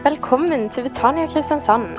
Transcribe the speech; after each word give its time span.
Velkommen 0.00 0.70
til 0.72 0.86
Betania 0.86 1.26
Kristiansand. 1.28 1.90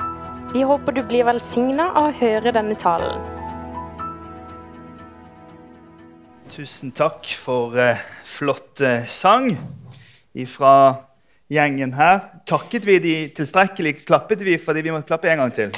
Vi 0.50 0.64
håper 0.66 0.90
du 0.96 1.04
blir 1.06 1.22
velsigna 1.22 1.84
av 1.92 2.08
å 2.08 2.14
høre 2.18 2.50
denne 2.50 2.74
talen. 2.74 3.22
Tusen 6.50 6.90
takk 6.98 7.30
for 7.38 7.78
eh, 7.78 8.02
flott 8.26 8.82
eh, 8.82 9.06
sang 9.06 9.52
fra 10.50 10.74
gjengen 11.46 11.94
her. 11.94 12.42
Takket 12.42 12.90
vi 12.90 12.98
de 13.06 13.14
tilstrekkelig? 13.38 14.00
Klappet 14.02 14.42
vi 14.42 14.58
fordi 14.58 14.82
vi 14.82 14.90
måtte 14.90 15.12
klappe 15.14 15.30
en 15.30 15.44
gang 15.44 15.54
til? 15.54 15.70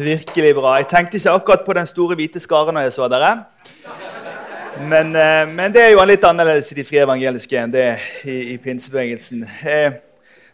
Virkelig 0.00 0.56
bra. 0.56 0.78
Jeg 0.80 0.94
tenkte 0.96 1.20
ikke 1.20 1.40
akkurat 1.42 1.68
på 1.68 1.76
den 1.76 1.96
store 1.96 2.16
hvite 2.16 2.40
skaren 2.40 2.80
når 2.80 2.88
jeg 2.88 3.02
så 3.02 3.12
dere. 3.12 3.34
Men, 4.78 5.16
eh, 5.16 5.48
men, 5.48 5.72
det 5.72 5.82
er 5.82 5.90
jo 5.92 6.04
litt 6.08 6.22
annerledes 6.24 6.70
i 6.72 6.78
de 6.78 6.84
frie 6.86 7.02
evangeliske 7.04 7.58
enn 7.60 7.72
det 7.74 7.88
i, 8.24 8.54
i 8.54 8.56
pinsebevegelsen. 8.62 9.44
Eh, 9.68 9.98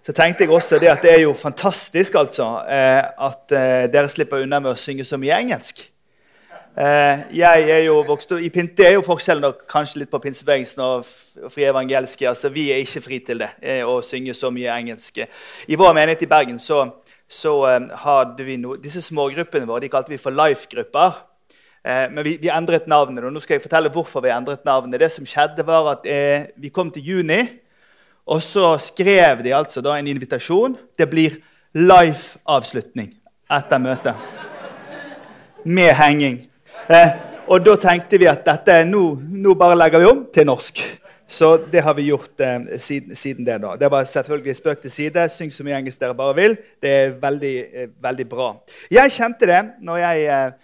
så 0.03 0.15
tenkte 0.17 0.45
jeg 0.45 0.55
også 0.55 0.81
det 0.83 0.91
at 0.91 1.05
det 1.05 1.13
er 1.13 1.23
jo 1.23 1.37
fantastisk 1.39 2.17
altså, 2.19 2.49
eh, 2.67 3.03
at 3.29 3.55
dere 3.93 4.11
slipper 4.11 4.43
unna 4.43 4.61
med 4.65 4.73
å 4.73 4.81
synge 4.81 5.07
så 5.07 5.21
mye 5.21 5.39
engelsk. 5.39 5.87
Jeg 6.79 7.71
er 7.75 7.81
jo 7.89 7.97
vokst 8.07 8.31
i 8.39 8.49
Det 8.55 8.85
er 8.87 8.93
jo 8.93 9.03
forskjellen 9.03 9.57
kanskje 9.67 10.05
litt 10.05 10.11
på 10.13 10.21
pinsebevegelsen 10.23 10.83
og 10.85 11.09
frie 11.51 11.67
evangeliske. 11.67 12.29
altså 12.29 12.53
Vi 12.55 12.71
er 12.71 12.79
ikke 12.79 13.03
fri 13.03 13.19
til 13.19 13.43
det, 13.43 13.49
å 13.83 13.99
synge 14.01 14.35
så 14.35 14.51
mye 14.55 14.77
engelsk. 14.77 15.19
I 15.67 15.75
vår 15.75 15.93
menighet 15.93 16.23
i 16.23 16.31
Bergen 16.31 16.59
så, 16.59 16.85
så 17.27 17.57
hadde 18.05 18.47
vi 18.47 18.57
no, 18.63 18.77
disse 18.77 19.03
smågruppene 19.03 19.67
våre 19.67 19.81
de 19.81 19.91
kalte 19.91 20.15
vi 20.15 20.23
for 20.23 20.31
life-grupper. 20.31 21.19
Eh, 21.85 22.07
men 22.11 22.25
vi, 22.25 22.37
vi, 22.43 22.51
endret 22.53 22.89
navnet. 22.91 23.25
og 23.25 23.33
nå 23.33 23.41
skal 23.41 23.59
jeg 23.59 23.65
fortelle 23.65 23.93
hvorfor 23.93 24.25
vi 24.25 24.33
endret 24.35 24.65
navnet. 24.67 25.01
Det 25.01 25.11
som 25.13 25.27
skjedde 25.27 25.67
var 25.67 25.93
at 25.97 26.07
eh, 26.07 26.51
Vi 26.57 26.69
kom 26.75 26.91
til 26.91 27.03
juni, 27.03 27.41
og 28.27 28.43
så 28.43 28.77
skrev 28.83 29.43
de 29.45 29.55
altså 29.55 29.81
da 29.81 29.97
en 29.97 30.07
invitasjon. 30.07 30.77
Det 30.99 31.09
blir 31.09 31.39
live-avslutning 31.75 33.15
etter 33.51 33.81
møtet. 33.81 34.15
Med 35.65 35.95
henging. 35.97 36.43
Eh, 36.89 37.11
og 37.49 37.65
da 37.65 37.77
tenkte 37.81 38.21
vi 38.21 38.29
at 38.29 38.45
dette, 38.45 38.83
nå, 38.85 39.03
nå, 39.17 39.55
bare 39.57 39.77
legger 39.79 40.03
vi 40.03 40.09
om 40.11 40.25
til 40.33 40.49
norsk. 40.49 40.83
Så 41.29 41.59
det 41.73 41.83
har 41.85 41.93
vi 41.97 42.07
gjort 42.09 42.41
eh, 42.41 42.79
siden, 42.81 43.17
siden, 43.17 43.45
det. 43.45 43.59
da. 43.61 43.75
Det 43.77 43.91
var 43.93 44.05
selvfølgelig 44.09 44.57
spøk 44.57 44.81
til 44.83 44.93
side. 44.93 45.27
Syng 45.33 45.53
så 45.53 45.65
mye 45.65 45.77
engelsk 45.77 46.01
dere 46.01 46.17
bare 46.17 46.37
vil. 46.37 46.57
Det 46.83 46.93
er 46.93 47.17
veldig, 47.21 47.57
eh, 47.73 47.91
veldig 48.01 48.29
bra. 48.29 48.55
Jeg 48.91 49.13
kjente 49.13 49.49
det 49.49 49.61
når 49.85 50.01
jeg 50.05 50.25
eh, 50.25 50.57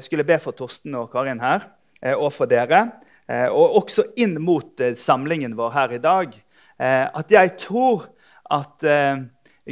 skulle 0.00 0.26
be 0.26 0.38
for 0.42 0.56
Torsten 0.56 0.94
og 0.98 1.08
Karin 1.12 1.40
her, 1.42 1.68
eh, 2.02 2.14
og 2.14 2.32
for 2.32 2.50
dere. 2.50 2.86
Eh, 3.28 3.46
og 3.48 3.78
også 3.80 4.10
inn 4.20 4.36
mot 4.42 4.80
eh, 4.84 4.98
samlingen 5.00 5.56
vår 5.56 5.70
her 5.74 5.94
i 5.96 6.02
dag. 6.02 6.34
Eh, 6.76 7.06
at 7.08 7.32
jeg 7.32 7.54
tror 7.62 8.10
at 8.52 8.84
eh, 8.84 9.24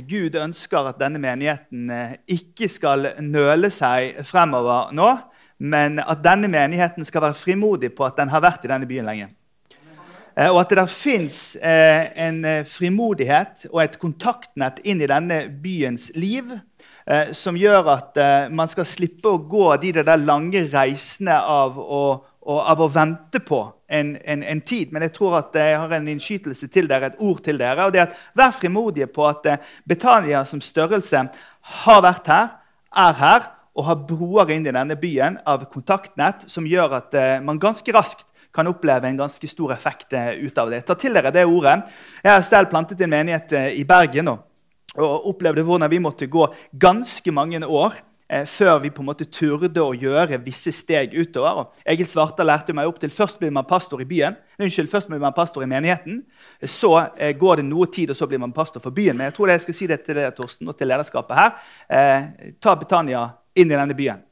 Gud 0.09 0.39
ønsker 0.41 0.89
at 0.89 1.00
denne 1.03 1.20
menigheten 1.20 1.91
ikke 2.33 2.64
skal 2.72 3.11
nøle 3.20 3.69
seg 3.69 4.22
fremover 4.25 4.89
nå, 4.97 5.11
men 5.61 6.00
at 6.00 6.22
denne 6.25 6.48
menigheten 6.48 7.05
skal 7.05 7.27
være 7.27 7.37
frimodig 7.37 7.91
på 7.92 8.06
at 8.06 8.16
den 8.16 8.33
har 8.33 8.41
vært 8.41 8.64
i 8.64 8.70
denne 8.72 8.89
byen 8.89 9.11
lenge. 9.11 9.28
Og 10.48 10.62
at 10.62 10.70
det 10.72 10.78
der 10.78 10.89
fins 10.89 11.59
en 11.61 12.41
frimodighet 12.64 13.66
og 13.69 13.83
et 13.83 13.98
kontaktnett 14.00 14.81
inn 14.89 15.05
i 15.05 15.11
denne 15.12 15.42
byens 15.61 16.09
liv 16.16 16.55
eh, 17.06 17.33
som 17.36 17.56
gjør 17.58 17.89
at 17.92 18.20
eh, 18.20 18.50
man 18.50 18.70
skal 18.70 18.89
slippe 18.89 19.31
å 19.31 19.41
gå 19.41 19.70
de 19.83 19.92
der 19.98 20.20
lange 20.20 20.67
reisene 20.72 21.36
av 21.39 21.78
å, 21.78 22.03
av 22.42 22.83
å 22.83 22.91
vente 22.92 23.42
på 23.44 23.62
en, 23.89 24.17
en, 24.17 24.42
en, 24.42 24.61
tid. 24.61 24.92
Men 24.92 25.06
jeg 25.06 25.14
tror 25.17 25.38
at 25.41 25.56
jeg 25.59 25.78
har 25.78 25.97
en 25.97 26.10
innskytelse 26.15 26.69
til 26.72 26.91
dere, 26.91 27.12
et 27.12 27.22
ord 27.22 27.43
til 27.44 27.60
dere. 27.60 27.87
og 27.87 27.94
det 27.94 28.03
er 28.03 28.10
at 28.10 28.21
Vær 28.38 28.54
frimodige 28.56 29.09
på 29.12 29.26
at 29.28 29.47
eh, 29.47 29.72
Betania 29.88 30.44
som 30.49 30.60
størrelse 30.60 31.26
har 31.84 32.04
vært 32.04 32.31
her, 32.32 32.54
er 32.93 33.19
her 33.21 33.50
og 33.72 33.87
har 33.88 34.03
broer 34.05 34.53
inn 34.53 34.66
i 34.66 34.75
denne 34.75 34.97
byen 35.00 35.38
av 35.49 35.65
kontaktnett 35.72 36.44
som 36.53 36.66
gjør 36.69 36.99
at 36.99 37.16
eh, 37.16 37.41
man 37.44 37.60
ganske 37.60 37.94
raskt 37.94 38.26
kan 38.53 38.69
oppleve 38.69 39.09
en 39.09 39.16
ganske 39.16 39.49
stor 39.49 39.72
effekt 39.72 40.12
eh, 40.12 40.34
ut 40.44 40.59
av 40.60 40.72
det. 40.72 40.82
Ta 40.87 40.97
til 41.00 41.16
dere 41.16 41.32
det 41.32 41.47
ordet. 41.49 41.78
Jeg 42.22 42.34
har 42.34 42.43
selv 42.47 42.72
plantet 42.72 43.00
en 43.00 43.12
menighet 43.12 43.55
eh, 43.56 43.71
i 43.81 43.84
Bergen. 43.88 44.28
nå 44.28 44.38
og 44.98 45.28
opplevde 45.30 45.64
hvordan 45.64 45.91
vi 45.91 46.00
måtte 46.03 46.28
gå 46.30 46.47
ganske 46.80 47.32
mange 47.32 47.60
år 47.64 47.94
eh, 48.28 48.44
før 48.48 48.78
vi 48.82 48.91
på 48.92 49.03
en 49.03 49.08
måte 49.08 49.28
turde 49.30 49.82
å 49.82 49.94
gjøre 49.97 50.41
visse 50.44 50.72
steg 50.75 51.14
utover. 51.16 51.62
Og 51.62 51.92
Egil 51.94 52.08
Svartdal 52.10 52.50
lærte 52.50 52.76
meg 52.76 52.91
opp 52.91 53.00
til 53.00 53.14
først 53.14 53.41
blir 53.41 53.54
man 53.54 53.69
pastor 53.69 54.02
i 54.02 54.08
byen, 54.08 54.36
unnskyld, 54.58 54.91
først 54.92 55.12
blir 55.12 55.22
man 55.22 55.36
pastor 55.36 55.64
i 55.64 55.70
menigheten. 55.70 56.22
Så 56.64 56.92
eh, 57.16 57.36
går 57.38 57.62
det 57.62 57.69
noe 57.69 57.88
tid, 57.92 58.12
og 58.12 58.19
så 58.19 58.28
blir 58.28 58.42
man 58.42 58.52
pastor 58.56 58.84
for 58.84 58.94
byen. 58.94 59.16
Men 59.16 59.31
jeg 59.31 59.38
tror 59.38 59.54
jeg 59.54 59.64
skal 59.66 59.78
si 59.78 59.88
det 59.91 60.02
til 60.04 60.20
deg, 60.20 60.34
Torsten, 60.36 60.69
og 60.69 60.76
til 60.76 60.92
lederskapet 60.92 61.41
her. 61.41 61.56
Eh, 61.88 62.52
ta 62.60 62.76
Betania 62.76 63.31
inn 63.56 63.72
i 63.72 63.78
denne 63.78 63.97
byen 63.97 64.28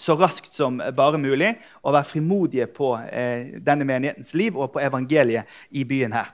så 0.00 0.14
raskt 0.16 0.54
som 0.56 0.78
bare 0.96 1.18
mulig, 1.20 1.50
og 1.84 1.92
vær 1.92 2.06
frimodige 2.08 2.64
på 2.72 2.94
eh, 3.12 3.60
denne 3.60 3.84
menighetens 3.84 4.32
liv 4.32 4.56
og 4.56 4.72
på 4.72 4.80
evangeliet 4.80 5.60
i 5.76 5.84
byen 5.84 6.14
her. 6.16 6.30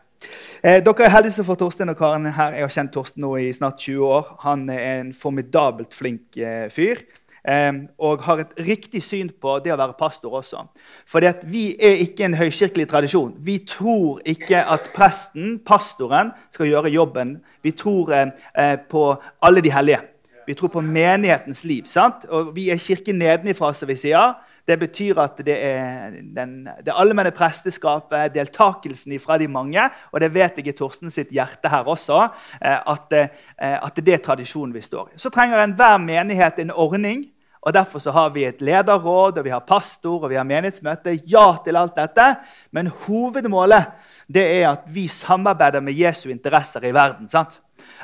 Eh, 0.62 0.80
dere 0.84 1.04
er 1.06 1.12
heldige 1.12 1.36
som 1.36 1.46
får 1.46 1.60
Torstein 1.60 1.92
og 1.92 1.98
Karen 1.98 2.26
her. 2.26 2.56
Jeg 2.56 2.66
har 2.66 2.74
kjent 2.74 2.92
Torsten 2.94 3.22
nå 3.22 3.36
i 3.38 3.52
snart 3.54 3.78
20 3.82 4.08
år. 4.08 4.32
Han 4.46 4.68
er 4.72 4.82
en 5.00 5.14
formidabelt 5.14 5.94
flink 5.94 6.38
eh, 6.38 6.66
fyr. 6.72 7.04
Eh, 7.46 7.72
og 8.02 8.24
har 8.26 8.42
et 8.42 8.56
riktig 8.66 9.02
syn 9.06 9.28
på 9.42 9.58
det 9.62 9.70
å 9.70 9.78
være 9.78 9.94
pastor 9.98 10.34
også. 10.40 10.64
For 11.06 11.22
vi 11.46 11.68
er 11.78 12.02
ikke 12.02 12.26
en 12.26 12.34
høykirkelig 12.40 12.88
tradisjon. 12.90 13.36
Vi 13.38 13.60
tror 13.68 14.18
ikke 14.26 14.64
at 14.64 14.90
presten, 14.96 15.60
pastoren, 15.66 16.34
skal 16.50 16.72
gjøre 16.72 16.90
jobben. 16.90 17.36
Vi 17.62 17.70
tror 17.78 18.12
eh, 18.16 18.34
eh, 18.58 18.76
på 18.90 19.08
alle 19.42 19.62
de 19.62 19.70
hellige. 19.70 20.02
Vi 20.46 20.54
tror 20.54 20.70
på 20.74 20.82
menighetens 20.82 21.64
liv. 21.64 21.86
sant? 21.86 22.24
Og 22.28 22.54
Vi 22.56 22.70
er 22.70 22.76
kirken 22.78 23.18
nedenifra, 23.18 23.72
som 23.74 23.88
vi 23.88 23.94
sier. 23.94 24.34
Det 24.66 24.78
betyr 24.80 25.20
at 25.22 25.38
det 25.46 25.54
er 25.62 26.16
den, 26.34 26.56
det 26.82 26.94
allmenne 26.94 27.30
presteskapet, 27.34 28.34
deltakelsen 28.34 29.14
fra 29.22 29.38
de 29.38 29.46
mange, 29.48 29.84
og 30.10 30.20
det 30.22 30.32
vet 30.34 30.58
jeg 30.58 30.72
i 30.72 30.74
Torsten 30.76 31.12
sitt 31.12 31.30
hjerte 31.34 31.70
her 31.70 31.86
også, 31.86 32.24
eh, 32.60 32.80
at, 32.80 33.14
eh, 33.14 33.78
at 33.78 34.00
det 34.02 34.16
er 34.16 34.24
tradisjonen 34.24 34.74
vi 34.74 34.82
står 34.82 35.12
i. 35.12 35.20
Så 35.22 35.30
trenger 35.30 35.62
enhver 35.62 35.98
menighet 36.02 36.58
en 36.58 36.74
ordning. 36.74 37.28
og 37.66 37.74
Derfor 37.74 37.98
så 37.98 38.10
har 38.14 38.30
vi 38.30 38.44
et 38.44 38.60
lederråd, 38.60 39.38
og 39.38 39.44
vi 39.44 39.50
har 39.50 39.64
pastor 39.66 40.22
og 40.22 40.30
vi 40.30 40.36
har 40.38 40.46
menighetsmøte. 40.46 41.20
Ja 41.26 41.56
til 41.64 41.76
alt 41.76 41.96
dette. 41.96 42.36
Men 42.70 42.86
hovedmålet 42.86 43.86
det 44.30 44.44
er 44.60 44.68
at 44.70 44.84
vi 44.86 45.06
samarbeider 45.06 45.80
med 45.80 45.94
Jesu 45.98 46.28
interesser 46.30 46.84
i 46.84 46.94
verden. 46.94 47.28
sant? 47.28 47.60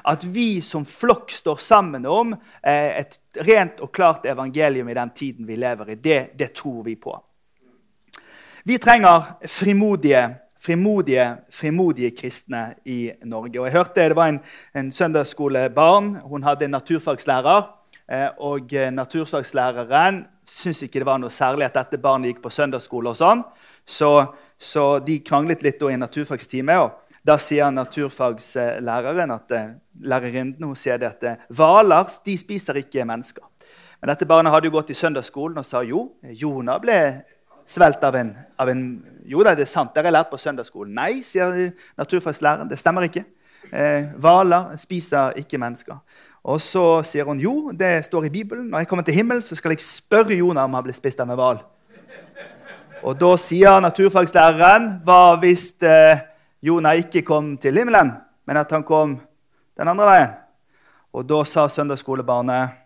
At 0.07 0.25
vi 0.35 0.61
som 0.61 0.85
flokk 0.87 1.31
står 1.31 1.57
sammen 1.63 2.07
om 2.07 2.35
eh, 2.35 2.99
et 2.99 3.22
rent 3.41 3.81
og 3.81 3.93
klart 3.93 4.27
evangelium 4.27 4.89
i 4.89 4.95
den 4.95 5.11
tiden 5.11 5.47
vi 5.49 5.57
lever 5.57 5.91
i. 5.91 5.95
Det, 5.95 6.31
det 6.39 6.53
tror 6.53 6.83
vi 6.83 6.97
på. 6.97 7.17
Vi 8.65 8.79
trenger 8.79 9.23
frimodige, 9.49 10.37
frimodige, 10.61 11.37
frimodige 11.51 12.11
kristne 12.17 12.75
i 12.85 13.11
Norge. 13.25 13.61
Og 13.61 13.67
jeg 13.67 13.73
hørte 13.73 14.09
Det 14.09 14.17
var 14.17 14.29
en, 14.29 14.41
en 14.75 14.93
søndagsskolebarn. 14.93 16.17
Hun 16.23 16.43
hadde 16.43 16.65
en 16.65 16.71
naturfagslærer. 16.71 17.63
Eh, 18.13 18.29
og 18.39 18.73
eh, 18.75 18.91
naturfagslæreren 18.91 20.27
syntes 20.47 20.83
ikke 20.83 21.01
det 21.01 21.07
var 21.07 21.19
noe 21.19 21.31
særlig 21.31 21.65
at 21.65 21.75
dette 21.75 21.99
barnet 21.99 22.33
gikk 22.33 22.43
på 22.43 22.51
søndagsskole. 22.51 23.11
og 23.11 23.17
sånn. 23.17 23.43
Så, 23.87 24.27
så 24.59 24.99
de 24.99 25.19
kranglet 25.27 25.63
litt 25.63 25.83
i 25.83 25.97
naturfagstime. 25.97 26.79
og 26.79 27.02
da 27.27 27.37
sier 27.39 27.71
naturfagslæreren 27.71 29.31
at 29.31 29.53
eh, 29.55 29.75
lærerinnen 30.03 30.65
hun 30.65 30.77
sier 30.79 30.99
det 30.99 31.13
at 31.13 31.27
eh, 31.29 31.45
hvaler 31.55 32.11
de 32.27 32.35
spiser 32.39 32.81
ikke 32.83 33.07
mennesker. 33.07 33.45
Men 34.01 34.11
dette 34.11 34.27
barnet 34.27 34.51
hadde 34.51 34.67
jo 34.67 34.75
gått 34.75 34.91
i 34.91 34.99
søndagsskolen 34.99 35.61
og 35.63 35.67
sa 35.67 35.85
jo, 35.87 36.09
Jonah 36.27 36.81
ble 36.83 36.99
svelt 37.71 38.03
av 38.03 38.19
en, 38.19 38.35
av 38.59 38.73
en 38.73 38.83
Jo 39.23 39.45
da, 39.47 39.53
det 39.55 39.69
er 39.69 39.71
sant, 39.71 39.93
dere 39.95 40.11
har 40.11 40.17
lært 40.17 40.33
på 40.33 40.41
søndagsskolen. 40.43 40.97
Nei, 40.99 41.23
sier 41.23 41.71
naturfagslæreren. 42.01 42.67
Det 42.67 42.81
stemmer 42.81 43.07
ikke. 43.07 43.23
Eh, 43.71 44.11
hvaler 44.19 44.73
spiser 44.83 45.39
ikke 45.39 45.61
mennesker. 45.63 46.01
Og 46.43 46.59
så 46.61 47.05
sier 47.07 47.29
hun 47.29 47.39
jo, 47.39 47.71
det 47.71 48.01
står 48.09 48.27
i 48.27 48.33
Bibelen. 48.35 48.67
Når 48.73 48.83
jeg 48.83 48.89
kommer 48.91 49.07
til 49.07 49.15
himmelen, 49.15 49.45
så 49.47 49.55
skal 49.55 49.77
jeg 49.77 49.87
spørre 49.87 50.35
Jonah 50.35 50.67
om 50.67 50.75
han 50.75 50.83
ble 50.83 50.97
spist 50.97 51.23
av 51.23 51.31
en 51.31 51.39
hval. 51.39 51.63
Og 53.07 53.15
da 53.19 53.31
sier 53.39 53.79
naturfagslæreren 53.83 54.91
hva 55.07 55.37
hvis 55.43 55.71
eh, 55.87 56.27
Jonah 56.63 56.97
ikke 56.97 57.23
kom 57.27 57.57
til 57.59 57.79
himmelen, 57.79 58.13
men 58.47 58.57
at 58.57 58.71
han 58.71 58.85
kom 58.87 59.17
den 59.79 59.89
andre 59.89 60.07
veien. 60.07 60.35
Og 61.13 61.27
da 61.29 61.43
sa 61.45 61.67
søndagsskolebarnet 61.69 62.79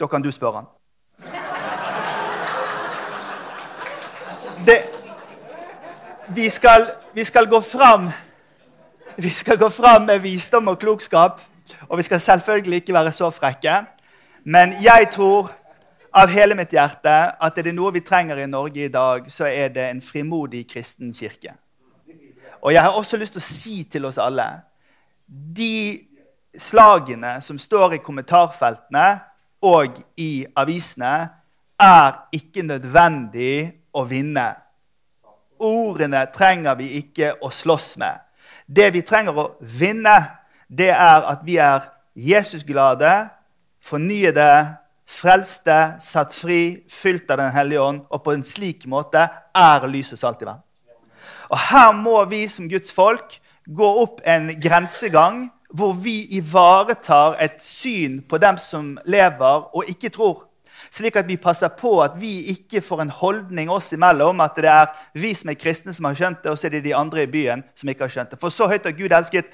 Da 0.00 0.06
kan 0.06 0.22
du 0.22 0.30
spørre 0.32 0.62
han. 0.62 0.68
Det, 4.66 4.78
vi, 6.34 6.48
skal, 6.50 6.86
vi, 7.14 7.24
skal 7.24 7.46
gå 7.46 7.60
fram, 7.60 8.10
vi 9.16 9.30
skal 9.30 9.58
gå 9.58 9.68
fram 9.68 10.02
med 10.02 10.18
visdom 10.18 10.68
og 10.68 10.78
klokskap. 10.78 11.40
Og 11.88 11.98
vi 11.98 12.02
skal 12.02 12.20
selvfølgelig 12.20 12.76
ikke 12.76 12.94
være 12.94 13.12
så 13.12 13.30
frekke. 13.30 13.84
Men 14.44 14.74
jeg 14.82 15.08
tror 15.12 15.50
av 16.12 16.28
hele 16.28 16.54
mitt 16.54 16.72
hjerte 16.72 17.12
at 17.40 17.58
er 17.58 17.68
det 17.68 17.74
noe 17.74 17.92
vi 17.94 18.02
trenger 18.04 18.42
i 18.42 18.46
Norge 18.46 18.84
i 18.84 18.92
dag, 18.92 19.30
så 19.32 19.46
er 19.48 19.68
det 19.72 19.90
en 19.90 20.02
frimodig 20.02 20.66
kristen 20.68 21.12
kirke. 21.12 21.54
Og 22.62 22.72
jeg 22.72 22.82
har 22.82 22.94
også 22.94 23.18
lyst 23.18 23.34
til 23.34 23.42
å 23.42 23.46
si 23.46 23.76
til 23.90 24.06
oss 24.06 24.20
alle 24.22 24.46
de 25.26 26.02
slagene 26.58 27.38
som 27.42 27.58
står 27.58 27.96
i 27.96 28.02
kommentarfeltene 28.04 29.06
og 29.64 29.96
i 30.20 30.44
avisene, 30.58 31.14
er 31.82 32.18
ikke 32.34 32.62
nødvendig 32.66 33.72
å 33.94 34.04
vinne. 34.06 34.44
Ordene 35.62 36.26
trenger 36.34 36.76
vi 36.78 36.90
ikke 36.98 37.32
å 37.42 37.50
slåss 37.54 37.96
med. 38.02 38.20
Det 38.66 38.90
vi 38.94 39.02
trenger 39.06 39.38
å 39.38 39.46
vinne, 39.60 40.16
det 40.68 40.90
er 40.92 41.26
at 41.32 41.42
vi 41.46 41.56
er 41.62 41.88
Jesusglade, 42.14 43.30
fornyede, 43.82 44.76
frelste, 45.08 45.96
satt 46.00 46.34
fri, 46.36 46.84
fylt 46.90 47.30
av 47.30 47.40
Den 47.40 47.54
hellige 47.54 47.80
ånd, 47.82 48.04
og 48.10 48.22
på 48.24 48.34
en 48.36 48.44
slik 48.44 48.86
måte 48.86 49.24
er 49.54 49.88
lys 49.88 50.12
og 50.12 50.20
salt 50.20 50.42
i 50.42 50.48
verden. 50.48 50.62
Og 51.52 51.58
Her 51.68 51.92
må 51.92 52.24
vi 52.30 52.46
som 52.48 52.68
Guds 52.68 52.92
folk 52.92 53.36
gå 53.68 53.88
opp 54.02 54.22
en 54.26 54.48
grensegang 54.60 55.50
hvor 55.72 55.92
vi 55.96 56.22
ivaretar 56.36 57.36
et 57.40 57.60
syn 57.64 58.20
på 58.28 58.38
dem 58.40 58.58
som 58.60 58.96
lever 59.04 59.68
og 59.76 59.84
ikke 59.88 60.10
tror. 60.12 60.46
Slik 60.92 61.16
at 61.16 61.28
vi 61.28 61.36
passer 61.40 61.68
på 61.68 61.94
at 62.02 62.16
vi 62.20 62.32
ikke 62.52 62.82
får 62.84 63.04
en 63.04 63.12
holdning 63.14 63.70
oss 63.70 63.92
imellom 63.92 64.40
at 64.44 64.56
det 64.56 64.68
er 64.68 64.88
vi 65.14 65.32
som 65.34 65.52
er 65.52 65.60
kristne, 65.60 65.92
som 65.92 66.08
har 66.08 66.16
skjønt 66.18 66.42
det, 66.42 66.50
og 66.50 66.58
så 66.58 66.66
er 66.66 66.76
det 66.76 66.84
de 66.84 66.96
andre 66.96 67.22
i 67.22 67.30
byen 67.30 67.62
som 67.76 67.88
ikke 67.88 68.04
har 68.04 68.12
skjønt 68.12 68.34
det. 68.34 68.40
For 68.40 68.52
så 68.52 68.68
høyt 68.68 68.88
har 68.88 68.96
Gud 68.96 69.12
elsket 69.12 69.52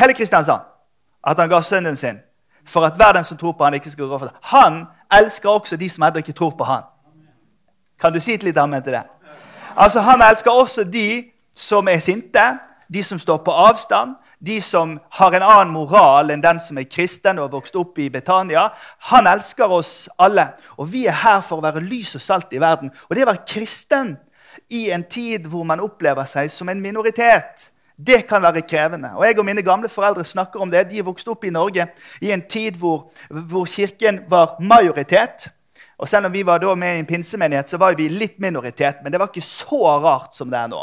hele 0.00 0.16
Kristiansand 0.16 0.66
at 1.24 1.38
han 1.38 1.52
ga 1.52 1.60
sønnen 1.62 1.96
sin 1.96 2.20
for 2.64 2.84
at 2.84 2.96
hver 2.96 3.12
den 3.16 3.24
som 3.24 3.36
tror 3.36 3.52
på 3.56 3.64
han 3.64 3.74
ikke 3.74 3.92
skal 3.92 4.08
gå 4.08 4.18
for 4.18 4.28
det. 4.28 4.36
Han 4.52 4.84
elsker 5.12 5.48
også 5.48 5.76
de 5.76 5.88
som 5.88 6.04
ennå 6.04 6.24
ikke 6.24 6.36
tror 6.36 6.52
på 6.56 6.64
han. 6.64 6.84
Kan 8.00 8.12
du 8.12 8.20
si 8.20 8.34
et 8.34 8.42
lite 8.42 8.60
amen 8.60 8.82
til 8.82 8.92
det? 8.92 9.04
Altså, 9.80 10.00
Han 10.00 10.22
elsker 10.22 10.50
også 10.50 10.84
de 10.84 11.24
som 11.56 11.88
er 11.88 11.98
sinte, 11.98 12.42
de 12.92 13.04
som 13.04 13.18
står 13.18 13.36
på 13.44 13.50
avstand, 13.50 14.16
de 14.46 14.60
som 14.60 14.98
har 15.10 15.32
en 15.36 15.44
annen 15.44 15.72
moral 15.72 16.32
enn 16.32 16.42
den 16.44 16.60
som 16.60 16.78
er 16.80 16.88
kristen 16.88 17.38
og 17.38 17.46
har 17.46 17.54
vokst 17.54 17.76
opp 17.76 17.98
i 18.00 18.10
Betania. 18.12 18.66
Han 19.12 19.28
elsker 19.28 19.72
oss 19.72 20.08
alle. 20.18 20.46
Og 20.76 20.88
vi 20.92 21.06
er 21.08 21.16
her 21.22 21.40
for 21.44 21.60
å 21.60 21.64
være 21.64 21.84
lys 21.84 22.14
og 22.16 22.24
salt 22.24 22.52
i 22.52 22.60
verden. 22.60 22.92
Og 23.08 23.16
det 23.16 23.24
å 23.24 23.30
være 23.30 23.44
kristen 23.48 24.14
i 24.68 24.88
en 24.92 25.04
tid 25.04 25.48
hvor 25.48 25.64
man 25.68 25.80
opplever 25.84 26.28
seg 26.28 26.52
som 26.52 26.68
en 26.68 26.80
minoritet, 26.80 27.70
det 27.96 28.26
kan 28.28 28.42
være 28.42 28.64
krevende. 28.68 29.14
Og 29.16 29.24
Jeg 29.24 29.38
og 29.38 29.48
mine 29.48 29.64
gamle 29.64 29.88
foreldre 29.88 30.24
snakker 30.24 30.60
om 30.60 30.70
det. 30.72 30.88
De 30.90 31.04
vokste 31.04 31.32
opp 31.32 31.44
i 31.44 31.52
Norge 31.52 31.88
i 32.20 32.32
en 32.32 32.44
tid 32.48 32.76
hvor, 32.80 33.10
hvor 33.28 33.68
Kirken 33.68 34.24
var 34.28 34.56
majoritet. 34.60 35.50
Og 36.00 36.08
Selv 36.08 36.26
om 36.26 36.32
vi 36.32 36.42
var 36.42 36.62
da 36.62 36.72
med 36.74 36.96
i 36.96 37.02
en 37.02 37.06
pinsemenighet, 37.06 37.68
så 37.68 37.76
var 37.76 37.94
vi 37.98 38.08
litt 38.08 38.38
minoritet. 38.40 39.02
Men 39.04 39.12
det 39.12 39.20
var 39.20 39.28
ikke 39.28 39.44
så 39.44 39.98
rart 40.00 40.32
som 40.36 40.48
det 40.50 40.56
er 40.56 40.70
nå. 40.72 40.80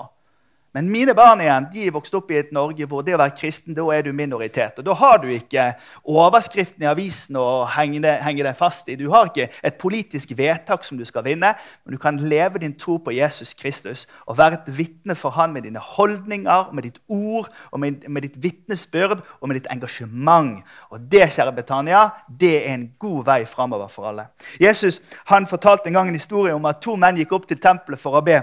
Men 0.77 0.91
mine 0.93 1.15
barn 1.17 1.39
igjen, 1.41 1.65
de 1.73 1.87
er 1.87 1.93
vokst 1.95 2.13
opp 2.13 2.29
i 2.29 2.35
et 2.37 2.51
Norge 2.53 2.85
hvor 2.85 3.01
det 3.01 3.15
å 3.15 3.17
være 3.17 3.33
kristen, 3.33 3.73
da 3.73 3.81
er 3.95 4.03
du 4.05 4.11
minoritet. 4.13 4.75
Og 4.77 4.85
Da 4.85 4.93
har 4.93 5.15
du 5.17 5.25
ikke 5.33 5.63
overskriften 6.05 6.83
i 6.85 6.89
avisen 6.91 7.39
å 7.41 7.63
henge 7.73 8.03
deg, 8.03 8.51
fast 8.59 8.85
i. 8.93 8.97
Du 8.99 9.07
har 9.09 9.31
ikke 9.31 9.47
et 9.65 9.79
politisk 9.81 10.35
vedtak 10.37 10.85
som 10.85 10.99
du 10.99 11.01
skal 11.09 11.25
vinne, 11.25 11.55
men 11.81 11.95
du 11.95 11.97
kan 11.97 12.19
leve 12.21 12.61
din 12.61 12.75
tro 12.77 12.99
på 13.01 13.15
Jesus 13.15 13.55
Kristus 13.57 14.05
og 14.27 14.37
være 14.37 14.59
et 14.59 14.69
vitne 14.77 15.15
for 15.17 15.33
han 15.33 15.55
med 15.55 15.65
dine 15.65 15.81
holdninger, 15.81 16.69
med 16.69 16.85
ditt 16.85 17.01
ord, 17.09 17.49
og 17.71 17.81
med, 17.81 18.05
med 18.05 18.27
ditt 18.27 18.37
vitnesbyrd 18.43 19.23
og 19.41 19.49
med 19.49 19.57
ditt 19.57 19.71
engasjement. 19.73 20.61
Og 20.93 21.01
det, 21.09 21.23
kjære 21.33 21.55
Betania, 21.57 22.03
det 22.29 22.53
er 22.59 22.75
en 22.75 22.91
god 23.01 23.25
vei 23.31 23.39
framover 23.49 23.89
for 23.89 24.11
alle. 24.11 24.27
Jesus 24.61 25.01
han 25.33 25.49
fortalte 25.49 25.89
en 25.89 25.97
gang 25.97 26.13
en 26.13 26.21
historie 26.21 26.53
om 26.53 26.69
at 26.69 26.83
to 26.85 26.93
menn 27.01 27.17
gikk 27.17 27.33
opp 27.33 27.49
til 27.49 27.57
tempelet 27.57 27.97
for 27.97 28.21
å 28.21 28.21
be. 28.21 28.37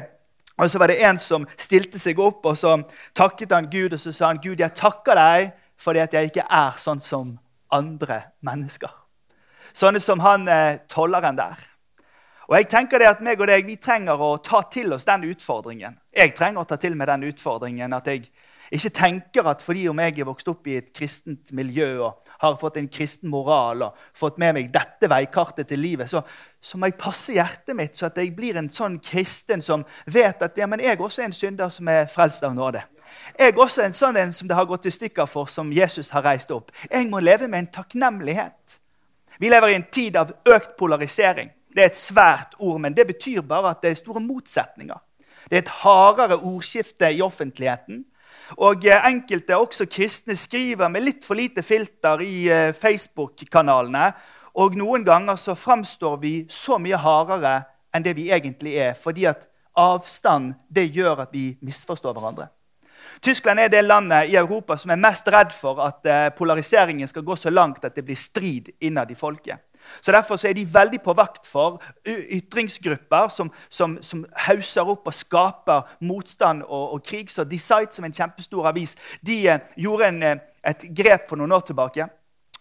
Og 0.58 0.70
så 0.70 0.78
var 0.78 0.90
det 0.92 1.02
en 1.02 1.18
som 1.18 1.46
stilte 1.58 1.98
seg 1.98 2.20
opp 2.22 2.46
og 2.46 2.58
så 2.58 2.76
takket 3.16 3.52
han 3.56 3.66
Gud 3.70 3.96
og 3.96 4.00
så 4.00 4.12
sa 4.14 4.30
han, 4.30 4.42
Gud, 4.42 4.60
jeg 4.60 4.74
takker 4.78 5.18
deg 5.18 5.54
fordi 5.80 6.02
at 6.04 6.14
jeg 6.14 6.30
ikke 6.30 6.46
er 6.46 6.76
sånn 6.78 7.02
som 7.02 7.32
andre 7.74 8.20
mennesker. 8.46 8.92
Sånne 9.74 9.98
som 10.00 10.22
han 10.22 10.46
eh, 10.48 10.84
tolleren 10.90 11.38
der. 11.38 11.58
Og 12.46 12.54
jeg 12.58 12.68
tenker 12.70 13.00
det 13.00 13.08
at 13.08 13.22
meg 13.24 13.40
og 13.40 13.48
deg, 13.48 13.66
Vi 13.66 13.76
trenger 13.80 14.20
å 14.20 14.36
ta 14.38 14.62
til 14.70 14.92
oss 14.92 15.06
den 15.08 15.24
utfordringen. 15.32 15.96
Jeg 16.14 16.34
trenger 16.36 16.60
å 16.60 16.68
ta 16.68 16.76
til 16.76 16.94
meg 16.94 17.08
den 17.08 17.24
utfordringen 17.30 17.92
at 17.96 18.06
jeg 18.06 18.28
ikke 18.74 18.90
tenker 18.96 19.46
at 19.46 19.62
fordi 19.62 19.84
om 19.90 20.00
jeg 20.02 20.18
er 20.18 20.26
vokst 20.26 20.48
opp 20.50 20.66
i 20.66 20.78
et 20.80 20.88
kristent 20.96 21.52
miljø 21.54 21.88
og 22.06 22.30
har 22.42 22.56
fått 22.60 22.78
en 22.80 22.88
kristen 22.90 23.30
moral 23.30 23.84
og 23.86 24.00
fått 24.16 24.40
med 24.42 24.56
meg 24.56 24.72
dette 24.74 25.08
veikartet 25.10 25.68
til 25.70 25.82
livet, 25.82 26.10
så, 26.10 26.24
så 26.60 26.78
må 26.78 26.90
jeg 26.90 26.98
passe 27.00 27.36
hjertet 27.36 27.76
mitt 27.76 27.94
så 27.98 28.08
at 28.08 28.18
jeg 28.18 28.32
blir 28.36 28.58
en 28.58 28.70
sånn 28.72 28.98
kristen 29.04 29.62
som 29.62 29.84
vet 30.10 30.42
at 30.42 30.58
ja, 30.58 30.66
men 30.70 30.82
jeg 30.82 30.98
også 30.98 31.22
er 31.22 31.30
en 31.30 31.36
synder 31.36 31.72
som 31.72 31.90
er 31.92 32.08
frelst 32.10 32.44
av 32.46 32.56
nåde. 32.56 32.82
Jeg 33.38 33.52
er 33.52 33.60
også 33.62 33.84
en 33.84 33.94
sånn 33.94 34.18
en 34.18 34.32
som 34.34 34.48
det 34.50 34.56
har 34.58 34.66
gått 34.66 34.88
i 34.90 34.94
stykker 34.94 35.28
for, 35.30 35.46
som 35.50 35.70
Jesus 35.72 36.10
har 36.14 36.24
reist 36.26 36.50
opp. 36.54 36.72
Jeg 36.90 37.06
må 37.10 37.20
leve 37.22 37.46
med 37.48 37.64
en 37.64 37.72
takknemlighet. 37.78 38.80
Vi 39.38 39.50
lever 39.50 39.70
i 39.70 39.76
en 39.78 39.86
tid 39.90 40.16
av 40.18 40.32
økt 40.50 40.74
polarisering. 40.78 41.50
Det 41.74 41.82
er 41.82 41.90
et 41.90 41.98
svært 41.98 42.54
ord, 42.58 42.80
men 42.82 42.94
det 42.94 43.06
betyr 43.06 43.42
bare 43.46 43.74
at 43.74 43.82
det 43.82 43.92
er 43.92 44.02
store 44.02 44.22
motsetninger. 44.22 44.98
Det 45.50 45.58
er 45.58 45.64
et 45.64 45.72
hardere 45.82 46.38
ordskifte 46.38 47.10
i 47.12 47.22
offentligheten. 47.22 48.04
Og 48.58 48.86
eh, 48.86 49.06
enkelte, 49.08 49.56
også 49.56 49.86
kristne, 49.90 50.36
skriver 50.38 50.90
med 50.92 51.04
litt 51.04 51.26
for 51.26 51.38
lite 51.38 51.62
filter 51.66 52.22
i 52.22 52.46
eh, 52.50 52.70
Facebook-kanalene. 52.76 54.10
Og 54.62 54.76
noen 54.78 55.04
ganger 55.06 55.38
så 55.40 55.56
framstår 55.58 56.18
vi 56.22 56.34
så 56.50 56.78
mye 56.78 57.00
hardere 57.00 57.56
enn 57.94 58.04
det 58.04 58.14
vi 58.18 58.30
egentlig 58.34 58.76
er. 58.78 58.94
Fordi 58.98 59.26
at 59.30 59.48
avstand 59.78 60.54
det 60.70 60.86
gjør 60.94 61.24
at 61.26 61.34
vi 61.34 61.52
misforstår 61.64 62.14
hverandre. 62.14 62.48
Tyskland 63.24 63.60
er 63.60 63.70
det 63.72 63.82
landet 63.84 64.30
i 64.30 64.36
Europa 64.36 64.76
som 64.78 64.90
er 64.90 65.00
mest 65.00 65.28
redd 65.32 65.52
for 65.54 65.80
at 65.82 66.06
eh, 66.06 66.30
polariseringen 66.36 67.08
skal 67.08 67.24
gå 67.26 67.36
så 67.38 67.50
langt 67.50 67.84
at 67.84 67.94
det 67.96 68.04
blir 68.06 68.18
strid 68.18 68.70
innad 68.80 69.10
i 69.10 69.18
folket. 69.18 69.62
Så 70.00 70.12
Derfor 70.12 70.36
så 70.36 70.48
er 70.48 70.52
de 70.52 70.74
veldig 70.74 71.00
på 71.02 71.12
vakt 71.12 71.46
for 71.46 71.82
ytringsgrupper 72.06 73.28
som, 73.28 73.50
som, 73.68 73.98
som 74.02 74.26
hauser 74.46 74.90
opp 74.90 75.06
og 75.06 75.14
skaper 75.14 75.96
motstand 76.00 76.62
og, 76.62 76.92
og 76.92 77.02
krig. 77.02 77.30
Så 77.30 77.44
Decide, 77.44 77.92
som 77.92 78.04
en 78.04 78.12
kjempestor 78.12 78.68
avis, 78.68 78.96
de 79.26 79.48
eh, 79.48 79.58
gjorde 79.76 80.08
en, 80.08 80.22
eh, 80.22 80.36
et 80.64 80.86
grep 80.96 81.28
for 81.28 81.40
noen 81.40 81.52
år 81.52 81.66
tilbake 81.70 82.08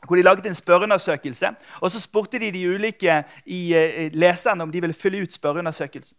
hvor 0.07 0.15
de 0.15 0.21
laget 0.21 0.45
en 0.45 0.55
spørreundersøkelse. 0.55 1.47
og 1.81 1.91
Så 1.91 1.99
spurte 1.99 2.39
de 2.39 2.51
de 2.51 2.69
ulike 2.69 3.23
i, 3.45 3.73
eh, 3.73 4.11
leserne 4.13 4.63
om 4.63 4.71
de 4.71 4.81
ville 4.81 4.93
fylle 4.93 5.21
ut 5.23 5.33
spørreundersøkelsen. 5.33 6.17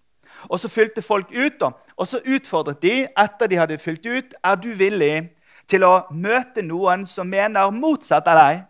Og 0.48 0.60
Så 0.60 0.68
fylte 0.68 1.02
folk 1.02 1.26
ut, 1.30 1.60
da. 1.60 1.70
og 1.96 2.06
så 2.06 2.20
utfordret 2.26 2.82
de 2.82 3.06
etter 3.18 3.46
de 3.46 3.56
hadde 3.56 3.78
fylt 3.78 4.06
ut, 4.06 4.34
er 4.44 4.54
du 4.54 4.68
villig 4.68 5.30
til 5.68 5.84
å 5.84 6.02
møte 6.12 6.62
noen 6.62 7.06
som 7.06 7.26
mener 7.26 7.70
motsatt 7.70 8.26
av 8.26 8.38
deg 8.38 8.64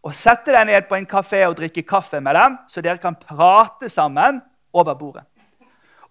og 0.00 0.14
sette 0.16 0.52
deg 0.54 0.66
ned 0.68 0.86
på 0.88 0.96
en 0.96 1.08
kafé 1.08 1.42
og 1.48 1.58
drikke 1.58 1.84
kaffe 1.84 2.20
med 2.24 2.36
dem, 2.36 2.56
så 2.68 2.80
dere 2.84 3.00
kan 3.02 3.18
prate 3.20 3.90
sammen 3.92 4.40
over 4.72 4.94
bordet. 4.96 5.26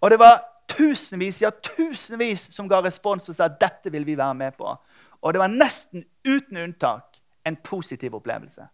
Og 0.01 0.11
det 0.11 0.19
var 0.21 0.43
tusenvis 0.69 1.41
ja, 1.41 1.51
tusenvis 1.51 2.49
som 2.53 2.69
ga 2.69 2.81
respons 2.85 3.29
og 3.29 3.35
sa 3.35 3.47
at 3.49 3.57
dette 3.61 3.91
vil 3.91 4.05
vi 4.05 4.17
være 4.17 4.37
med 4.37 4.57
på. 4.57 4.75
Og 5.19 5.33
det 5.33 5.41
var 5.41 5.51
nesten 5.51 6.05
uten 6.27 6.61
unntak 6.61 7.17
en 7.45 7.57
positiv 7.63 8.15
opplevelse. 8.15 8.67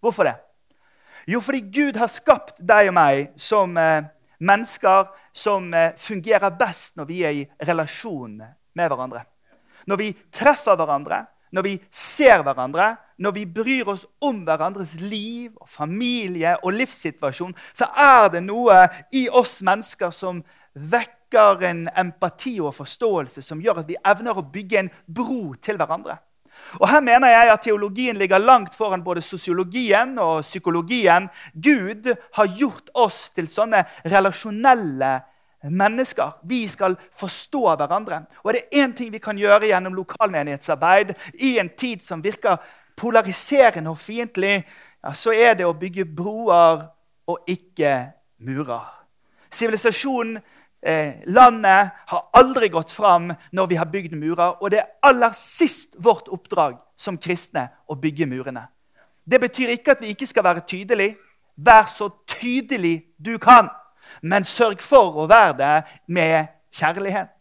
Hvorfor 0.00 0.28
det? 0.28 0.36
Jo, 1.28 1.40
fordi 1.40 1.60
Gud 1.60 1.98
har 2.00 2.08
skapt 2.08 2.62
deg 2.64 2.88
og 2.88 2.96
meg 2.96 3.34
som 3.36 3.76
eh, 3.76 4.06
mennesker 4.40 5.10
som 5.36 5.68
eh, 5.74 5.92
fungerer 6.00 6.56
best 6.56 6.96
når 6.96 7.10
vi 7.10 7.20
er 7.26 7.36
i 7.42 7.44
relasjon 7.68 8.38
med 8.40 8.88
hverandre. 8.88 9.26
Når 9.86 10.00
vi 10.00 10.08
treffer 10.32 10.78
hverandre, 10.78 11.24
når 11.50 11.66
vi 11.66 11.74
ser 11.90 12.44
hverandre, 12.46 12.94
når 13.20 13.34
vi 13.36 13.44
bryr 13.46 13.90
oss 13.92 14.06
om 14.24 14.44
hverandres 14.46 14.94
liv 15.00 15.52
og 15.60 15.68
familie 15.68 16.56
og 16.62 16.72
livssituasjon, 16.78 17.54
så 17.76 17.90
er 17.96 18.30
det 18.32 18.42
noe 18.46 18.86
i 19.12 19.26
oss 19.28 19.60
mennesker 19.66 20.14
som 20.14 20.40
vekker 20.74 21.66
en 21.68 21.84
empati 21.98 22.56
og 22.62 22.74
forståelse 22.78 23.42
som 23.44 23.60
gjør 23.62 23.82
at 23.82 23.90
vi 23.90 23.98
evner 24.00 24.38
å 24.38 24.46
bygge 24.46 24.84
en 24.84 24.92
bro 25.06 25.54
til 25.62 25.80
hverandre. 25.80 26.20
Og 26.78 26.88
Her 26.88 27.00
mener 27.02 27.32
jeg 27.32 27.50
at 27.50 27.62
teologien 27.64 28.18
ligger 28.20 28.38
langt 28.38 28.76
foran 28.76 29.02
både 29.04 29.22
sosiologien 29.24 30.18
og 30.22 30.42
psykologien. 30.44 31.28
Gud 31.54 32.12
har 32.36 32.56
gjort 32.56 32.92
oss 32.94 33.30
til 33.34 33.48
sånne 33.50 33.82
relasjonelle 34.04 35.12
mennesker. 35.62 36.30
Vi 36.42 36.68
skal 36.68 36.96
forstå 37.12 37.76
hverandre. 37.76 38.22
Og 38.42 38.54
det 38.54 38.62
er 38.62 38.84
én 38.84 38.94
ting 38.96 39.12
vi 39.12 39.18
kan 39.18 39.38
gjøre 39.38 39.68
gjennom 39.68 39.94
lokalmenighetsarbeid 39.94 41.14
i 41.34 41.58
en 41.58 41.70
tid 41.76 42.04
som 42.04 42.24
virker 42.24 42.56
polariserende 43.00 43.90
og 43.90 43.98
fiendtlig, 43.98 44.64
ja, 45.04 45.12
så 45.16 45.32
er 45.32 45.54
det 45.56 45.66
å 45.66 45.76
bygge 45.76 46.04
broer 46.04 46.84
og 47.30 47.38
ikke 47.48 48.10
murer. 48.44 48.84
Sivilisasjonen, 49.50 50.40
eh, 50.82 51.22
landet, 51.26 51.90
har 52.06 52.28
aldri 52.34 52.68
gått 52.68 52.92
fram 52.92 53.32
når 53.52 53.66
vi 53.66 53.74
har 53.74 53.86
bygd 53.86 54.12
murer. 54.16 54.62
Og 54.62 54.70
det 54.70 54.78
er 54.78 54.92
aller 55.02 55.32
sist 55.32 55.96
vårt 55.98 56.28
oppdrag 56.28 56.78
som 56.96 57.18
kristne 57.18 57.70
å 57.88 57.94
bygge 57.94 58.26
murene. 58.26 58.68
Det 59.24 59.40
betyr 59.40 59.68
ikke 59.68 59.90
at 59.92 60.00
vi 60.00 60.12
ikke 60.12 60.26
skal 60.26 60.44
være 60.44 60.66
tydelige. 60.66 61.16
Vær 61.56 61.86
så 61.86 62.08
tydelig 62.26 63.04
du 63.18 63.38
kan. 63.38 63.68
Men 64.22 64.44
sørg 64.44 64.82
for 64.82 65.16
å 65.22 65.28
være 65.30 65.56
det 65.58 65.76
med 66.06 66.50
kjærlighet. 66.76 67.32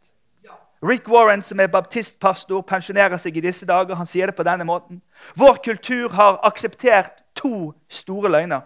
Rick 0.84 1.10
Warren, 1.12 1.44
som 1.44 1.60
er 1.60 1.68
baptistpastor, 1.68 2.62
pensjonerer 2.64 3.20
seg 3.20 3.36
i 3.38 3.44
disse 3.44 3.66
dager. 3.68 3.98
Han 4.00 4.08
sier 4.08 4.32
det 4.32 4.38
på 4.38 4.46
denne 4.48 4.64
måten. 4.64 5.02
Vår 5.36 5.60
kultur 5.64 6.14
har 6.16 6.40
akseptert 6.48 7.20
to 7.36 7.74
store 7.92 8.32
løgner. 8.32 8.62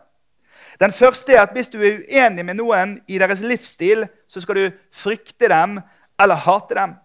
Den 0.79 0.93
første 0.93 1.33
er 1.33 1.41
at 1.41 1.53
hvis 1.53 1.71
du 1.73 1.79
er 1.81 2.03
uenig 2.05 2.45
med 2.45 2.57
noen 2.57 2.99
i 3.07 3.17
deres 3.21 3.41
livsstil, 3.41 4.05
så 4.29 4.41
skal 4.41 4.57
du 4.57 4.77
frykte 4.93 5.49
dem 5.49 5.79
eller 6.21 6.45
hate 6.45 6.77
dem. 6.77 6.95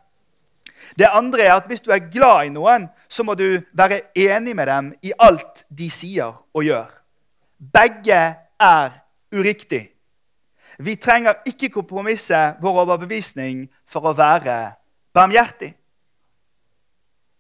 Det 0.98 1.08
andre 1.12 1.42
er 1.42 1.54
at 1.56 1.66
hvis 1.66 1.80
du 1.84 1.90
er 1.92 2.04
glad 2.12 2.46
i 2.46 2.52
noen, 2.52 2.88
så 3.08 3.24
må 3.24 3.34
du 3.34 3.60
være 3.72 4.00
enig 4.16 4.56
med 4.56 4.66
dem 4.68 4.92
i 5.02 5.12
alt 5.18 5.64
de 5.68 5.90
sier 5.90 6.36
og 6.54 6.64
gjør. 6.64 6.88
Begge 7.58 8.20
er 8.60 8.90
uriktig. 9.32 9.88
Vi 10.78 10.94
trenger 10.96 11.42
ikke 11.46 11.72
kompromisse 11.74 12.38
vår 12.62 12.82
overbevisning 12.84 13.66
for 13.86 14.06
å 14.06 14.14
være 14.14 14.76
barmhjertig. 15.14 15.72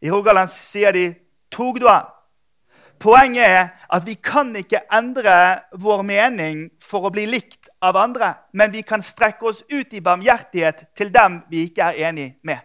I 0.02 0.10
Rogaland 0.10 0.50
sier 0.50 0.92
de 0.92 1.14
'tog 1.50 1.80
du 1.80 1.86
han'? 1.88 2.06
Poenget 2.98 3.44
er 3.46 3.68
at 3.92 4.06
vi 4.06 4.14
kan 4.14 4.56
ikke 4.56 4.80
endre 4.92 5.60
vår 5.78 6.02
mening 6.02 6.70
for 6.82 7.06
å 7.06 7.12
bli 7.14 7.26
likt 7.26 7.68
av 7.82 7.96
andre, 7.96 8.34
men 8.52 8.72
vi 8.72 8.82
kan 8.82 9.02
strekke 9.02 9.46
oss 9.46 9.62
ut 9.70 9.94
i 9.94 10.00
barmhjertighet 10.00 10.88
til 10.96 11.14
dem 11.14 11.42
vi 11.50 11.68
ikke 11.68 11.82
er 11.82 12.08
enig 12.08 12.34
med. 12.42 12.58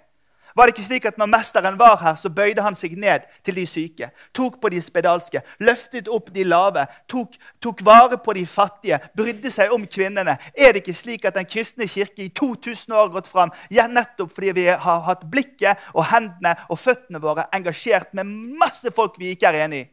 Var 0.55 0.67
det 0.67 0.75
ikke 0.75 0.86
slik 0.86 1.05
at 1.10 1.17
når 1.17 1.29
mesteren 1.31 1.77
var 1.79 1.98
her, 2.01 2.15
så 2.15 2.29
bøyde 2.29 2.62
han 2.62 2.75
seg 2.77 2.93
ned 3.00 3.25
til 3.45 3.57
de 3.57 3.65
syke, 3.67 4.10
tok 4.33 4.60
på 4.62 4.69
de 4.69 4.81
spedalske, 4.81 5.41
løftet 5.60 6.10
opp 6.12 6.29
de 6.36 6.45
lave, 6.45 6.86
tok, 7.10 7.33
tok 7.63 7.81
vare 7.86 8.19
på 8.22 8.36
de 8.38 8.45
fattige, 8.50 9.00
brydde 9.17 9.51
seg 9.53 9.74
om 9.74 9.88
kvinnene? 9.89 10.38
Er 10.53 10.74
det 10.74 10.83
ikke 10.83 10.98
slik 10.98 11.25
at 11.25 11.33
Den 11.33 11.50
kristne 11.50 11.88
kirke 11.89 12.27
i 12.27 12.29
2000 12.29 12.93
år 12.93 13.07
har 13.07 13.15
gått 13.15 13.27
fram 13.27 13.51
ja, 13.74 13.88
nettopp 13.88 14.36
fordi 14.36 14.51
vi 14.53 14.67
har 14.69 15.01
hatt 15.07 15.25
blikket 15.31 15.81
og 15.93 16.05
hendene 16.12 16.53
og 16.69 16.79
føttene 16.79 17.22
våre 17.24 17.48
engasjert 17.53 18.13
med 18.13 18.29
masse 18.60 18.91
folk 18.93 19.17
vi 19.19 19.33
ikke 19.33 19.50
er 19.50 19.65
enig 19.65 19.81
i? 19.81 19.89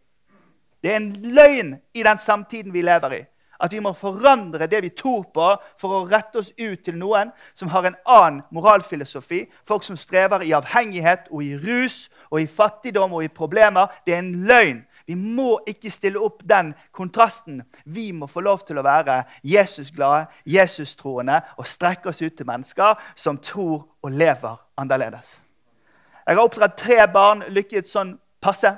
Det 0.83 0.93
er 0.93 1.01
en 1.01 1.13
løgn 1.35 1.75
i 1.95 2.05
den 2.05 2.19
samtiden 2.21 2.73
vi 2.73 2.85
lever 2.85 3.17
i. 3.17 3.23
At 3.61 3.73
vi 3.73 3.81
må 3.85 3.93
forandre 3.93 4.69
det 4.71 4.83
vi 4.83 4.93
tror 4.97 5.27
på, 5.35 5.49
for 5.81 5.95
å 5.95 6.05
rette 6.09 6.41
oss 6.41 6.53
ut 6.59 6.85
til 6.85 6.97
noen 6.97 7.33
som 7.55 7.69
har 7.75 7.87
en 7.87 7.99
annen 8.09 8.43
moralfilosofi. 8.51 9.45
Folk 9.69 9.85
som 9.85 9.99
strever 10.01 10.45
i 10.47 10.55
avhengighet 10.57 11.29
og 11.31 11.45
i 11.45 11.57
rus 11.61 12.09
og 12.31 12.41
i 12.41 12.49
fattigdom 12.49 13.19
og 13.19 13.25
i 13.25 13.33
problemer. 13.33 13.93
Det 14.07 14.15
er 14.15 14.25
en 14.25 14.33
løgn. 14.49 14.81
Vi 15.11 15.17
må 15.19 15.59
ikke 15.67 15.91
stille 15.91 16.21
opp 16.23 16.45
den 16.47 16.73
kontrasten. 16.95 17.65
Vi 17.85 18.13
må 18.13 18.29
få 18.31 18.45
lov 18.47 18.61
til 18.67 18.79
å 18.79 18.85
være 18.87 19.25
Jesusglade, 19.43 20.29
Jesustroende 20.47 21.41
og 21.59 21.67
strekke 21.67 22.13
oss 22.13 22.23
ut 22.23 22.37
til 22.39 22.47
mennesker 22.47 23.01
som 23.19 23.41
tror 23.43 23.89
og 24.03 24.13
lever 24.15 24.61
annerledes. 24.79 25.41
Jeg 26.27 26.37
har 26.37 26.45
oppdratt 26.45 26.77
tre 26.79 27.01
barn, 27.11 27.43
lykket 27.51 27.91
sånn 27.91 28.15
passe. 28.39 28.71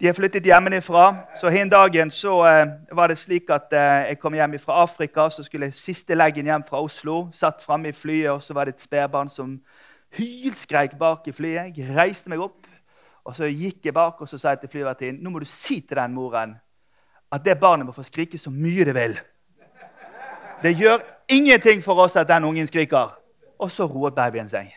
De 0.00 0.06
har 0.06 0.14
flyttet 0.14 0.44
hjemmefra. 0.44 1.16
Så 1.40 1.48
en 1.48 1.70
dagen 1.70 2.10
uh, 2.24 2.96
var 2.96 3.08
det 3.08 3.18
slik 3.18 3.50
at 3.50 3.72
eh, 3.72 4.08
jeg 4.08 4.18
kom 4.18 4.34
hjem 4.34 4.58
fra 4.58 4.82
Afrika. 4.82 5.30
Så 5.30 5.42
skulle 5.42 5.66
jeg 5.66 5.74
siste 5.74 6.14
leggen 6.14 6.46
hjem 6.46 6.64
fra 6.68 6.82
Oslo. 6.82 7.28
Satt 7.32 7.62
framme 7.62 7.88
i 7.88 7.92
flyet, 7.92 8.30
og 8.30 8.42
så 8.42 8.54
var 8.54 8.64
det 8.64 8.74
et 8.74 8.84
spedbarn 8.84 9.28
som 9.28 9.60
hylskreik 10.16 10.98
bak 10.98 11.28
i 11.28 11.32
flyet. 11.32 11.76
Jeg 11.76 11.96
reiste 11.96 12.30
meg 12.30 12.40
opp, 12.40 12.66
og 13.24 13.36
så 13.36 13.48
gikk 13.48 13.86
jeg 13.88 13.94
bak 13.94 14.20
og 14.20 14.28
så 14.28 14.38
sa 14.38 14.54
jeg 14.54 14.64
til 14.64 14.76
flyvertinnen 14.76 15.22
nå 15.22 15.30
må 15.30 15.40
du 15.42 15.48
si 15.50 15.80
til 15.80 15.98
den 15.98 16.14
moren 16.14 16.54
at 17.32 17.44
det 17.44 17.56
barnet 17.58 17.86
må 17.86 17.92
få 17.92 18.04
skrike 18.06 18.38
så 18.38 18.50
mye 18.50 18.84
det 18.84 18.94
vil. 18.94 19.16
Det 20.62 20.76
gjør 20.78 21.02
ingenting 21.28 21.82
for 21.84 21.98
oss 22.00 22.16
at 22.16 22.28
den 22.28 22.44
ungen 22.44 22.66
skriker. 22.66 23.18
Og 23.58 23.70
så 23.72 23.84
roet 23.84 24.14
babyen 24.14 24.48
seg. 24.48 24.70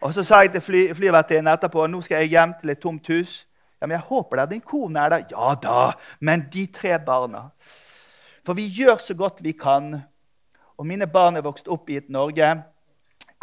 Og 0.00 0.14
så 0.14 0.22
sa 0.22 0.40
jeg 0.40 0.52
til 0.52 0.60
fly, 0.60 0.94
flyvertinnen 0.94 1.52
etterpå 1.52 1.86
nå 1.86 2.00
skal 2.00 2.22
jeg 2.22 2.28
hjem 2.34 2.54
til 2.60 2.70
et 2.70 2.78
tomt 2.78 3.08
hus. 3.08 3.46
Ja, 3.84 3.88
men 3.88 3.98
jeg 3.98 4.08
håper 4.08 4.40
det. 4.40 4.44
Din 4.54 4.62
kone 4.64 4.96
er 4.96 5.10
der. 5.12 5.24
Ja 5.28 5.50
da. 5.60 5.80
Men 6.24 6.46
de 6.48 6.62
tre 6.72 6.96
barna. 7.04 7.50
For 8.40 8.56
vi 8.56 8.64
gjør 8.72 8.96
så 8.96 9.12
godt 9.14 9.42
vi 9.44 9.52
kan. 9.52 9.98
Og 10.80 10.86
mine 10.88 11.04
barn 11.06 11.36
er 11.36 11.44
vokst 11.44 11.68
opp 11.68 11.92
i 11.92 11.98
et 12.00 12.08
Norge 12.08 12.48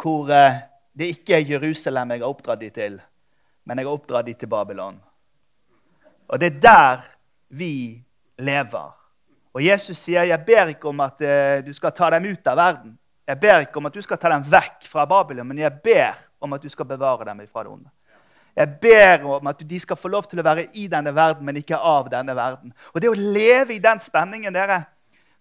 hvor 0.02 0.32
eh, 0.34 0.64
det 0.98 1.12
ikke 1.14 1.36
er 1.36 1.46
Jerusalem 1.46 2.10
jeg 2.10 2.24
har 2.24 2.32
oppdratt 2.34 2.58
dem 2.58 2.72
til, 2.74 2.96
men 3.62 3.78
jeg 3.78 3.86
har 3.86 3.94
oppdratt 3.94 4.26
dem 4.26 4.34
til 4.40 4.50
Babylon. 4.50 4.98
Og 6.26 6.40
det 6.42 6.48
er 6.48 6.58
der 6.64 7.06
vi 7.54 8.02
lever. 8.42 8.90
Og 9.54 9.62
Jesus 9.62 9.98
sier, 9.98 10.24
'Jeg 10.24 10.44
ber 10.46 10.74
ikke 10.74 10.88
om 10.88 11.00
at 11.00 11.20
uh, 11.20 11.66
du 11.66 11.72
skal 11.72 11.92
ta 11.92 12.10
dem 12.10 12.24
ut 12.24 12.46
av 12.46 12.56
verden.' 12.56 12.98
'Jeg 13.28 13.40
ber 13.40 13.58
ikke 13.60 13.76
om 13.76 13.86
at 13.86 13.94
du 13.94 14.02
skal 14.02 14.18
ta 14.18 14.28
dem 14.28 14.42
vekk 14.42 14.88
fra 14.90 15.04
Babylon, 15.04 15.46
men 15.46 15.58
jeg 15.58 15.72
ber 15.84 16.18
om 16.40 16.52
at 16.52 16.62
du 16.62 16.68
skal 16.68 16.84
bevare 16.84 17.24
dem 17.24 17.46
fra 17.52 17.62
det 17.62 17.70
onde.' 17.70 18.01
Jeg 18.56 18.68
ber 18.82 19.24
om 19.24 19.46
at 19.48 19.62
de 19.68 19.80
skal 19.80 19.96
få 19.96 20.10
lov 20.12 20.26
til 20.28 20.42
å 20.42 20.44
være 20.44 20.66
i 20.76 20.86
denne 20.92 21.14
verden, 21.16 21.46
men 21.46 21.56
ikke 21.56 21.78
av 21.78 22.10
denne 22.12 22.34
verden. 22.36 22.74
Og 22.92 23.00
det 23.00 23.08
å 23.08 23.16
leve 23.16 23.76
i 23.76 23.82
den 23.82 24.00
spenningen 24.00 24.54
dere, 24.54 24.84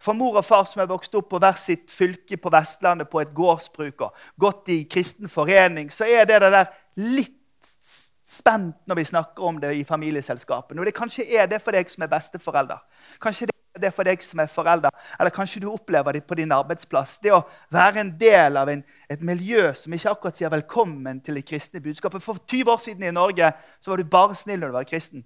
For 0.02 0.18
mor 0.18 0.40
og 0.40 0.46
far 0.46 0.64
som 0.66 0.82
er 0.82 0.88
vokst 0.90 1.14
opp 1.14 1.28
på 1.30 1.38
hver 1.38 1.54
sitt 1.62 1.92
fylke 1.94 2.34
på 2.42 2.50
Vestlandet, 2.50 3.06
på 3.06 3.20
et 3.22 3.36
gårdsbruk 3.38 4.02
og 4.02 4.16
gått 4.42 4.72
i 4.74 4.80
kristen 4.90 5.30
forening, 5.30 5.92
så 5.94 6.08
er 6.10 6.26
det 6.26 6.40
det 6.42 6.50
der 6.56 6.72
litt 6.98 7.38
spent 8.26 8.80
når 8.90 8.98
vi 8.98 9.06
snakker 9.12 9.46
om 9.46 9.60
det 9.62 9.76
i 9.78 9.84
familieselskapene. 9.86 10.82
Og 10.82 10.90
det 10.90 10.96
kanskje 10.98 11.28
er 11.30 11.46
det 11.46 11.62
for 11.62 11.78
deg 11.78 11.86
som 11.94 12.02
er 12.02 12.10
besteforelder. 12.10 12.82
Kanskje 13.22 13.51
det 13.82 13.90
er 13.90 13.96
for 13.96 14.08
deg 14.08 14.22
som 14.24 14.40
er 14.44 14.50
forelder, 14.52 14.94
eller 15.20 15.34
kanskje 15.34 15.64
du 15.64 15.68
opplever 15.72 16.16
det 16.16 16.24
på 16.28 16.38
din 16.40 16.54
arbeidsplass. 16.54 17.18
Det 17.24 17.34
å 17.34 17.44
være 17.74 18.04
en 18.04 18.12
del 18.20 18.60
av 18.62 18.70
en, 18.72 18.84
et 19.10 19.22
miljø 19.26 19.72
som 19.78 19.94
ikke 19.94 20.14
akkurat 20.14 20.38
sier 20.38 20.54
velkommen 20.54 21.22
til 21.26 21.40
det 21.40 21.46
kristne 21.50 21.82
budskapet. 21.84 22.24
For 22.24 22.40
20 22.46 22.72
år 22.72 22.82
siden 22.84 23.08
i 23.08 23.14
Norge 23.16 23.52
så 23.82 23.92
var 23.92 24.02
du 24.02 24.10
bare 24.10 24.38
snill 24.38 24.62
når 24.62 24.72
du 24.72 24.78
var 24.80 24.90
kristen. 24.90 25.26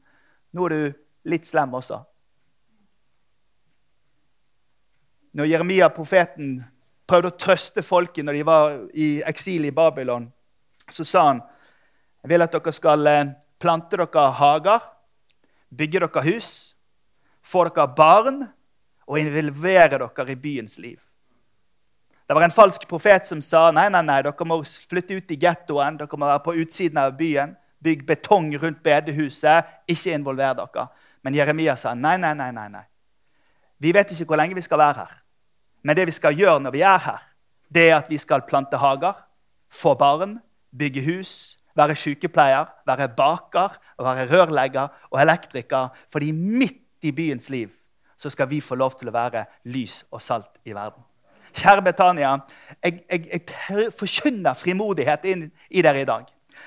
Nå 0.55 0.67
er 0.67 0.75
du 0.75 1.00
litt 1.31 1.50
slem 1.50 1.74
også. 1.75 2.00
Når 5.35 5.51
Jeremia, 5.51 5.89
profeten, 5.91 6.62
prøvde 7.05 7.33
å 7.33 7.38
trøste 7.38 7.83
folket 7.83 8.25
når 8.25 8.39
de 8.39 8.45
var 8.47 8.77
i 8.95 9.09
eksil 9.27 9.67
i 9.67 9.74
Babylon, 9.75 10.29
så 10.89 11.03
sa 11.05 11.25
han 11.27 11.43
jeg 12.25 12.31
vil 12.31 12.41
at 12.41 12.55
dere 12.55 12.71
skal 12.74 13.05
eh, 13.05 13.33
plante 13.62 13.97
dere 14.00 14.29
hager, 14.39 14.79
bygge 15.69 16.01
dere 16.01 16.24
hus 16.25 16.75
få 17.45 17.67
dere 17.69 17.87
barn 17.95 18.43
og 19.05 19.19
involvere 19.21 19.99
dere 19.99 20.31
i 20.31 20.39
byens 20.39 20.79
liv. 20.81 20.99
Det 22.25 22.33
var 22.33 22.41
en 22.41 22.53
falsk 22.53 22.87
profet 22.89 23.27
som 23.29 23.41
sa 23.43 23.67
nei, 23.73 23.85
nei, 23.93 24.01
nei, 24.01 24.21
dere 24.25 24.47
må 24.49 24.63
flytte 24.65 25.19
ut 25.19 25.31
i 25.31 25.37
gettoen. 25.37 25.99
Dere 25.99 26.17
må 26.17 26.25
være 26.25 26.41
på 26.45 26.55
utsiden 26.63 26.97
av 26.97 27.13
byen. 27.17 27.53
Bygg 27.85 28.01
betong 28.07 28.49
rundt 28.57 28.81
bedehuset. 28.83 29.69
Ikke 29.85 30.15
involver 30.17 30.57
dere. 30.57 30.87
Men 31.21 31.37
Jeremia 31.37 31.75
sa 31.77 31.93
nei, 31.93 32.17
nei, 32.17 32.33
nei. 32.37 32.51
nei, 32.53 32.67
nei. 32.73 32.85
Vi 33.77 33.91
vet 33.93 34.09
ikke 34.11 34.31
hvor 34.31 34.39
lenge 34.41 34.57
vi 34.57 34.63
skal 34.65 34.81
være 34.81 35.03
her. 35.03 35.13
Men 35.85 35.97
det 35.97 36.07
vi 36.09 36.15
skal 36.17 36.37
gjøre 36.37 36.63
når 36.63 36.73
vi 36.73 36.81
er 36.81 37.01
her, 37.03 37.21
det 37.69 37.83
er 37.91 37.99
at 37.99 38.09
vi 38.09 38.17
skal 38.17 38.45
plante 38.47 38.77
hager, 38.79 39.13
få 39.69 39.93
barn, 39.99 40.39
bygge 40.73 41.03
hus, 41.05 41.31
være 41.77 41.97
sykepleier, 41.99 42.71
være 42.87 43.09
baker, 43.13 43.75
være 44.01 44.25
rørlegger 44.31 44.87
og 45.11 45.21
elektriker. 45.21 45.91
Fordi 46.09 46.31
midt 46.31 46.81
i 47.05 47.12
byens 47.15 47.50
liv, 47.53 47.69
så 48.17 48.31
skal 48.33 48.50
vi 48.50 48.62
få 48.63 48.77
lov 48.79 48.95
til 49.00 49.12
å 49.12 49.15
være 49.15 49.45
lys 49.69 50.01
og 50.12 50.24
salt 50.24 50.57
i 50.65 50.74
verden. 50.75 51.03
Kjære 51.55 51.83
Betania, 51.85 52.31
jeg, 52.83 53.03
jeg, 53.12 53.27
jeg 53.31 53.91
forkynner 53.95 54.57
frimodighet 54.59 55.27
inn 55.31 55.45
i 55.69 55.83
dere 55.85 56.01
i 56.03 56.07
dag. 56.07 56.25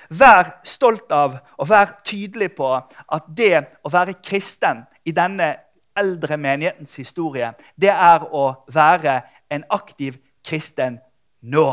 Vær 0.09 0.53
stolt 0.65 1.11
av 1.13 1.35
og 1.57 1.69
vær 1.69 1.99
tydelig 2.05 2.51
på 2.57 2.69
at 2.77 3.27
det 3.37 3.65
å 3.85 3.91
være 3.93 4.17
kristen 4.23 4.85
i 5.05 5.13
denne 5.13 5.51
eldre 5.99 6.37
menighetens 6.37 6.95
historie, 7.01 7.51
det 7.75 7.91
er 7.91 8.25
å 8.31 8.63
være 8.71 9.19
en 9.51 9.65
aktiv 9.69 10.17
kristen 10.45 10.99
nå. 11.41 11.67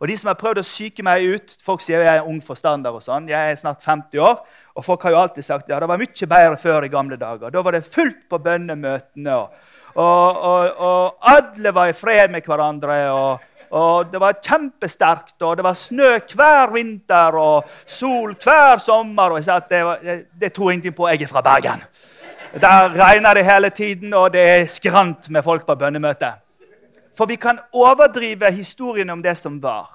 Og 0.00 0.08
de 0.08 0.16
som 0.16 0.30
har 0.30 0.38
prøvd 0.40 0.62
å 0.62 0.64
psyke 0.64 1.04
meg 1.04 1.26
ut 1.28 1.56
Folk 1.64 1.82
sier 1.84 2.00
jeg 2.00 2.22
er 2.22 2.28
ung 2.28 2.38
forstander. 2.40 2.94
og 2.96 3.02
sånn, 3.04 3.28
Jeg 3.28 3.52
er 3.52 3.58
snart 3.60 3.82
50 3.84 4.18
år. 4.18 4.40
Og 4.74 4.84
folk 4.84 5.02
har 5.02 5.10
jo 5.12 5.20
alltid 5.20 5.44
sagt 5.44 5.68
ja, 5.68 5.80
det 5.80 5.88
var 5.88 6.00
mye 6.00 6.30
bedre 6.32 6.56
før 6.56 6.86
i 6.86 6.92
gamle 6.92 7.18
dager. 7.20 7.50
Da 7.50 7.62
var 7.62 7.76
det 7.76 7.84
fullt 7.84 8.24
på 8.30 8.38
bønnemøtene. 8.38 9.36
Og, 9.36 9.60
og, 10.00 10.40
og, 10.40 10.80
og 10.80 11.30
alle 11.34 11.74
var 11.74 11.90
i 11.90 11.96
fred 11.96 12.30
med 12.30 12.46
hverandre. 12.46 12.98
og 13.10 13.46
og 13.70 14.08
det 14.10 14.18
var 14.18 14.38
kjempesterkt, 14.42 15.36
og 15.46 15.52
det 15.56 15.62
var 15.62 15.76
snø 15.78 16.16
hver 16.32 16.72
vinter 16.74 17.36
og 17.38 17.68
sol 17.86 18.32
hver 18.34 18.82
sommer. 18.82 19.30
Og 19.30 19.38
jeg 19.38 19.46
sa 19.46 19.60
at 19.60 19.68
det, 19.70 19.82
var, 19.86 20.00
det 20.42 20.52
tror 20.52 20.72
ingenting 20.72 20.96
på. 20.96 21.06
Jeg 21.06 21.22
er 21.22 21.30
fra 21.30 21.42
Bergen. 21.46 21.84
Der 22.50 22.96
regner 22.98 23.38
det 23.38 23.44
hele 23.46 23.70
tiden, 23.70 24.14
og 24.14 24.32
det 24.34 24.42
er 24.42 24.66
skrant 24.66 25.30
med 25.30 25.46
folk 25.46 25.68
på 25.68 25.78
bønnemøte. 25.78 26.32
For 27.20 27.28
vi 27.28 27.36
kan 27.36 27.58
overdrive 27.76 28.48
historien 28.50 29.10
om 29.10 29.22
det 29.22 29.34
som 29.36 29.58
var. 29.60 29.90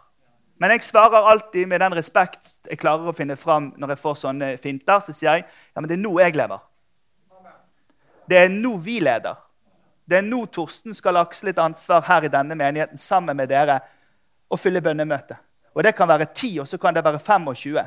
Men 0.61 0.69
jeg 0.75 0.83
svarer 0.85 1.25
alltid 1.25 1.65
med 1.67 1.81
den 1.81 1.95
respekt 1.97 2.51
jeg 2.69 2.77
klarer 2.77 3.09
å 3.09 3.15
finne 3.17 3.33
fram 3.33 3.71
når 3.81 3.95
jeg 3.95 4.01
får 4.03 4.19
sånne 4.19 4.49
finter. 4.61 5.01
Så 5.01 5.15
sier 5.15 5.31
jeg 5.31 5.45
ja, 5.47 5.79
men 5.79 5.89
det 5.89 5.95
er 5.97 6.03
nå 6.03 6.11
jeg 6.21 6.35
lever. 6.37 6.61
Det 8.29 8.37
er 8.43 8.53
nå 8.53 8.75
vi 8.77 8.99
leder. 9.01 9.41
Det 10.05 10.19
er 10.19 10.27
nå 10.27 10.43
Torsten 10.53 10.93
skal 10.93 11.17
aksle 11.23 11.49
et 11.49 11.63
ansvar 11.65 12.05
her 12.05 12.27
i 12.27 12.31
denne 12.35 12.59
menigheten 12.59 13.01
sammen 13.01 13.41
med 13.41 13.49
dere 13.49 13.79
og 14.45 14.61
fylle 14.61 14.85
bønnemøtet. 14.85 15.41
Og 15.73 15.83
Det 15.83 15.95
kan 15.97 16.07
være 16.07 16.29
10, 16.29 16.59
og 16.61 16.67
så 16.69 16.77
kan 16.77 16.93
det 16.93 17.03
være 17.03 17.19
25. 17.19 17.81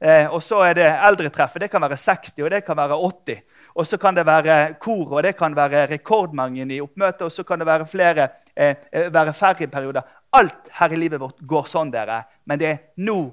Eh, 0.00 0.28
og 0.28 0.42
så 0.42 0.60
er 0.60 0.76
det 0.76 0.90
eldretreffet. 0.92 1.64
Det 1.64 1.70
kan 1.72 1.80
være 1.80 1.96
60, 1.96 2.44
og 2.44 2.50
det 2.52 2.64
kan 2.66 2.76
være 2.76 3.00
80. 3.00 3.40
Og 3.74 3.86
så 3.86 3.96
kan 3.98 4.14
det 4.14 4.26
være 4.26 4.74
kor, 4.80 5.16
og 5.16 5.22
det 5.22 5.36
kan 5.36 5.56
være 5.56 5.86
rekordmange 5.90 6.66
i 6.74 6.80
oppmøtet, 6.80 7.22
og 7.22 7.32
så 7.32 7.42
kan 7.42 7.58
det 7.58 7.66
være, 7.66 7.86
flere, 7.86 8.28
eh, 8.56 8.76
eh 8.92 9.12
være 9.12 9.34
færre 9.34 9.66
perioder. 9.66 10.02
Alt 10.32 10.70
her 10.72 10.92
i 10.92 10.96
livet 10.96 11.20
vårt 11.20 11.42
går 11.46 11.66
sånn, 11.66 11.90
dere. 11.90 12.22
Men 12.46 12.58
det 12.58 12.68
er 12.68 12.78
nå 12.96 13.32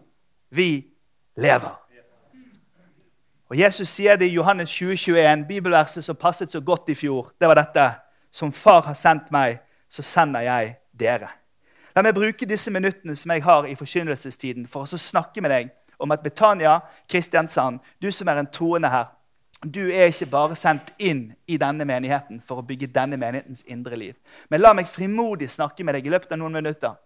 vi 0.50 0.86
lever. 1.38 1.78
Og 3.52 3.58
Jesus 3.60 3.90
sier 3.90 4.16
det 4.16 4.30
i 4.30 4.36
Johannes 4.36 4.72
2021, 4.72 5.46
bibelverset 5.48 6.04
som 6.04 6.16
passet 6.16 6.52
så 6.52 6.62
godt 6.62 6.90
i 6.90 6.96
fjor. 6.96 7.34
Det 7.40 7.48
var 7.48 7.56
dette. 7.56 7.92
Som 8.32 8.52
far 8.52 8.82
har 8.86 8.96
sendt 8.96 9.32
meg, 9.32 9.60
så 9.90 10.02
sender 10.02 10.42
jeg 10.42 10.76
dere. 10.96 11.28
La 11.96 12.02
meg 12.02 12.16
bruke 12.16 12.48
disse 12.48 12.72
minuttene 12.72 13.16
som 13.20 13.32
jeg 13.32 13.44
har 13.44 13.68
i 13.68 13.76
forkynnelsestiden, 13.76 14.68
for 14.72 14.88
å 14.88 14.98
snakke 14.98 15.44
med 15.44 15.52
deg 15.52 15.74
om 16.00 16.12
at 16.16 16.24
Betania 16.24 16.80
Kristiansand, 17.12 17.82
du 18.02 18.08
som 18.12 18.30
er 18.32 18.40
en 18.40 18.48
troende 18.48 18.90
her, 18.90 19.12
du 19.62 19.92
er 19.92 20.10
ikke 20.10 20.30
bare 20.32 20.56
sendt 20.58 20.90
inn 20.98 21.28
i 21.46 21.58
denne 21.62 21.86
menigheten 21.86 22.42
for 22.46 22.62
å 22.62 22.66
bygge 22.66 22.90
denne 22.94 23.20
menighetens 23.22 23.62
indre 23.70 23.98
liv. 24.00 24.16
Men 24.50 24.64
la 24.64 24.74
meg 24.74 24.90
frimodig 24.90 25.52
snakke 25.54 25.86
med 25.86 25.96
deg 25.98 26.08
i 26.08 26.14
løpet 26.14 26.34
av 26.34 26.42
noen 26.42 26.58
minutter 26.58 26.98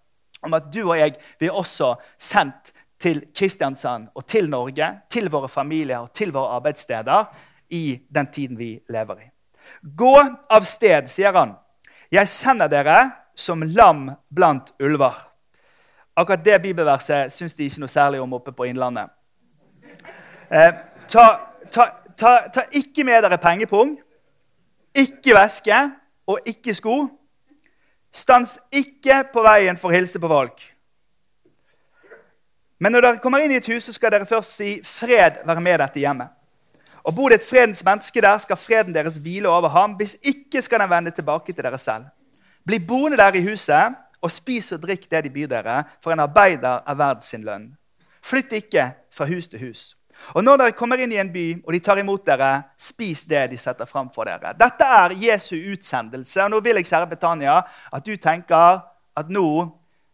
om 0.45 0.55
at 0.55 0.69
du 0.71 0.83
og 0.85 0.95
jeg 1.00 1.15
vi 1.41 1.50
er 1.50 1.57
også 1.57 1.95
sendt 2.21 2.71
til 3.01 3.25
Kristiansand 3.35 4.07
og 4.15 4.24
til 4.29 4.47
Norge, 4.50 4.88
til 5.12 5.27
våre 5.31 5.50
familier 5.51 6.05
og 6.05 6.13
til 6.15 6.31
våre 6.31 6.55
arbeidssteder 6.59 7.27
i 7.75 8.00
den 8.07 8.31
tiden 8.31 8.57
vi 8.57 8.77
lever 8.89 9.25
i. 9.25 9.29
Gå 9.81 10.15
av 10.50 10.65
sted, 10.69 11.09
sier 11.12 11.35
han. 11.35 11.55
Jeg 12.13 12.29
sender 12.31 12.71
dere 12.71 13.00
som 13.35 13.63
lam 13.65 14.07
blant 14.31 14.71
ulver. 14.79 15.17
Akkurat 16.15 16.45
det 16.45 16.62
bibelverset 16.63 17.33
syns 17.33 17.57
de 17.57 17.67
ikke 17.67 17.83
noe 17.83 17.91
særlig 17.91 18.21
om 18.24 18.33
oppe 18.38 18.53
på 18.55 18.69
Innlandet. 18.69 19.12
Eh, 20.47 20.71
ta, 21.12 21.25
ta, 21.74 21.89
ta, 22.17 22.48
ta, 22.53 22.65
ikke 22.72 23.03
med 23.03 23.24
dere 23.24 23.38
pengepung, 23.41 23.98
ikke 24.95 25.36
væske 25.36 25.81
og 26.27 26.39
ikke 26.45 26.74
sko. 26.74 26.95
Stans 28.15 28.57
ikke 28.72 29.24
på 29.34 29.43
veien 29.43 29.77
for 29.77 29.91
å 29.91 29.95
hilse 29.95 30.19
på 30.19 30.31
folk. 30.31 30.62
Men 32.79 32.91
når 32.91 33.05
dere 33.05 33.22
kommer 33.24 33.43
inn 33.43 33.51
i 33.55 33.60
et 33.60 33.67
hus, 33.72 33.88
så 33.88 33.93
skal 33.95 34.12
dere 34.12 34.27
først 34.27 34.55
si 34.55 34.79
'fred 34.84 35.43
være 35.45 35.62
med 35.62 35.79
dette 35.79 36.00
hjemmet'. 36.00 36.31
Og 37.05 37.15
Bor 37.15 37.29
det 37.29 37.36
et 37.36 37.50
fredens 37.50 37.84
menneske 37.86 38.22
der, 38.22 38.38
skal 38.38 38.57
freden 38.57 38.95
deres 38.95 39.17
hvile 39.17 39.50
over 39.50 39.69
ham. 39.69 39.91
Hvis 39.93 40.17
ikke 40.24 40.62
skal 40.62 40.79
den 40.79 40.89
vende 40.89 41.12
tilbake 41.12 41.53
til 41.53 41.63
dere 41.63 41.77
selv. 41.77 42.05
Bli 42.65 42.79
boende 42.79 43.17
der 43.17 43.36
i 43.36 43.43
huset 43.45 43.95
og 44.22 44.31
spis 44.31 44.72
og 44.72 44.81
drikk 44.81 45.12
det 45.12 45.24
de 45.24 45.29
byr 45.29 45.48
dere, 45.48 45.84
for 46.01 46.12
en 46.12 46.19
arbeider 46.19 46.81
er 46.88 46.95
verd 46.98 47.22
sin 47.22 47.43
lønn. 47.43 47.77
Flytt 48.25 48.51
ikke 48.57 48.88
fra 49.13 49.25
hus 49.25 49.48
til 49.48 49.60
hus. 49.67 49.95
Og 50.34 50.43
når 50.43 50.57
dere 50.57 50.75
kommer 50.77 51.01
inn 51.01 51.13
i 51.13 51.19
en 51.22 51.31
by 51.31 51.45
og 51.65 51.74
de 51.74 51.79
tar 51.84 52.00
imot 52.01 52.25
dere, 52.25 52.51
spis 52.77 53.24
det 53.29 53.45
de 53.51 53.57
setter 53.62 53.86
fram 53.86 54.10
for 54.13 54.27
dere. 54.27 54.55
Dette 54.57 54.86
er 54.86 55.15
Jesu 55.22 55.55
utsendelse. 55.55 56.43
og 56.43 56.51
Nå 56.51 56.60
vil 56.65 56.81
jeg, 56.81 56.88
kjære 56.89 57.10
Betania, 57.10 57.62
at 57.93 58.05
du 58.05 58.15
tenker 58.17 58.81
at 59.15 59.29
nå 59.29 59.48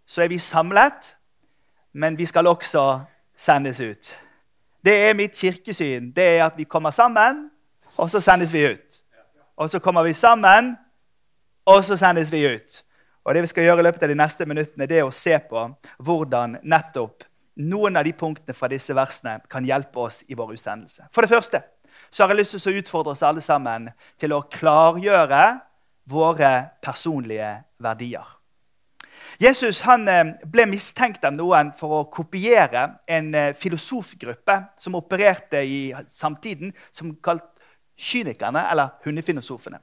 så 0.05 0.21
er 0.21 0.27
vi 0.27 0.37
samlet, 0.37 1.15
men 1.93 2.17
vi 2.17 2.25
skal 2.25 2.47
også 2.47 2.99
sendes 3.35 3.79
ut. 3.79 4.11
Det 4.85 4.95
er 5.09 5.13
mitt 5.15 5.37
kirkesyn. 5.37 6.11
Det 6.11 6.23
er 6.23 6.45
at 6.45 6.57
vi 6.57 6.63
kommer 6.63 6.91
sammen, 6.91 7.49
og 7.97 8.09
så 8.09 8.19
sendes 8.19 8.53
vi 8.53 8.65
ut. 8.73 9.01
Og 9.57 9.69
så 9.69 9.79
kommer 9.79 10.03
vi 10.03 10.13
sammen, 10.13 10.75
og 11.65 11.85
så 11.85 11.97
sendes 11.97 12.31
vi 12.31 12.43
ut. 12.47 12.83
Og 13.23 13.35
Det 13.35 13.41
vi 13.41 13.47
skal 13.47 13.63
gjøre 13.63 13.79
i 13.79 13.83
løpet 13.83 14.03
av 14.03 14.09
de 14.09 14.15
neste 14.15 14.45
minuttene, 14.45 14.87
det 14.89 14.97
er 14.97 15.05
å 15.05 15.13
se 15.13 15.37
på 15.49 15.67
hvordan 15.97 16.57
nettopp 16.63 17.23
noen 17.55 17.97
av 17.97 18.05
de 18.07 18.13
punktene 18.15 18.55
fra 18.55 18.69
disse 18.71 18.95
versene 18.95 19.39
kan 19.51 19.65
hjelpe 19.65 19.99
oss 20.07 20.21
i 20.27 20.37
vår 20.37 20.55
utsendelse. 20.55 21.07
For 21.11 21.25
det 21.25 21.33
første 21.33 21.63
så 22.11 22.23
har 22.23 22.33
jeg 22.33 22.41
lyst 22.41 22.57
til 22.57 22.73
å 22.73 22.81
utfordre 22.81 23.15
oss 23.15 23.23
alle 23.23 23.43
sammen 23.43 23.89
til 24.19 24.33
å 24.35 24.43
klargjøre 24.51 25.43
våre 26.11 26.51
personlige 26.83 27.53
verdier. 27.79 28.25
Jesus 29.41 29.81
eh, 29.87 30.33
ble 30.45 30.65
mistenkt 30.69 31.23
av 31.25 31.33
noen 31.33 31.71
for 31.77 32.01
å 32.01 32.09
kopiere 32.13 32.97
en 33.07 33.31
eh, 33.35 33.53
filosofgruppe 33.57 34.57
som 34.77 34.97
opererte 34.99 35.63
i 35.63 35.79
samtiden, 36.09 36.73
som 36.91 37.15
kalt 37.23 37.47
kynikerne, 37.97 38.65
eller 38.71 38.97
hundefilosofene. 39.05 39.79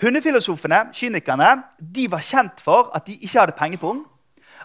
Hundefilosofene, 0.00 0.86
kynikerne, 0.96 1.50
de 1.78 2.06
var 2.10 2.24
kjent 2.24 2.62
for 2.62 2.90
at 2.96 3.06
de 3.06 3.18
ikke 3.20 3.40
hadde 3.40 3.56
pengepung, 3.58 4.04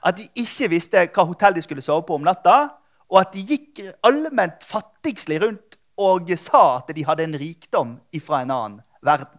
at 0.06 0.18
de 0.18 0.28
ikke 0.36 0.70
visste 0.72 1.04
hva 1.14 1.26
hotell 1.30 1.56
de 1.56 1.62
skulle 1.62 1.86
sove 1.86 2.06
på 2.08 2.16
om 2.18 2.26
natta, 2.26 2.72
og 3.12 3.20
at 3.20 3.34
de 3.36 3.44
gikk 3.46 3.82
allment 4.08 4.64
fattigslig 4.64 5.42
rundt 5.44 5.78
og 6.02 6.32
sa 6.40 6.80
at 6.80 6.96
de 6.96 7.06
hadde 7.06 7.28
en 7.28 7.38
rikdom 7.38 7.98
fra 8.26 8.42
en 8.42 8.52
annen 8.52 8.80
verden. 9.04 9.38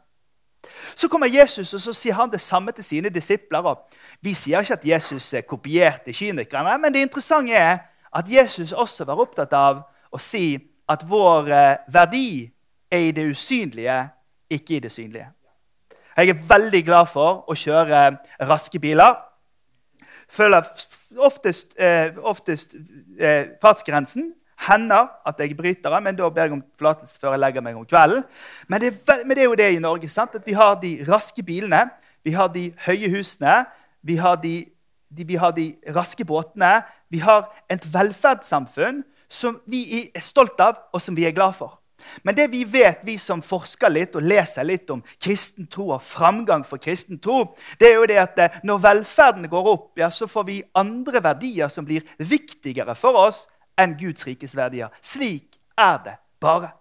Så 0.94 1.08
kommer 1.08 1.26
Jesus 1.26 1.74
og 1.74 1.80
så 1.80 1.92
sier 1.96 2.14
han 2.14 2.30
det 2.30 2.40
samme 2.40 2.72
til 2.72 2.84
sine 2.84 3.10
disipler. 3.10 3.74
Vi 4.22 4.34
sier 4.34 4.62
ikke 4.62 4.76
at 4.78 4.86
Jesus 4.86 5.34
kopierte 5.48 6.12
kynikerne, 6.12 6.76
men 6.78 6.94
det 6.94 7.02
interessante 7.02 7.52
er 7.52 7.78
at 8.12 8.28
Jesus 8.30 8.72
også 8.72 9.04
var 9.08 9.18
opptatt 9.18 9.52
av 9.56 9.82
å 10.12 10.20
si 10.20 10.60
at 10.88 11.02
vår 11.08 11.48
eh, 11.48 11.76
verdi 11.88 12.50
er 12.92 13.08
i 13.08 13.12
det 13.16 13.24
usynlige, 13.32 13.96
ikke 14.50 14.76
i 14.76 14.80
det 14.84 14.92
synlige. 14.92 15.30
Jeg 16.16 16.28
er 16.28 16.42
veldig 16.48 16.82
glad 16.84 17.08
for 17.08 17.44
å 17.48 17.56
kjøre 17.56 18.02
raske 18.44 18.78
biler. 18.78 19.16
Følger 20.30 20.68
oftest, 21.18 21.74
eh, 21.78 22.14
oftest 22.18 22.76
eh, 23.18 23.54
fartsgrensen. 23.62 24.32
Hender 24.62 25.08
at 25.26 25.40
jeg 25.40 25.56
bryter 25.56 26.00
men 26.00 26.14
da 26.16 26.28
ber 26.30 26.42
jeg 26.42 26.52
om 26.52 26.62
forlatelse 26.78 27.18
før 27.18 27.34
jeg 27.34 27.40
legger 27.42 27.64
meg 27.66 27.76
om 27.76 27.86
kvelden. 27.86 28.22
Men 28.68 28.80
det, 28.80 28.92
er, 29.08 29.24
men 29.26 29.36
det, 29.36 29.42
er, 29.42 29.48
jo 29.50 29.54
det 29.58 29.70
i 29.74 29.78
Norge. 29.82 30.08
sant? 30.08 30.34
At 30.34 30.46
Vi 30.46 30.52
har 30.52 30.78
de 30.80 31.04
raske 31.08 31.42
bilene, 31.42 31.88
vi 32.24 32.30
har 32.30 32.48
de 32.48 32.72
høye 32.86 33.10
husene, 33.10 33.64
vi 34.02 34.16
har 34.16 34.36
de, 34.36 34.64
de, 35.10 35.26
vi 35.26 35.34
har 35.34 35.50
de 35.50 35.74
raske 35.94 36.24
båtene. 36.24 36.82
Vi 37.10 37.18
har 37.18 37.50
et 37.70 37.82
velferdssamfunn 37.94 39.02
som 39.28 39.60
vi 39.66 40.08
er 40.14 40.22
stolt 40.22 40.60
av, 40.60 40.78
og 40.92 41.02
som 41.02 41.16
vi 41.16 41.26
er 41.26 41.34
glad 41.34 41.56
for. 41.58 41.81
Men 42.22 42.36
det 42.36 42.48
vi 42.52 42.64
vet, 42.68 43.00
vi 43.06 43.16
som 43.20 43.42
forsker 43.44 43.92
litt 43.92 44.16
og 44.18 44.26
leser 44.26 44.66
litt 44.66 44.90
om 44.92 45.02
kristen 45.22 45.68
tro 45.70 45.90
og 45.94 46.04
framgang 46.04 46.66
for 46.68 46.82
kristen 46.82 47.20
tro, 47.22 47.54
det 47.80 47.90
er 47.90 47.96
jo 47.98 48.10
det 48.10 48.20
at 48.22 48.42
eh, 48.42 48.60
når 48.66 48.84
velferden 48.84 49.48
går 49.52 49.72
opp, 49.72 49.88
ja, 50.00 50.10
så 50.10 50.28
får 50.30 50.46
vi 50.48 50.60
andre 50.78 51.22
verdier 51.24 51.72
som 51.72 51.86
blir 51.88 52.06
viktigere 52.18 52.94
for 52.98 53.18
oss 53.28 53.46
enn 53.80 53.96
Guds 54.00 54.26
rikes 54.28 54.56
verdier. 54.56 54.92
Slik 55.02 55.58
er 55.78 55.98
det 56.04 56.16
bare. 56.42 56.74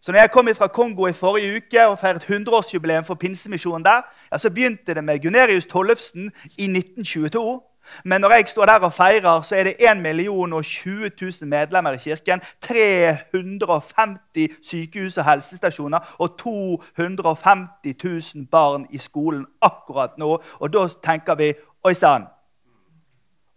Så 0.00 0.12
når 0.12 0.20
jeg 0.20 0.30
kom 0.30 0.48
fra 0.54 0.68
Kongo 0.70 1.06
i 1.08 1.12
forrige 1.12 1.56
uke 1.56 1.86
og 1.90 1.98
feiret 1.98 2.24
100-årsjubileum 2.30 3.04
for 3.04 3.18
pinsemisjonen 3.18 3.84
der, 3.84 4.04
ja, 4.32 4.38
så 4.38 4.50
begynte 4.50 4.94
det 4.94 5.04
med 5.04 5.18
Gunerius 5.22 5.66
Tollefsen 5.66 6.30
i 6.58 6.68
1922. 6.70 7.60
Men 8.04 8.20
når 8.20 8.30
jeg 8.30 8.48
står 8.48 8.66
der 8.66 8.78
og 8.78 8.94
feirer, 8.94 9.42
så 9.42 9.56
er 9.56 9.64
det 9.64 9.76
1 9.90 9.96
million 10.02 10.52
og 10.52 10.64
20 10.64 11.10
000 11.20 11.48
medlemmer 11.48 11.92
i 11.92 11.96
kirken. 11.96 12.40
350 12.60 14.48
sykehus 14.62 15.18
og 15.18 15.24
helsestasjoner 15.24 16.16
og 16.18 16.38
250 16.38 18.34
000 18.34 18.46
barn 18.46 18.86
i 18.90 18.98
skolen 18.98 19.46
akkurat 19.62 20.18
nå. 20.18 20.42
Og 20.60 20.72
da 20.72 20.88
tenker 21.02 21.34
vi 21.34 21.54
Oi 21.84 21.94
sann! 21.94 22.26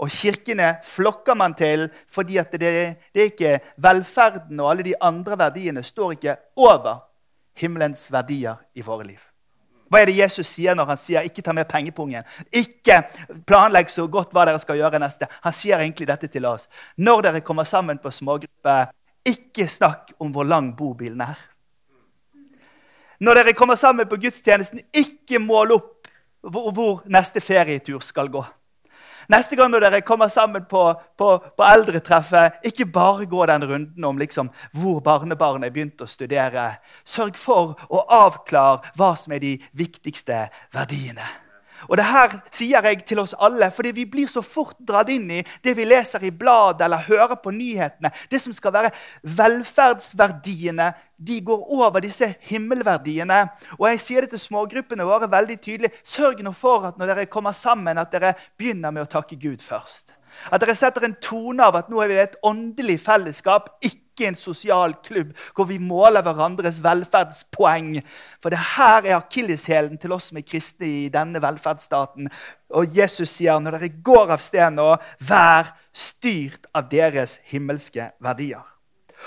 Og 0.01 0.09
kirkene 0.09 0.75
flokker 0.83 1.33
man 1.33 1.53
til 1.53 1.89
fordi 2.09 2.39
det, 2.51 2.61
det, 2.61 2.95
er 3.15 3.29
ikke 3.29 3.59
velferden 3.77 4.59
og 4.59 4.69
alle 4.71 4.83
de 4.83 4.93
andre 5.01 5.37
verdiene 5.37 5.83
står 5.83 6.11
ikke 6.11 6.35
over 6.55 7.03
himmelens 7.53 8.11
verdier 8.11 8.55
i 8.75 8.81
våre 8.81 9.07
liv. 9.07 9.30
Hva 9.91 9.99
er 9.99 10.07
det 10.07 10.15
Jesus 10.15 10.47
sier 10.47 10.75
når 10.75 10.87
han 10.87 10.97
sier 10.97 11.25
'ikke 11.27 11.43
ta 11.43 11.51
med 11.51 11.67
pengepungen'? 11.67 12.23
Ikke 12.51 13.03
planlegg 13.45 13.89
så 13.89 14.07
godt 14.07 14.31
hva 14.31 14.45
dere 14.45 14.59
skal 14.59 14.77
gjøre 14.79 14.99
neste. 14.99 15.27
Han 15.43 15.53
sier 15.53 15.79
egentlig 15.79 16.07
dette 16.07 16.27
til 16.27 16.45
oss. 16.45 16.69
Når 16.97 17.21
dere 17.21 17.41
kommer 17.41 17.63
sammen 17.63 17.97
på 17.97 18.11
smågruppe, 18.11 18.87
ikke 19.25 19.67
snakk 19.67 20.13
om 20.19 20.31
hvor 20.31 20.43
lang 20.43 20.77
bobilen 20.77 21.21
er. 21.21 21.35
Når 23.19 23.33
dere 23.33 23.53
kommer 23.53 23.75
sammen 23.75 24.07
på 24.07 24.15
gudstjenesten, 24.15 24.79
ikke 24.93 25.39
mål 25.39 25.71
opp 25.71 26.07
hvor, 26.41 26.71
hvor 26.71 27.03
neste 27.05 27.41
ferietur 27.41 27.99
skal 27.99 28.29
gå. 28.29 28.45
Neste 29.29 29.55
gang 29.59 29.71
når 29.71 29.85
dere 29.85 30.01
kommer 30.05 30.31
sammen 30.33 30.65
på, 30.69 30.85
på, 31.17 31.29
på 31.57 31.67
eldretreffet, 31.67 32.61
ikke 32.65 32.89
bare 32.89 33.29
gå 33.29 33.45
den 33.45 33.67
runden 33.69 34.09
om 34.09 34.17
liksom, 34.17 34.49
hvor 34.73 35.01
barnebarnet 35.05 35.69
er 35.69 35.75
begynt 35.75 36.01
å 36.01 36.09
studere. 36.09 36.81
Sørg 37.05 37.37
for 37.37 37.77
å 37.89 38.05
avklare 38.23 38.95
hva 38.97 39.13
som 39.19 39.35
er 39.35 39.43
de 39.43 39.55
viktigste 39.77 40.47
verdiene. 40.73 41.27
Og 41.89 41.97
det 41.97 42.05
her 42.07 42.35
sier 42.53 42.85
jeg 42.85 43.01
til 43.07 43.21
oss 43.23 43.35
alle, 43.39 43.71
fordi 43.73 43.93
vi 43.95 44.05
blir 44.09 44.29
så 44.31 44.43
fort 44.45 44.77
dratt 44.87 45.09
inn 45.13 45.29
i 45.31 45.41
det 45.63 45.73
vi 45.77 45.87
leser 45.87 46.23
i 46.27 46.33
bladet 46.33 46.85
eller 46.85 47.07
hører 47.07 47.37
på 47.41 47.53
nyhetene. 47.55 48.11
Det 48.29 48.41
som 48.41 48.53
skal 48.55 48.75
være 48.75 48.93
velferdsverdiene, 49.39 50.91
de 51.21 51.41
går 51.45 51.67
over 51.73 52.01
disse 52.01 52.31
himmelverdiene. 52.49 53.43
Og 53.79 53.87
jeg 53.91 54.01
sier 54.01 54.25
det 54.25 54.33
til 54.33 54.45
smågruppene 54.45 55.05
våre 55.05 55.29
veldig 55.31 55.59
tydelig. 55.61 55.93
Sørg 56.03 56.41
nå 56.45 56.53
for 56.57 56.89
at 56.89 56.97
når 56.97 57.13
dere 57.13 57.29
kommer 57.29 57.55
sammen, 57.57 58.01
at 58.01 58.13
dere 58.13 58.33
begynner 58.57 58.93
med 58.93 59.05
å 59.05 59.11
takke 59.11 59.37
Gud 59.41 59.61
først. 59.65 60.15
At 60.51 60.63
dere 60.63 60.75
setter 60.77 61.05
en 61.05 61.17
tone 61.21 61.65
av 61.65 61.77
at 61.77 61.89
nå 61.91 62.01
er 62.01 62.09
vi 62.09 62.21
et 62.21 62.37
åndelig 62.47 62.97
fellesskap, 63.03 63.69
ikke 63.85 64.10
en 64.19 64.35
sosial 64.35 64.93
klubb 65.05 65.31
hvor 65.55 65.65
vi 65.69 65.77
måler 65.81 66.21
hverandres 66.21 66.81
velferdspoeng. 66.83 68.01
For 68.43 68.53
det 68.53 68.59
her 68.75 69.05
er 69.05 69.15
akilleshælen 69.17 69.97
til 69.97 70.11
oss 70.11 70.29
som 70.29 70.37
er 70.37 70.47
kristne 70.47 70.87
i 70.87 71.09
denne 71.13 71.41
velferdsstaten. 71.41 72.29
Og 72.69 72.97
Jesus 72.97 73.29
sier 73.29 73.59
når 73.59 73.79
dere 73.79 73.93
går 74.03 74.35
av 74.35 74.43
sted 74.43 74.75
nå, 74.75 74.89
vær 75.19 75.73
styrt 75.93 76.67
av 76.75 76.89
deres 76.91 77.39
himmelske 77.51 78.11
verdier. 78.19 78.63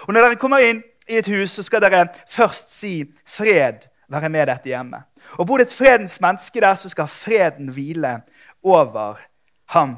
Og 0.06 0.14
når 0.14 0.28
dere 0.28 0.40
kommer 0.40 0.64
inn 0.64 0.82
i 1.08 1.18
et 1.20 1.28
hus, 1.28 1.56
så 1.56 1.64
skal 1.64 1.82
dere 1.84 2.06
først 2.28 2.72
si 2.72 3.04
'fred 3.24 3.88
være 4.08 4.28
med 4.28 4.46
dette 4.46 4.68
hjemme'. 4.68 5.02
Og 5.38 5.46
bor 5.46 5.58
det 5.58 5.66
et 5.66 5.74
fredens 5.74 6.20
menneske 6.20 6.60
der, 6.60 6.74
så 6.74 6.88
skal 6.88 7.08
freden 7.08 7.68
hvile 7.68 8.20
over 8.62 9.20
ham. 9.66 9.96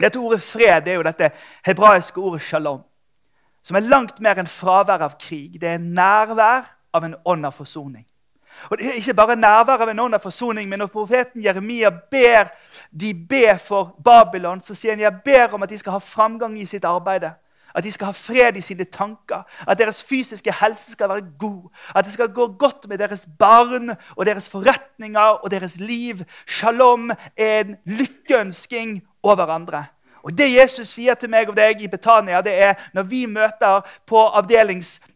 Dette 0.00 0.18
ordet 0.18 0.42
fred 0.42 0.84
det 0.84 0.92
er 0.92 0.94
jo 1.00 1.06
dette 1.06 1.30
hebraiske 1.64 2.20
ordet 2.20 2.42
shalom, 2.42 2.82
som 3.66 3.76
er 3.76 3.88
langt 3.90 4.20
mer 4.22 4.38
enn 4.38 4.46
fravær 4.46 5.02
av 5.02 5.16
krig. 5.18 5.56
Det 5.60 5.72
er 5.74 5.82
nærvær 5.82 6.68
av 6.94 7.06
en 7.06 7.16
ånd 7.26 7.48
av 7.48 7.56
forsoning. 7.56 8.04
Og 8.70 8.78
det 8.78 8.86
er 8.86 9.00
Ikke 9.00 9.14
bare 9.14 9.36
nærvær 9.36 9.82
av 9.82 9.90
en 9.90 10.04
ånd 10.06 10.14
av 10.14 10.22
forsoning, 10.22 10.68
men 10.68 10.78
når 10.78 10.92
profeten 10.92 11.42
Jeremia 11.42 11.90
ber 11.90 12.52
de 12.90 13.12
be 13.14 13.58
for 13.58 13.96
Babylon, 14.04 14.62
så 14.62 14.74
sier 14.74 14.94
han 14.94 15.02
jeg 15.02 15.20
ber 15.24 15.54
om 15.54 15.66
at 15.66 15.70
de 15.70 15.78
skal 15.78 15.98
ha 15.98 15.98
framgang 15.98 16.56
i 16.60 16.66
sitt 16.66 16.84
arbeid. 16.84 17.26
At 17.76 17.84
de 17.84 17.90
skal 17.92 18.08
ha 18.08 18.16
fred 18.16 18.56
i 18.56 18.62
sine 18.64 18.86
tanker, 18.88 19.42
at 19.68 19.78
deres 19.78 19.98
fysiske 20.02 20.52
helse 20.62 20.94
skal 20.94 21.10
være 21.10 21.26
god. 21.38 21.68
At 21.94 22.06
det 22.06 22.12
skal 22.14 22.32
gå 22.32 22.46
godt 22.56 22.88
med 22.88 22.98
deres 22.98 23.26
barn 23.38 23.90
og 24.16 24.26
deres 24.26 24.48
forretninger 24.48 25.42
og 25.44 25.50
deres 25.50 25.76
liv. 25.76 26.22
Shalom 26.46 27.10
er 27.36 27.60
en 27.60 27.76
lykkeønsking 27.84 29.02
over 29.22 29.52
andre. 29.52 29.84
Og 30.26 30.38
Det 30.38 30.48
Jesus 30.50 30.88
sier 30.88 31.14
til 31.14 31.30
meg 31.30 31.46
og 31.46 31.54
deg 31.54 31.78
i 31.82 31.86
Betania, 31.86 32.40
det 32.42 32.54
er 32.58 32.80
når 32.94 33.04
vi 33.06 33.20
møter 33.30 33.84
på, 34.06 34.24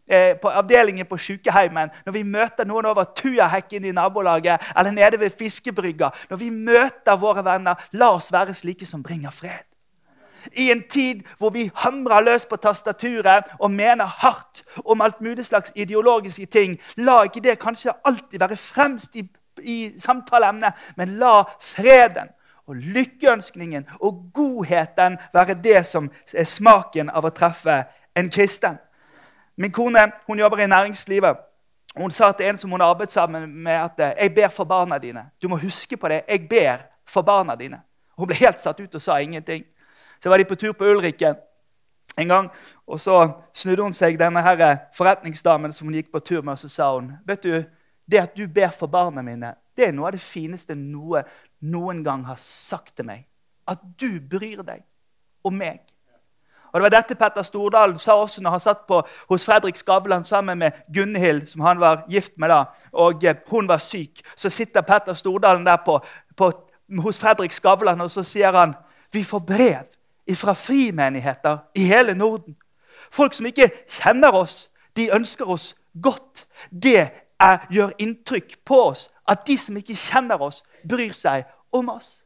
eh, 0.07 0.37
på 0.39 0.49
avdelingen 0.49 1.05
på 1.05 1.17
sykeheimen, 1.17 1.91
når 2.05 2.13
vi 2.13 2.23
møter 2.23 2.63
noen 2.65 2.85
over 2.85 3.03
tujahekken 3.15 3.85
i 3.85 3.91
nabolaget 3.91 4.61
eller 4.77 4.91
nede 4.91 5.19
ved 5.19 5.29
fiskebrygga, 5.29 6.09
når 6.29 6.37
vi 6.37 6.49
møter 6.49 7.19
våre 7.19 7.43
venner, 7.43 7.75
la 7.91 8.13
oss 8.15 8.31
være 8.31 8.53
slike 8.53 8.85
som 8.85 9.03
bringer 9.03 9.31
fred. 9.31 9.67
I 10.55 10.71
en 10.71 10.87
tid 10.89 11.23
hvor 11.37 11.49
vi 11.49 11.69
hamrer 11.75 12.23
løs 12.23 12.45
på 12.45 12.55
tastaturet 12.55 13.51
og 13.59 13.71
mener 13.71 14.05
hardt 14.05 14.63
om 14.85 15.01
alt 15.01 15.21
mulig 15.21 15.45
slags 15.45 15.71
ideologiske 15.75 16.45
ting, 16.45 16.79
la 16.95 17.23
ikke 17.23 17.43
det 17.43 17.59
kanskje 17.59 17.99
alltid 18.05 18.39
være 18.39 18.57
fremst 18.57 19.15
i, 19.15 19.27
i 19.59 19.91
samtaleemnet, 19.99 20.73
men 20.95 21.19
la 21.19 21.43
freden 21.59 22.31
og 22.71 22.79
lykkeønskningen 22.79 23.85
og 23.99 24.23
godheten 24.33 25.17
være 25.33 25.57
det 25.63 25.83
som 25.85 26.07
er 26.33 26.47
smaken 26.47 27.11
av 27.11 27.27
å 27.27 27.33
treffe 27.35 27.83
en 28.15 28.31
kristen. 28.31 28.79
Min 29.57 29.71
kone 29.75 30.07
hun 30.27 30.39
jobber 30.39 30.63
i 30.63 30.67
næringslivet. 30.71 31.37
Hun 31.95 32.11
sa 32.11 32.31
til 32.31 32.47
en 32.47 32.57
som 32.57 32.71
hun 32.71 32.81
arbeidet 32.81 33.13
sammen 33.13 33.49
med, 33.63 33.75
at 33.75 34.15
jeg 34.19 34.33
ber 34.35 34.47
for 34.47 34.63
barna 34.63 34.97
dine. 34.97 35.25
Du 35.41 35.47
må 35.47 35.59
huske 35.59 35.97
på 35.97 36.07
det. 36.07 36.23
Jeg 36.29 36.47
ber 36.49 36.87
for 37.05 37.21
barna 37.21 37.55
dine. 37.55 37.81
Hun 38.17 38.27
ble 38.27 38.39
helt 38.39 38.61
satt 38.61 38.79
ut 38.79 38.95
og 38.95 39.01
sa 39.01 39.19
ingenting. 39.19 39.65
Så 40.23 40.29
var 40.29 40.37
de 40.37 40.45
på 40.45 40.55
tur 40.55 40.71
på 40.71 40.85
Ulriken 40.85 41.35
en 42.17 42.27
gang, 42.27 42.49
og 42.87 42.99
så 42.99 43.31
snudde 43.53 43.83
hun 43.83 43.93
seg 43.95 44.19
denne 44.19 44.41
her 44.43 44.77
forretningsdamen 44.97 45.73
som 45.73 45.87
hun 45.87 45.95
gikk 45.95 46.11
på 46.11 46.19
tur 46.19 46.41
med, 46.41 46.53
og 46.53 46.59
så 46.59 46.69
sa 46.69 46.89
hun 46.93 47.13
vet 47.27 47.43
du, 47.43 47.63
det 48.11 48.19
at 48.19 48.35
du 48.37 48.47
ber 48.47 48.69
for 48.75 48.91
barna 48.91 49.21
mine, 49.21 49.53
det 49.77 49.87
er 49.87 49.93
noe 49.95 50.09
av 50.09 50.17
det 50.17 50.21
fineste 50.21 50.75
noe 50.75 51.23
noen 51.61 52.03
gang 52.03 52.25
har 52.25 52.39
sagt 52.41 52.95
til 52.95 53.05
meg. 53.05 53.25
At 53.67 53.81
du 54.01 54.19
bryr 54.29 54.63
deg 54.65 54.83
om 55.43 55.53
meg. 55.53 55.81
Og 56.71 56.79
Det 56.79 56.81
var 56.81 56.89
dette 56.89 57.15
Petter 57.15 57.43
Stordalen 57.43 57.97
sa 57.97 58.13
også 58.15 58.41
når 58.41 58.51
han 58.51 58.59
satt 58.59 58.85
på, 58.87 59.01
hos 59.29 59.45
Fredrik 59.45 59.75
Skavlan 59.75 60.23
sammen 60.25 60.57
med 60.57 60.71
Gunhild, 60.93 61.47
som 61.47 61.61
han 61.61 61.79
var 61.79 62.05
gift 62.09 62.37
med 62.37 62.49
da, 62.49 62.63
og 62.91 63.23
eh, 63.23 63.35
hun 63.47 63.67
var 63.67 63.77
syk. 63.77 64.21
Så 64.35 64.49
sitter 64.49 64.81
Petter 64.81 65.13
Stordalen 65.13 65.65
der 65.65 65.77
på, 65.85 65.99
på, 66.37 66.51
hos 66.99 67.19
Fredrik 67.19 67.51
Skavlan, 67.51 68.01
og 68.01 68.11
så 68.11 68.23
sier 68.23 68.55
han 68.55 68.73
vi 69.11 69.23
får 69.23 69.39
brev 69.39 69.83
fra 70.35 70.53
frimenigheter 70.53 71.57
i 71.75 71.83
hele 71.83 72.13
Norden. 72.13 72.55
Folk 73.11 73.33
som 73.33 73.45
ikke 73.45 73.69
kjenner 73.89 74.31
oss, 74.31 74.69
de 74.95 75.09
ønsker 75.11 75.49
oss 75.49 75.75
godt. 76.01 76.47
Det 76.83 77.09
er, 77.41 77.65
gjør 77.73 77.95
inntrykk 78.01 78.59
på 78.67 78.79
oss 78.91 79.07
at 79.29 79.45
de 79.47 79.57
som 79.59 79.77
ikke 79.77 79.97
kjenner 79.97 80.41
oss, 80.41 80.61
bryr 80.87 81.13
seg 81.15 81.45
om 81.73 81.91
oss. 81.93 82.21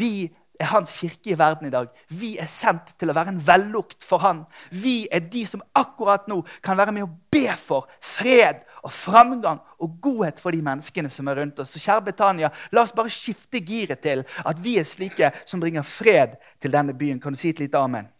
Vi 0.00 0.26
er 0.60 0.70
hans 0.70 0.92
kirke 1.00 1.32
i 1.32 1.38
verden 1.38 1.68
i 1.68 1.72
dag. 1.72 1.90
Vi 2.08 2.34
er 2.38 2.50
sendt 2.50 2.94
til 2.98 3.10
å 3.10 3.16
være 3.16 3.34
en 3.34 3.40
vellukt 3.46 4.06
for 4.06 4.22
han. 4.22 4.44
Vi 4.70 5.04
er 5.12 5.24
de 5.30 5.42
som 5.48 5.62
akkurat 5.76 6.28
nå 6.30 6.40
kan 6.64 6.78
være 6.78 6.94
med 6.94 7.06
å 7.06 7.12
be 7.34 7.48
for 7.58 7.90
fred 8.02 8.62
og 8.84 8.92
framgang 8.94 9.60
og 9.82 9.98
godhet 10.02 10.40
for 10.42 10.54
de 10.54 10.62
menneskene 10.64 11.10
som 11.10 11.28
er 11.30 11.40
rundt 11.40 11.62
oss. 11.62 11.74
Så 11.74 11.82
kjære 11.82 12.08
Betania, 12.10 12.52
la 12.72 12.84
oss 12.84 12.94
bare 12.94 13.12
skifte 13.12 13.62
giret 13.64 14.02
til 14.04 14.24
at 14.44 14.60
vi 14.62 14.78
er 14.78 14.88
slike 14.88 15.32
som 15.46 15.62
bringer 15.62 15.86
fred 15.86 16.38
til 16.62 16.74
denne 16.74 16.94
byen. 16.96 17.20
Kan 17.22 17.34
du 17.34 17.40
si 17.40 17.54
et 17.54 17.62
lite 17.62 17.80
amen? 17.80 18.13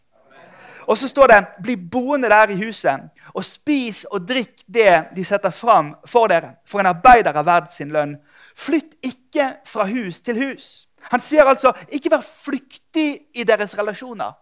Og 0.86 0.98
så 0.98 1.08
står 1.08 1.26
det 1.26 1.46
'bli 1.62 1.76
boende 1.76 2.28
der 2.28 2.50
i 2.50 2.56
huset' 2.56 3.08
og 3.34 3.44
spis 3.44 4.04
og 4.04 4.28
drikk 4.28 4.62
det 4.74 5.04
de 5.16 5.24
setter 5.24 5.50
fram 5.50 5.94
for 6.06 6.26
dere. 6.26 6.54
For 6.66 6.80
en 6.80 6.86
arbeider 6.86 7.36
er 7.36 7.42
verd 7.42 7.68
sin 7.70 7.88
lønn. 7.88 8.16
Flytt 8.56 8.94
ikke 9.02 9.56
fra 9.66 9.86
hus 9.86 10.20
til 10.20 10.36
hus. 10.44 10.88
Han 11.00 11.20
sier 11.20 11.44
altså 11.44 11.72
ikke 11.88 12.10
vær 12.10 12.20
flyktig 12.20 13.20
i 13.34 13.44
deres 13.44 13.78
relasjoner. 13.78 14.32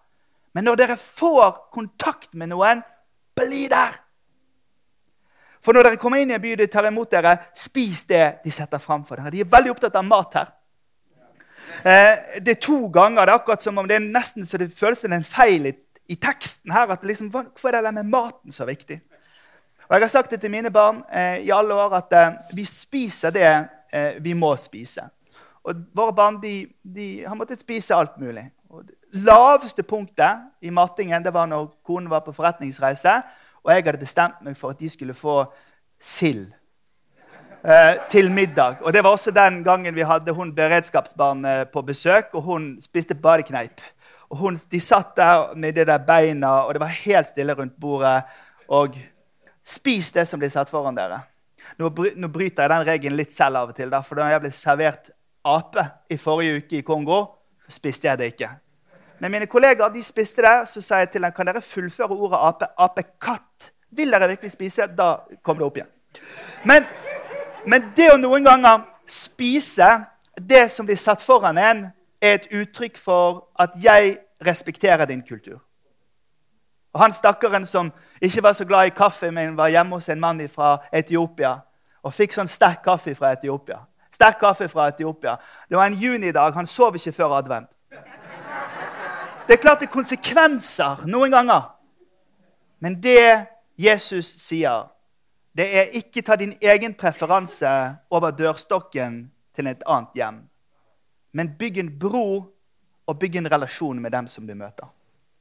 Men 0.54 0.64
når 0.64 0.74
dere 0.74 0.96
får 0.96 1.68
kontakt 1.72 2.34
med 2.34 2.46
noen, 2.52 2.82
bli 3.36 3.68
der. 3.68 3.96
For 5.62 5.72
når 5.72 5.82
dere 5.82 5.96
kommer 5.96 6.18
inn 6.18 6.30
i 6.30 6.34
en 6.34 6.42
by 6.42 6.56
de 6.58 6.66
tar 6.66 6.86
imot 6.86 7.10
dere, 7.10 7.36
spis 7.54 8.02
det 8.04 8.42
de 8.44 8.50
setter 8.50 8.82
fram 8.82 9.04
for 9.04 9.16
dere. 9.16 9.30
De 9.30 9.40
er 9.40 9.50
veldig 9.50 9.70
opptatt 9.70 9.96
av 9.96 10.04
mat 10.04 10.34
her. 10.34 10.50
Eh, 11.86 12.40
det 12.42 12.56
er 12.56 12.60
to 12.60 12.88
ganger. 12.92 13.24
Det 13.24 13.32
er 13.32 13.38
akkurat 13.38 13.62
som 13.62 13.78
om 13.78 13.88
det 13.88 13.96
er 13.96 14.04
nesten 14.04 14.46
så 14.46 14.58
det 14.58 14.72
føles 14.74 15.00
som 15.00 15.12
en 15.14 15.24
feil 15.24 15.70
i 15.70 15.74
i 16.08 16.14
teksten 16.14 16.72
her 16.72 16.90
at 16.92 17.04
liksom, 17.04 17.30
hvorfor 17.30 17.68
er 17.68 17.82
det 17.82 17.94
med 17.94 18.10
maten 18.10 18.52
så 18.52 18.66
viktig? 18.68 19.00
Og 19.88 19.94
Jeg 19.94 20.00
har 20.00 20.08
sagt 20.08 20.30
det 20.30 20.40
til 20.40 20.50
mine 20.50 20.70
barn 20.70 21.02
eh, 21.12 21.44
i 21.46 21.50
alle 21.50 21.74
år 21.74 21.94
at 21.98 22.12
eh, 22.12 22.32
vi 22.56 22.64
spiser 22.64 23.30
det 23.30 23.66
eh, 23.92 24.22
vi 24.24 24.32
må 24.32 24.56
spise. 24.56 25.02
Og 25.64 25.74
Våre 25.94 26.12
barn 26.12 26.40
de, 26.42 26.66
de 26.82 27.24
har 27.26 27.34
måttet 27.34 27.60
spise 27.60 27.94
alt 27.94 28.18
mulig. 28.18 28.48
Og 28.70 28.86
det 28.86 29.24
laveste 29.24 29.82
punktet 29.82 30.48
i 30.62 30.70
matingen 30.70 31.24
det 31.24 31.34
var 31.34 31.46
når 31.46 31.68
konen 31.84 32.10
var 32.10 32.24
på 32.24 32.32
forretningsreise 32.32 33.20
og 33.62 33.70
jeg 33.70 33.84
hadde 33.86 34.02
bestemt 34.02 34.42
meg 34.42 34.58
for 34.58 34.74
at 34.74 34.80
de 34.80 34.90
skulle 34.90 35.14
få 35.14 35.44
sild 36.02 36.48
eh, 37.62 37.94
til 38.10 38.30
middag. 38.30 38.82
Og 38.82 38.92
Det 38.92 39.04
var 39.04 39.10
også 39.10 39.30
den 39.30 39.62
gangen 39.64 39.94
vi 39.94 40.02
hadde 40.02 40.34
hun 40.34 40.54
beredskapsbarnet 40.54 41.60
eh, 41.60 41.66
på 41.72 41.82
besøk, 41.82 42.34
og 42.34 42.42
hun 42.42 42.78
spiste 42.82 43.14
bare 43.14 43.42
kneip. 43.42 43.80
Og 43.80 44.01
hun, 44.38 44.60
De 44.70 44.80
satt 44.80 45.16
der 45.16 45.54
med 45.54 45.74
de 45.74 45.84
der 45.84 45.98
beina, 45.98 46.64
og 46.64 46.74
det 46.74 46.80
var 46.80 46.94
helt 47.04 47.28
stille 47.28 47.54
rundt 47.54 47.76
bordet. 47.80 48.22
Og 48.68 48.96
spis 49.64 50.12
det 50.12 50.26
som 50.28 50.40
blir 50.40 50.50
satt 50.50 50.70
foran 50.70 50.96
dere. 50.96 51.20
Nå, 51.78 51.90
nå 52.16 52.28
bryter 52.28 52.64
jeg 52.64 52.72
den 52.72 52.86
regelen 52.86 53.18
litt 53.18 53.34
selv 53.34 53.60
av 53.60 53.72
og 53.72 53.76
til. 53.76 53.92
for 54.04 54.14
da 54.18 54.30
jeg 54.32 54.40
ble 54.40 54.50
servert 54.52 55.10
ape 55.44 55.86
i 56.10 56.16
forrige 56.16 56.62
uke 56.62 56.78
i 56.78 56.82
Kongo, 56.86 57.26
spiste 57.68 58.08
jeg 58.08 58.18
det 58.18 58.32
ikke. 58.34 58.50
Men 59.22 59.30
mine 59.30 59.46
kollegaer 59.46 59.92
de 59.94 60.02
spiste 60.02 60.42
det. 60.42 60.68
Så 60.68 60.82
sa 60.82 60.98
jeg 60.98 61.12
til 61.12 61.22
dem 61.22 61.32
kan 61.32 61.46
dere 61.46 61.62
fullføre 61.62 62.16
ordet 62.16 62.40
ape. 62.42 62.68
Apekatt. 62.78 63.70
Vil 63.90 64.10
dere 64.10 64.28
virkelig 64.28 64.50
spise? 64.50 64.86
Da 64.86 65.14
kom 65.42 65.58
det 65.58 65.66
opp 65.66 65.76
igjen. 65.76 65.92
Men, 66.64 66.86
men 67.66 67.92
det 67.96 68.08
å 68.12 68.18
noen 68.20 68.44
ganger 68.44 68.86
spise 69.06 69.88
det 70.40 70.66
som 70.72 70.86
blir 70.88 70.96
satt 70.96 71.22
foran 71.22 71.58
en, 71.60 71.84
er 72.22 72.34
et 72.34 72.48
uttrykk 72.54 72.98
for 72.98 73.48
at 73.58 73.70
jeg 73.82 74.18
respekterer 74.46 75.04
din 75.04 75.22
kultur. 75.28 75.58
Og 76.92 77.00
Han 77.00 77.12
stakkaren 77.12 77.66
som 77.66 77.92
ikke 78.20 78.42
var 78.42 78.52
så 78.52 78.64
glad 78.64 78.86
i 78.86 78.90
kaffe, 78.96 79.30
men 79.30 79.56
var 79.56 79.68
hjemme 79.68 79.96
hos 79.96 80.08
en 80.08 80.20
mann 80.20 80.48
fra 80.48 80.78
Etiopia 80.92 81.56
og 82.02 82.14
fikk 82.14 82.34
sånn 82.34 82.48
sterk 82.50 82.82
kaffe 82.84 83.14
fra 83.14 83.32
Etiopia. 83.32 83.78
Sterk 84.12 84.38
kaffe 84.40 84.68
fra 84.68 84.88
Etiopia. 84.88 85.36
Det 85.68 85.76
var 85.76 85.86
en 85.86 85.94
junidag. 85.98 86.54
Han 86.54 86.66
sov 86.66 86.96
ikke 86.96 87.12
før 87.12 87.38
advent. 87.38 87.70
Det 89.46 89.56
er 89.56 89.62
klart 89.62 89.80
det 89.80 89.88
er 89.88 89.92
konsekvenser 89.92 91.06
noen 91.06 91.30
ganger. 91.30 91.62
Men 92.80 93.02
det 93.02 93.46
Jesus 93.78 94.26
sier, 94.42 94.86
det 95.56 95.66
er 95.76 95.96
ikke 95.96 96.22
ta 96.22 96.36
din 96.36 96.54
egen 96.62 96.94
preferanse 96.94 97.70
over 98.10 98.30
dørstokken 98.30 99.30
til 99.54 99.66
et 99.66 99.82
annet 99.86 100.16
hjem. 100.16 100.40
Men 101.32 101.54
bygg 101.58 101.78
en 101.78 101.92
bro 101.98 102.26
og 103.06 103.18
bygg 103.18 103.36
en 103.36 103.50
relasjon 103.52 104.00
med 104.02 104.12
dem 104.12 104.28
som 104.28 104.46
du 104.46 104.54
møter. 104.54 104.88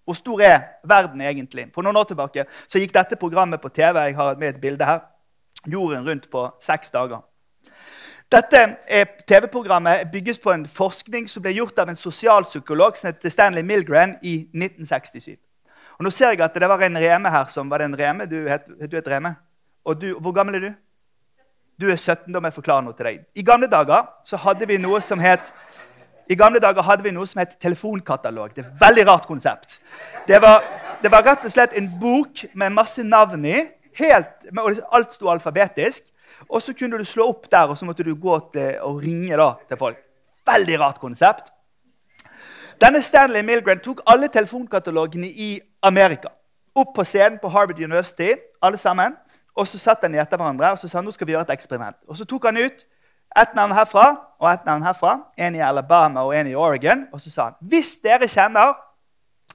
Hvor 0.06 0.18
stor 0.18 0.42
er 0.42 0.60
verden 0.88 1.22
egentlig? 1.22 1.68
For 1.76 1.86
noen 1.86 2.00
år 2.00 2.08
tilbake 2.10 2.46
så 2.68 2.82
gikk 2.82 2.94
dette 2.96 3.20
programmet 3.20 3.62
på 3.62 3.70
TV. 3.70 4.00
Jeg 4.08 4.16
har 4.18 4.40
med 4.40 4.56
et 4.56 4.62
bilde 4.62 4.86
her. 4.86 5.04
Jorden 5.68 6.08
rundt 6.08 6.30
på 6.32 6.48
seks 6.64 6.90
dager. 6.90 7.22
Dette 8.32 8.60
TV-programmet 9.28 10.08
bygges 10.12 10.40
på 10.40 10.54
en 10.54 10.64
forskning 10.66 11.28
som 11.28 11.44
ble 11.44 11.52
gjort 11.52 11.80
av 11.84 11.90
en 11.92 12.00
sosialpsykolog 12.00 12.96
som 12.96 13.10
heter 13.10 13.34
Stanley 13.34 13.64
Milgren 13.64 14.16
i 14.24 14.38
1967. 14.56 15.36
Og 16.00 16.08
nå 16.08 16.14
ser 16.16 16.32
jeg 16.34 16.42
at 16.42 16.56
det 16.56 16.70
var 16.72 16.82
en 16.82 16.98
Reme 16.98 17.30
her 17.30 17.52
som 17.52 17.70
Var 17.70 17.84
det 17.84 17.90
en 17.90 17.98
Reme? 18.00 18.26
Du 18.26 18.48
het, 18.50 18.72
du 18.72 18.96
het 18.96 19.08
Reme? 19.08 19.36
Og 19.86 20.02
du, 20.02 20.14
hvor 20.20 20.32
gammel 20.32 20.56
er 20.56 20.64
du? 20.64 20.72
Du 21.82 21.90
er 21.90 21.98
17. 21.98 22.30
Da 22.34 22.40
må 22.40 22.52
jeg 22.52 22.60
forklare 22.60 22.86
noe 22.86 22.94
til 22.98 23.08
deg. 23.08 23.26
I 23.36 23.44
gamle 23.46 23.70
dager 23.72 24.38
hadde 24.46 24.68
vi 24.70 24.78
noe 24.82 25.02
som 25.02 25.20
het 25.20 25.54
i 26.32 26.36
gamle 26.40 26.62
dager 26.64 26.86
hadde 26.86 27.04
vi 27.04 27.12
noe 27.12 27.28
som 27.28 27.42
het 27.42 27.58
telefonkatalog. 27.60 28.54
Det 28.56 28.64
er 28.64 28.68
et 28.70 28.82
veldig 28.82 29.04
rart 29.10 29.26
konsept. 29.28 29.80
Det 30.28 30.38
var, 30.40 30.64
det 31.04 31.10
var 31.12 31.26
rett 31.26 31.44
og 31.44 31.52
slett 31.52 31.74
en 31.76 31.90
bok 32.00 32.46
med 32.56 32.72
masse 32.72 33.04
navn 33.04 33.44
i. 33.50 33.58
Helt, 34.00 34.46
alt 34.96 35.18
sto 35.18 35.28
alfabetisk. 35.28 36.06
Og 36.48 36.62
så 36.64 36.76
kunne 36.78 37.02
du 37.02 37.04
slå 37.06 37.28
opp 37.34 37.50
der, 37.52 37.68
og 37.68 37.78
så 37.78 37.86
måtte 37.86 38.06
du 38.08 38.14
gå 38.16 38.38
til, 38.54 38.78
og 38.86 39.02
ringe 39.04 39.36
da, 39.36 39.50
til 39.68 39.82
folk. 39.82 40.00
Veldig 40.48 40.80
rart 40.80 41.02
konsept. 41.04 41.52
Denne 42.82 43.02
Stanley 43.04 43.44
Milgren 43.46 43.84
tok 43.84 44.00
alle 44.10 44.32
telefonkatalogene 44.32 45.28
i 45.28 45.52
Amerika. 45.84 46.32
Opp 46.76 46.96
på 46.96 47.04
scenen 47.04 47.42
på 47.42 47.52
Harvard 47.52 47.84
University, 47.84 48.32
alle 48.64 48.80
sammen. 48.80 49.20
Og 49.56 49.68
så 49.68 49.80
satt 49.82 50.04
han 50.06 50.16
etter 50.16 50.40
hverandre 50.40 50.72
og 50.74 50.80
så 50.80 50.88
sa 50.88 51.00
han, 51.00 51.06
nå 51.06 51.14
skal 51.16 51.28
vi 51.28 51.36
gjøre 51.36 51.46
et 51.50 51.56
eksperiment. 51.56 51.98
Og 52.08 52.18
så 52.18 52.26
tok 52.28 52.48
han 52.48 52.60
ut 52.62 52.86
ett 53.36 53.56
navn 53.56 53.74
herfra 53.76 54.06
og 54.40 54.48
ett 54.52 54.66
navn 54.66 54.84
herfra. 54.84 55.18
En 55.38 55.56
i 55.56 55.64
Alabama 55.64 56.24
og 56.28 56.36
en 56.36 56.48
i 56.48 56.56
Oregon. 56.56 57.06
Og 57.12 57.22
så 57.22 57.32
sa 57.32 57.50
han 57.50 57.60
hvis 57.72 57.98
dere 58.04 58.30
kjenner 58.32 58.76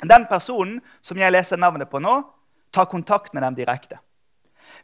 den 0.05 0.27
personen 0.29 0.81
som 1.05 1.19
jeg 1.19 1.33
leser 1.33 1.61
navnet 1.61 1.89
på 1.89 2.01
nå, 2.03 2.19
ta 2.73 2.85
kontakt 2.85 3.33
med 3.35 3.43
dem 3.43 3.57
direkte. 3.57 3.99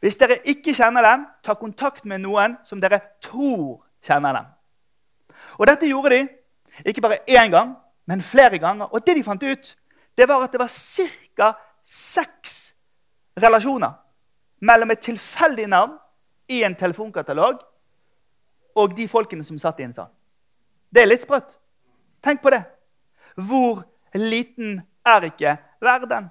Hvis 0.00 0.16
dere 0.16 0.40
ikke 0.48 0.72
kjenner 0.74 1.04
dem, 1.04 1.26
ta 1.44 1.54
kontakt 1.58 2.06
med 2.08 2.22
noen 2.24 2.56
som 2.64 2.80
dere 2.80 3.02
tror 3.22 3.82
kjenner 4.04 4.38
dem. 4.38 4.48
Og 5.60 5.68
dette 5.68 5.90
gjorde 5.90 6.16
de 6.16 6.88
ikke 6.88 7.04
bare 7.04 7.20
én 7.28 7.52
gang, 7.52 7.74
men 8.08 8.22
flere 8.24 8.58
ganger. 8.58 8.88
Og 8.88 9.04
det 9.04 9.18
de 9.18 9.24
fant 9.26 9.42
ut, 9.42 9.74
det 10.16 10.28
var 10.28 10.42
at 10.42 10.52
det 10.52 10.60
var 10.60 10.72
ca. 10.72 11.52
seks 11.84 12.72
relasjoner 13.36 14.01
mellom 14.62 14.94
et 14.94 15.02
tilfeldig 15.02 15.66
navn 15.70 15.96
i 16.48 16.62
en 16.66 16.74
telefonkatalog 16.78 17.60
og 18.78 18.96
de 18.96 19.08
folkene 19.08 19.44
som 19.44 19.58
satt 19.60 19.80
i 19.80 19.86
en 19.86 19.94
sal. 19.94 20.10
Det 20.92 21.02
er 21.02 21.10
litt 21.10 21.24
sprøtt. 21.26 21.56
Tenk 22.22 22.42
på 22.42 22.52
det. 22.54 22.62
Hvor 23.36 23.82
liten 24.14 24.80
er 25.04 25.28
ikke 25.28 25.56
verden? 25.82 26.30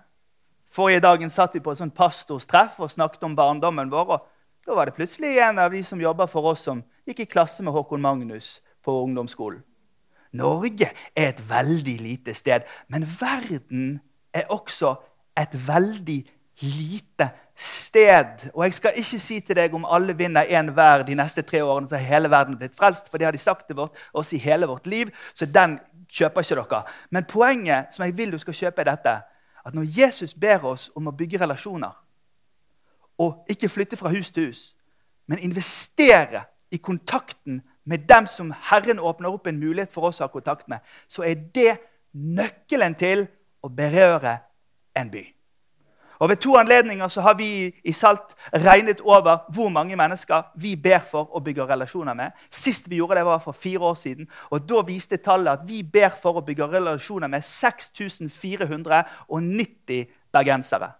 Forrige 0.72 1.04
dagen 1.04 1.34
satt 1.34 1.56
vi 1.56 1.64
på 1.64 1.74
et 1.74 1.82
sånt 1.82 1.96
pastorstreff 1.98 2.80
og 2.80 2.92
snakket 2.94 3.26
om 3.28 3.36
barndommen 3.36 3.92
vår. 3.92 4.14
og 4.16 4.28
Da 4.66 4.78
var 4.78 4.88
det 4.88 4.96
plutselig 4.96 5.38
en 5.38 5.60
av 5.60 5.72
de 5.72 5.84
som 5.84 6.02
jobba 6.02 6.28
for 6.32 6.54
oss, 6.54 6.64
som 6.64 6.84
gikk 7.06 7.26
i 7.26 7.32
klasse 7.34 7.64
med 7.64 7.74
Håkon 7.74 8.02
Magnus 8.02 8.62
på 8.84 8.94
ungdomsskolen. 9.04 9.64
Norge 10.32 10.88
er 11.16 11.34
et 11.34 11.42
veldig 11.50 11.98
lite 12.00 12.34
sted, 12.34 12.64
men 12.88 13.04
verden 13.04 14.00
er 14.34 14.48
også 14.48 14.96
et 15.36 15.58
veldig 15.68 16.22
lite 16.62 17.28
sted. 17.62 18.50
Og 18.54 18.64
jeg 18.64 18.74
skal 18.74 18.98
ikke 18.98 19.20
si 19.20 19.40
til 19.40 19.56
deg 19.56 19.74
om 19.78 19.86
alle 19.86 20.16
vinner 20.18 20.50
én 20.50 20.72
hver 20.74 21.06
de 21.08 21.16
neste 21.16 21.42
tre 21.42 21.64
årene, 21.64 21.90
så 21.90 21.96
har 21.96 22.08
hele 22.16 22.30
verden 22.32 22.58
blitt 22.58 22.76
frelst. 22.78 23.10
For 23.10 23.18
det 23.18 23.26
har 23.26 23.36
de 23.36 23.42
sagt 23.42 23.68
til 23.68 23.76
vårt, 23.76 23.98
oss 24.14 24.34
i 24.34 24.42
hele 24.42 24.66
vårt 24.66 24.88
liv. 24.88 25.12
Så 25.34 25.46
den 25.46 25.80
kjøper 26.10 26.42
ikke 26.42 26.56
dere. 26.56 26.84
Men 27.10 27.26
poenget 27.30 27.92
som 27.92 28.06
jeg 28.06 28.18
vil 28.18 28.32
du 28.32 28.38
skal 28.42 28.54
kjøpe, 28.54 28.82
er 28.82 28.92
dette. 28.92 29.18
At 29.66 29.74
når 29.74 29.86
Jesus 30.00 30.34
ber 30.34 30.66
oss 30.66 30.90
om 30.96 31.08
å 31.08 31.16
bygge 31.16 31.42
relasjoner, 31.42 31.94
og 33.22 33.46
ikke 33.50 33.70
flytte 33.70 33.98
fra 33.98 34.10
hus 34.10 34.32
til 34.32 34.50
hus, 34.50 34.62
men 35.28 35.40
investere 35.40 36.44
i 36.72 36.78
kontakten 36.78 37.62
med 37.86 38.08
dem 38.10 38.28
som 38.28 38.54
Herren 38.72 39.00
åpner 39.00 39.30
opp 39.30 39.48
en 39.48 39.60
mulighet 39.60 39.94
for 39.94 40.10
oss 40.10 40.22
å 40.22 40.26
ha 40.26 40.34
kontakt 40.34 40.68
med, 40.72 40.80
så 41.08 41.24
er 41.28 41.36
det 41.54 41.76
nøkkelen 42.14 42.96
til 42.98 43.28
å 43.62 43.70
berøre 43.70 44.40
en 44.98 45.12
by. 45.12 45.24
Og 46.22 46.30
Ved 46.30 46.38
to 46.38 46.58
anledninger 46.58 47.08
så 47.08 47.22
har 47.22 47.34
vi 47.34 47.76
i 47.84 47.92
Salt 47.92 48.36
regnet 48.54 49.02
over 49.02 49.38
hvor 49.54 49.70
mange 49.70 49.96
mennesker 49.98 50.42
vi 50.56 50.76
ber 50.76 51.00
for 51.12 51.36
og 51.36 51.44
bygger 51.44 51.70
relasjoner 51.70 52.14
med. 52.14 52.32
Sist 52.52 52.90
vi 52.90 52.96
gjorde 52.96 53.16
det, 53.16 53.26
var 53.26 53.40
for 53.40 53.52
fire 53.52 53.80
år 53.80 53.94
siden. 53.94 54.28
og 54.50 54.70
Da 54.70 54.82
viste 54.86 55.18
tallet 55.18 55.52
at 55.52 55.60
vi 55.66 55.84
ber 55.84 56.10
for 56.22 56.38
å 56.38 56.42
bygge 56.46 56.68
relasjoner 56.68 57.28
med 57.28 57.42
6490 57.42 60.06
bergensere. 60.32 60.92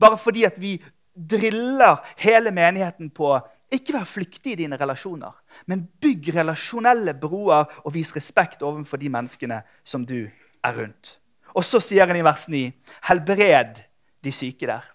Bare 0.00 0.18
fordi 0.18 0.44
at 0.44 0.60
vi 0.60 0.82
driller 1.30 1.96
hele 2.16 2.50
menigheten 2.50 3.10
på 3.10 3.40
ikke 3.72 3.92
vær 3.92 4.04
flyktig 4.04 4.52
i 4.52 4.54
dine 4.62 4.76
relasjoner, 4.80 5.32
men 5.66 5.88
bygg 6.00 6.34
relasjonelle 6.34 7.14
broer 7.20 7.64
og 7.84 7.94
vis 7.94 8.16
respekt 8.16 8.62
overfor 8.62 8.96
de 8.96 9.08
menneskene 9.12 9.62
som 9.84 10.06
du 10.06 10.30
er 10.64 10.80
rundt. 10.80 11.18
Og 11.52 11.64
så 11.64 11.80
sier 11.80 12.06
han 12.06 12.16
i 12.16 12.24
vers 12.24 12.48
9.: 12.48 12.72
Helbred 13.08 13.87
de 14.24 14.32
syke 14.32 14.66
der. 14.66 14.86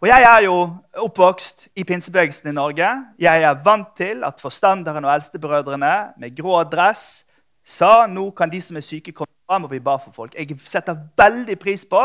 Og 0.00 0.08
Jeg 0.08 0.22
er 0.22 0.40
jo 0.44 0.56
oppvokst 0.94 1.68
i 1.76 1.84
pinsebevegelsen 1.84 2.48
i 2.48 2.52
Norge. 2.52 2.88
Jeg 3.18 3.42
er 3.42 3.62
vant 3.64 3.94
til 3.96 4.24
at 4.24 4.40
forstanderen 4.40 5.04
og 5.04 5.14
eldstebrødrene 5.14 5.94
med 6.20 6.36
grå 6.36 6.62
dress 6.64 7.24
sa 7.66 8.06
nå 8.06 8.30
kan 8.30 8.50
de 8.50 8.60
som 8.62 8.76
er 8.76 8.84
syke, 8.84 9.12
komme 9.12 9.32
fram 9.48 9.64
og 9.66 9.72
vi 9.72 9.80
ba 9.82 9.96
for 9.98 10.12
folk. 10.14 10.34
Jeg 10.34 10.58
setter 10.62 11.00
veldig 11.18 11.58
pris 11.58 11.84
på 11.88 12.02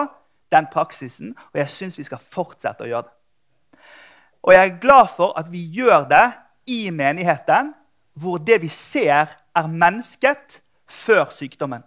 den 0.51 0.67
praksisen, 0.71 1.35
og 1.53 1.59
jeg 1.59 1.69
syns 1.69 1.99
vi 1.99 2.07
skal 2.07 2.23
fortsette 2.23 2.83
å 2.83 2.89
gjøre 2.89 3.05
det. 3.07 3.81
Og 4.41 4.53
jeg 4.55 4.67
er 4.67 4.79
glad 4.81 5.11
for 5.15 5.37
at 5.37 5.51
vi 5.51 5.61
gjør 5.75 6.07
det 6.09 6.25
i 6.71 6.89
menigheten, 6.89 7.75
hvor 8.17 8.41
det 8.41 8.61
vi 8.63 8.67
ser, 8.67 9.37
er 9.55 9.67
mennesket 9.67 10.61
før 10.87 11.29
sykdommen. 11.35 11.83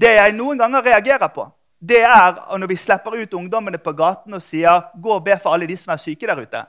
Det 0.00 0.14
jeg 0.16 0.34
noen 0.34 0.58
ganger 0.58 0.84
reagerer 0.86 1.30
på, 1.34 1.46
det 1.88 2.00
er 2.06 2.38
når 2.58 2.70
vi 2.70 2.76
slipper 2.80 3.16
ut 3.18 3.34
ungdommene 3.34 3.78
på 3.78 3.92
gaten 3.92 4.34
og 4.34 4.42
sier 4.42 4.90
'gå 4.94 5.10
og 5.14 5.24
be 5.24 5.38
for 5.42 5.52
alle 5.52 5.66
de 5.66 5.76
som 5.76 5.92
er 5.92 5.96
syke 5.96 6.26
der 6.26 6.40
ute'. 6.40 6.66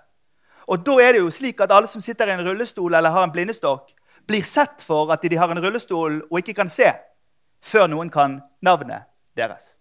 Og 0.68 0.86
da 0.86 0.92
er 0.92 1.12
det 1.12 1.22
jo 1.22 1.32
slik 1.32 1.62
at 1.62 1.72
alle 1.72 1.88
som 1.88 2.02
sitter 2.02 2.28
i 2.28 2.32
en 2.32 2.48
rullestol 2.48 2.94
eller 2.94 3.10
har 3.10 3.24
en 3.24 3.32
blindestokk, 3.32 3.92
blir 4.28 4.44
sett 4.44 4.84
for 4.84 5.12
at 5.14 5.22
de 5.22 5.38
har 5.38 5.52
en 5.52 5.62
rullestol 5.64 6.22
og 6.32 6.40
ikke 6.40 6.54
kan 6.54 6.70
se, 6.70 6.94
før 7.62 7.88
noen 7.88 8.10
kan 8.10 8.42
navnet 8.62 9.06
deres. 9.38 9.78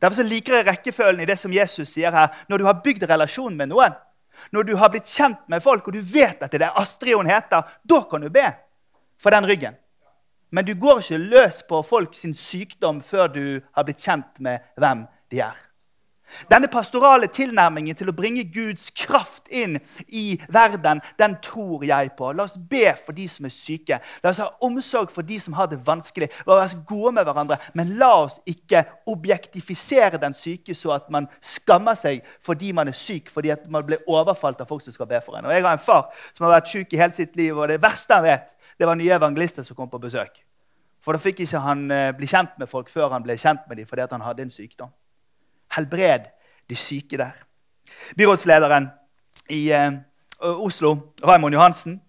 Derfor 0.00 0.14
så 0.16 0.22
liker 0.22 0.54
jeg 0.54 0.66
rekkefølgen 0.66 1.20
i 1.20 1.26
det 1.26 1.38
som 1.38 1.52
Jesus 1.52 1.88
sier 1.88 2.10
her. 2.10 2.28
Når 2.48 2.58
du 2.58 2.64
har 2.64 2.80
bygd 2.84 3.06
relasjon 3.08 3.56
med 3.56 3.66
noen, 3.66 3.92
når 4.52 4.62
du 4.62 4.76
har 4.76 4.88
blitt 4.88 5.08
kjent 5.08 5.48
med 5.48 5.62
folk, 5.62 5.86
og 5.88 5.92
du 5.92 6.00
vet 6.00 6.42
at 6.42 6.52
det 6.52 6.62
er 6.62 6.76
Astrid 6.80 7.14
hun 7.14 7.30
heter, 7.30 7.62
da 7.84 8.02
kan 8.10 8.20
du 8.20 8.28
be 8.28 8.44
for 9.20 9.30
den 9.30 9.46
ryggen. 9.46 9.76
Men 10.50 10.64
du 10.64 10.74
går 10.74 11.02
ikke 11.02 11.18
løs 11.18 11.62
på 11.68 11.82
folk 11.82 12.14
sin 12.14 12.34
sykdom 12.34 13.02
før 13.02 13.26
du 13.26 13.44
har 13.74 13.86
blitt 13.86 14.02
kjent 14.04 14.40
med 14.40 14.66
hvem 14.76 15.06
de 15.32 15.40
er. 15.46 15.64
Denne 16.50 16.68
pastorale 16.68 17.28
tilnærmingen 17.30 17.96
til 17.96 18.10
å 18.10 18.14
bringe 18.16 18.42
Guds 18.50 18.88
kraft 18.96 19.48
inn 19.54 19.76
i 20.08 20.40
verden, 20.52 21.00
den 21.20 21.36
tror 21.44 21.84
jeg 21.86 22.10
på. 22.18 22.32
La 22.34 22.46
oss 22.48 22.56
be 22.58 22.88
for 22.98 23.16
de 23.16 23.26
som 23.30 23.46
er 23.46 23.54
syke. 23.54 24.00
La 24.22 24.32
oss 24.32 24.40
ha 24.42 24.48
omsorg 24.64 25.12
for 25.14 25.26
de 25.26 25.38
som 25.40 25.54
har 25.58 25.68
det 25.70 25.78
vanskelig. 25.86 26.30
La 26.46 26.58
oss 26.58 26.74
være 26.74 26.88
gode 26.88 27.14
med 27.18 27.28
hverandre. 27.28 27.60
Men 27.78 27.94
la 28.00 28.10
oss 28.24 28.40
ikke 28.50 28.82
objektifisere 29.10 30.20
den 30.22 30.34
syke 30.38 30.74
så 30.76 30.96
at 30.96 31.10
man 31.14 31.28
skammer 31.44 31.98
seg 31.98 32.24
fordi 32.44 32.72
man 32.76 32.90
er 32.90 32.98
syk, 32.98 33.30
fordi 33.32 33.54
man 33.70 33.86
blir 33.86 34.02
overfalt 34.10 34.64
av 34.64 34.70
folk 34.70 34.82
som 34.84 34.96
skal 34.96 35.10
be 35.10 35.20
for 35.24 35.38
en. 35.38 35.46
Og 35.46 35.54
Jeg 35.54 35.62
har 35.62 35.78
en 35.78 35.86
far 35.86 36.10
som 36.34 36.48
har 36.48 36.56
vært 36.58 36.72
syk 36.72 36.94
i 36.96 37.00
hele 37.00 37.14
sitt 37.14 37.36
liv, 37.38 37.54
og 37.56 37.68
det 37.70 37.82
verste 37.82 38.18
han 38.18 38.26
vet, 38.26 38.50
det 38.78 38.86
var 38.86 38.94
nye 38.98 39.14
evangelister 39.14 39.62
som 39.62 39.76
kom 39.76 39.90
på 39.90 39.98
besøk. 40.02 40.42
For 41.04 41.12
da 41.12 41.20
fikk 41.20 41.42
ikke 41.44 41.60
han 41.60 41.84
eh, 41.92 42.12
bli 42.16 42.28
kjent 42.28 42.54
med 42.58 42.70
folk 42.70 42.88
før 42.92 43.12
han 43.12 43.24
ble 43.24 43.36
kjent 43.36 43.66
med 43.68 43.76
dem 43.76 43.88
fordi 43.88 44.06
han 44.10 44.24
hadde 44.24 44.46
en 44.46 44.54
sykdom. 44.54 44.92
Helbred 45.76 46.30
de 46.70 46.76
syke 46.76 47.18
der. 47.20 47.36
Byrådslederen 48.16 48.88
i 49.52 49.68
eh, 49.72 49.98
Oslo, 50.40 50.96
Raymond 51.24 51.54
Johansen, 51.54 52.00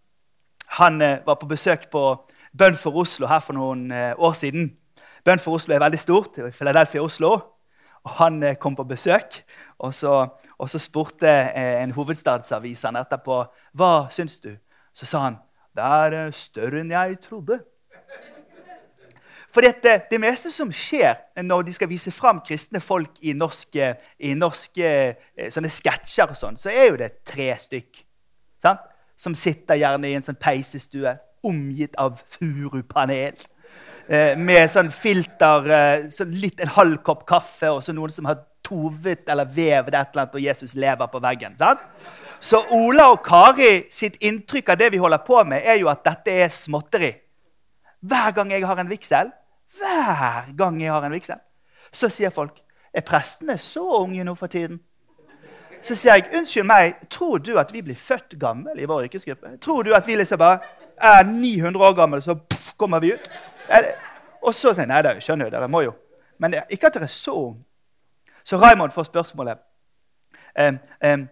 han 0.80 1.02
eh, 1.02 1.20
var 1.26 1.36
på 1.42 1.50
besøk 1.52 1.90
på 1.92 2.06
Bønn 2.56 2.78
for 2.80 2.96
Oslo 2.96 3.28
her 3.28 3.44
for 3.44 3.58
noen 3.58 3.90
år 3.92 4.34
siden. 4.40 4.70
Bønn 5.28 5.42
for 5.44 5.58
Oslo 5.58 5.76
er 5.76 5.84
veldig 5.84 6.00
stort. 6.00 6.38
i 6.38 6.52
Philadelphia, 6.56 7.02
Oslo. 7.02 7.34
Og 8.06 8.12
Han 8.12 8.56
kom 8.62 8.76
på 8.76 8.84
besøk, 8.84 9.44
og 9.80 9.94
så, 9.94 10.28
og 10.58 10.70
så 10.70 10.80
spurte 10.80 11.28
en 11.56 11.92
hovedstadsavis 11.92 12.84
han 12.86 12.96
etterpå 12.96 13.42
hva 13.74 14.08
syns 14.12 14.40
du. 14.40 14.54
Så 14.94 15.06
sa 15.06 15.20
han 15.20 15.38
det 15.76 15.86
er 15.86 16.36
større 16.36 16.82
enn 16.82 16.94
jeg 16.96 17.20
trodde. 17.24 17.60
For 19.56 19.64
det, 19.64 19.94
det, 20.12 20.18
meste 20.20 20.52
som 20.52 20.72
skjer 20.76 21.16
når 21.44 21.68
de 21.68 21.74
skal 21.76 21.88
vise 21.88 22.12
fram 22.12 22.42
kristne 22.44 22.82
folk 22.84 23.22
i 23.24 23.32
norske, 23.32 23.94
i 24.20 24.34
norske 24.36 24.90
eh, 24.90 25.48
sånne 25.52 25.72
sketsjer, 25.72 26.34
og 26.34 26.40
sånn, 26.40 26.60
så 26.60 26.74
er 26.74 26.90
jo 26.90 27.00
det 27.00 27.14
tre 27.24 27.54
stykk. 27.62 28.04
Sant? 28.66 28.84
som 29.16 29.36
sitter 29.36 29.80
gjerne 29.80 30.10
i 30.10 30.16
en 30.18 30.26
sånn 30.26 30.40
peisestue 30.40 31.16
omgitt 31.46 31.96
av 32.02 32.20
furupanel. 32.36 33.38
Eh, 34.06 34.36
med 34.38 34.70
sånn 34.70 34.92
filter, 34.94 35.70
eh, 35.72 36.10
så 36.14 36.28
litt 36.30 36.60
en 36.62 36.74
halv 36.76 37.00
kopp 37.06 37.26
kaffe 37.30 37.72
og 37.72 37.82
så 37.86 37.96
noen 37.96 38.14
som 38.14 38.28
har 38.30 38.44
tovet 38.66 39.30
eller 39.30 39.46
vevet 39.46 39.94
et 39.94 40.12
eller 40.12 40.26
annet, 40.26 40.36
og 40.36 40.42
Jesus 40.44 40.76
lever 40.76 41.12
på 41.12 41.22
veggen. 41.24 41.56
sant? 41.58 41.80
Så 42.40 42.60
Ola 42.76 43.08
og 43.14 43.24
Kari 43.26 43.86
sitt 43.94 44.18
inntrykk 44.22 44.74
av 44.74 44.82
det 44.82 44.92
vi 44.94 45.00
holder 45.02 45.24
på 45.26 45.44
med, 45.48 45.64
er 45.64 45.80
jo 45.80 45.90
at 45.90 46.04
dette 46.06 46.34
er 46.34 46.52
småtteri. 46.52 47.14
Hver 48.06 48.36
gang 48.36 48.52
jeg 48.52 48.66
har 48.68 48.80
en 48.80 48.90
vigsel, 48.90 49.32
hver 49.80 50.52
gang 50.58 50.82
jeg 50.82 50.92
har 50.92 51.06
en 51.06 51.16
vigsel, 51.16 51.40
så 51.92 52.10
sier 52.12 52.34
folk 52.34 52.60
er 52.96 53.04
prestene 53.04 53.58
så 53.60 53.84
unge 54.02 54.24
nå 54.24 54.36
for 54.40 54.52
tiden? 54.52 54.80
Så 55.86 55.96
sier 55.98 56.18
jeg 56.18 56.32
unnskyld 56.34 56.66
meg, 56.66 56.96
tror 57.10 57.42
du 57.44 57.56
at 57.62 57.74
vi 57.74 57.84
blir 57.86 57.98
født 58.00 58.38
gamle 58.42 58.74
i 58.78 58.88
vår 58.90 59.06
yrkesgruppe? 59.08 59.58
Tror 59.62 59.84
du 59.84 59.94
at 59.94 60.08
vi 60.08 60.16
liksom 60.16 60.40
bare 60.42 60.60
er 60.98 61.24
900 61.28 61.86
år 61.86 61.94
gamle, 61.98 62.22
så 62.22 62.38
kommer 62.78 63.04
vi 63.04 63.14
ut? 63.14 63.30
Og 64.42 64.56
så 64.56 64.74
sier 64.74 64.86
jeg 64.86 64.92
nei, 64.94 65.02
det 65.06 65.24
skjønner 65.24 65.50
jo, 65.50 65.54
dere 65.54 65.70
må 65.70 65.84
jo. 65.86 65.94
Men 66.42 66.56
ikke 66.70 66.90
at 66.90 66.98
dere 66.98 67.10
er 67.10 67.14
så 67.14 67.36
unge. 67.36 67.64
Så 68.46 68.58
Raymond 68.58 68.92
får 68.92 69.04
spørsmålet. 69.04 69.58
Um, 70.60 70.80
um, 71.06 71.28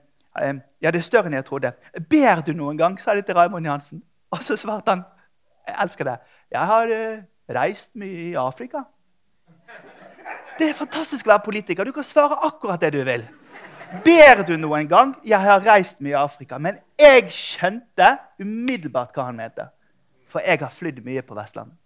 um, 0.49 0.61
ja, 0.81 0.91
det 0.91 0.99
er 0.99 1.05
større 1.05 1.29
enn 1.29 1.37
jeg 1.37 1.45
trodde. 1.45 1.71
Ber 2.09 2.41
du 2.41 2.53
noen 2.57 2.77
gang? 2.77 2.97
sa 2.99 3.13
de 3.15 3.21
til 3.21 3.37
Raymond 3.37 3.65
Jansen. 3.65 4.01
Og 4.31 4.43
så 4.43 4.57
svarte 4.57 4.89
han 4.89 5.03
jeg 5.67 5.75
elsker 5.83 6.03
det. 6.03 6.17
Jeg 6.51 6.65
har 6.67 6.89
uh, 6.91 7.21
reist 7.55 7.91
mye 7.95 8.31
i 8.31 8.33
Afrika. 8.35 8.83
Det 10.59 10.69
er 10.69 10.73
fantastisk 10.73 11.27
å 11.27 11.33
være 11.33 11.45
politiker. 11.45 11.85
Du 11.85 11.93
kan 11.93 12.03
svare 12.03 12.35
akkurat 12.45 12.81
det 12.81 12.91
du 12.93 13.03
vil. 13.05 13.23
Ber 14.03 14.43
du 14.47 14.57
noen 14.57 14.89
gang? 14.89 15.13
Jeg 15.25 15.39
har 15.39 15.61
reist 15.65 16.01
mye 16.01 16.15
i 16.15 16.19
Afrika. 16.19 16.57
Men 16.57 16.81
jeg 16.99 17.29
skjønte 17.31 18.17
umiddelbart 18.41 19.13
hva 19.15 19.29
han 19.29 19.37
mente. 19.37 19.69
For 20.29 20.41
jeg 20.41 20.59
har 20.59 20.73
flydd 20.73 21.03
mye 21.05 21.21
på 21.21 21.37
Vestlandet. 21.37 21.77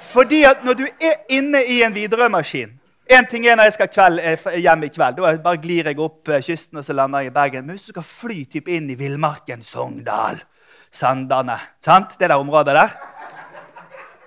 Fordi 0.00 0.42
at 0.44 0.64
når 0.64 0.74
du 0.74 0.84
er 0.86 1.22
inne 1.28 1.60
i 1.64 1.82
en 1.84 1.94
Widerøe-maskin 1.94 2.75
en 3.06 3.26
ting 3.30 3.46
er 3.46 3.54
når 3.56 3.68
jeg 3.68 3.76
skal 3.76 3.90
kveld, 3.92 4.18
eh, 4.18 4.46
hjem 4.58 4.82
i 4.82 4.90
kveld. 4.90 5.18
Da 5.18 5.36
bare 5.42 5.60
glir 5.62 5.86
jeg 5.86 5.98
opp 6.02 6.28
eh, 6.28 6.42
kysten 6.42 6.80
og 6.80 6.84
så 6.84 6.94
lander 6.96 7.22
jeg 7.22 7.30
i 7.30 7.34
Bergen. 7.34 7.66
Men 7.66 7.76
hvis 7.76 7.86
du 7.86 7.92
skal 7.94 8.06
fly 8.06 8.44
typ 8.50 8.68
inn 8.68 8.88
i 8.90 8.98
villmarken, 8.98 9.62
Sogndal, 9.62 10.40
Sandane 10.90 11.58
sant? 11.84 12.18
Det 12.18 12.28
der 12.28 12.38
området 12.38 12.74
der 12.74 12.96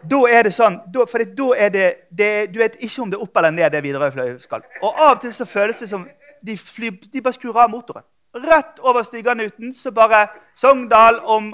Da 0.09 0.19
er 0.29 0.43
det 0.43 0.53
sånn 0.53 0.79
da, 0.87 1.05
For 1.05 1.23
da 1.23 1.47
er 1.57 1.69
det, 1.69 1.87
det, 2.11 2.53
Du 2.53 2.59
vet 2.59 2.75
ikke 2.79 3.01
om 3.01 3.09
det 3.09 3.17
er 3.17 3.23
opp 3.23 3.37
eller 3.37 3.51
ned 3.51 3.71
det 3.71 3.83
Widerøe 3.83 4.39
skal. 4.39 4.63
Og 4.81 4.93
av 4.95 5.17
og 5.17 5.21
til 5.21 5.33
så 5.33 5.45
føles 5.45 5.79
det 5.79 5.89
som 5.89 6.07
de, 6.45 6.55
fly, 6.57 6.91
de 7.13 7.21
bare 7.21 7.35
skrur 7.35 7.57
av 7.59 7.69
motoren. 7.69 8.05
Rett 8.35 8.79
over 8.79 9.03
Styganuten 9.03 9.73
så 9.75 9.91
bare 9.91 10.27
Sogndal 10.55 11.19
om 11.25 11.51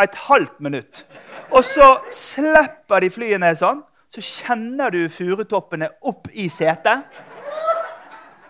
et 0.00 0.14
halvt 0.14 0.60
minutt. 0.60 1.04
Og 1.52 1.64
så 1.64 1.98
slipper 2.08 3.02
de 3.02 3.10
flyene 3.12 3.52
sånn 3.58 3.82
så 4.12 4.20
kjenner 4.20 4.92
du 4.92 5.06
furutoppene 5.08 5.88
opp 6.04 6.26
i 6.36 6.48
setet. 6.52 7.06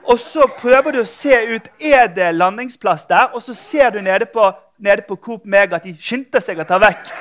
Og 0.02 0.18
så 0.18 0.48
prøver 0.58 0.96
du 0.96 1.02
å 1.04 1.06
se 1.06 1.36
ut 1.52 1.68
er 1.78 2.08
det 2.10 2.32
landingsplass 2.34 3.06
der, 3.06 3.30
og 3.30 3.44
så 3.44 3.54
ser 3.54 3.94
du 3.94 4.00
nede 4.02 4.26
på, 4.26 4.48
nede 4.82 5.06
på 5.06 5.16
Coop 5.22 5.46
Mega 5.46 5.78
at 5.78 5.86
de 5.86 5.94
skynder 5.94 6.42
seg 6.42 6.58
å 6.58 6.66
ta 6.66 6.80
vekk 6.82 7.12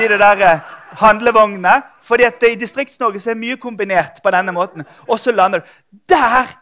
de 0.00 0.08
der 0.10 0.42
eh, 0.42 0.64
handlevognene. 0.98 1.82
fordi 2.02 2.24
at 2.24 2.42
i 2.42 2.54
Distrikts-Norge 2.58 3.30
er 3.30 3.38
mye 3.38 3.56
kombinert 3.56 4.18
på 4.22 4.30
denne 4.30 4.52
måten. 4.52 4.84
Og 5.06 5.18
så 5.18 5.32
lander 5.32 5.58
du. 5.58 5.66
Der 6.08 6.58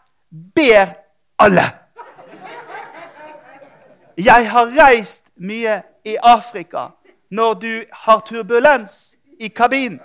ber 0.55 0.93
alle! 1.39 1.65
Jeg 4.17 4.49
har 4.51 4.71
reist 4.77 5.23
mye 5.35 5.81
i 6.05 6.17
Afrika 6.23 6.91
når 7.29 7.53
du 7.53 7.83
har 7.91 8.19
turbulens 8.19 9.15
i 9.39 9.47
kabinen 9.47 9.99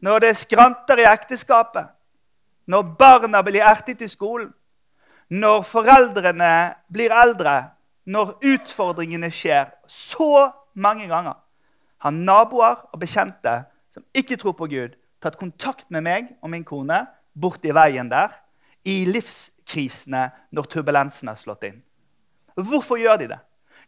når 0.00 0.24
det 0.24 0.36
skranter 0.36 1.02
i 1.02 1.08
ekteskapet, 1.08 1.90
når 2.70 2.94
barna 2.98 3.42
blir 3.44 3.64
ertet 3.66 4.02
i 4.02 4.08
skolen, 4.08 4.50
når 5.30 5.62
foreldrene 5.68 6.74
blir 6.90 7.12
eldre, 7.14 7.70
når 8.10 8.34
utfordringene 8.42 9.30
skjer 9.30 9.70
så 9.86 10.50
mange 10.74 11.06
ganger, 11.10 11.36
har 12.00 12.16
naboer 12.16 12.80
og 12.90 13.00
bekjente 13.02 13.60
som 13.92 14.04
ikke 14.16 14.38
tror 14.40 14.56
på 14.58 14.70
Gud, 14.70 14.96
tatt 15.20 15.38
kontakt 15.38 15.86
med 15.92 16.06
meg 16.06 16.30
og 16.40 16.50
min 16.52 16.64
kone 16.64 17.02
borti 17.36 17.74
veien 17.76 18.08
der 18.10 18.32
i 18.88 19.04
livskrisene 19.04 20.30
når 20.56 20.68
turbulensen 20.72 21.28
har 21.28 21.38
slått 21.38 21.66
inn. 21.68 21.80
Hvorfor 22.56 22.98
gjør 23.00 23.20
de 23.20 23.28
det? 23.34 23.40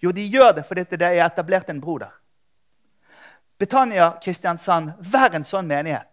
Jo, 0.02 0.12
de 0.12 0.26
gjør 0.28 0.52
det 0.58 0.66
fordi 0.68 0.84
det 0.92 1.08
er 1.08 1.24
etablert 1.24 1.70
en 1.70 1.80
bro 1.80 1.96
der. 2.02 2.12
Betania 3.62 4.16
Kristiansand, 4.18 4.96
vær 4.98 5.36
en 5.38 5.44
sånn 5.46 5.68
menighet 5.70 6.08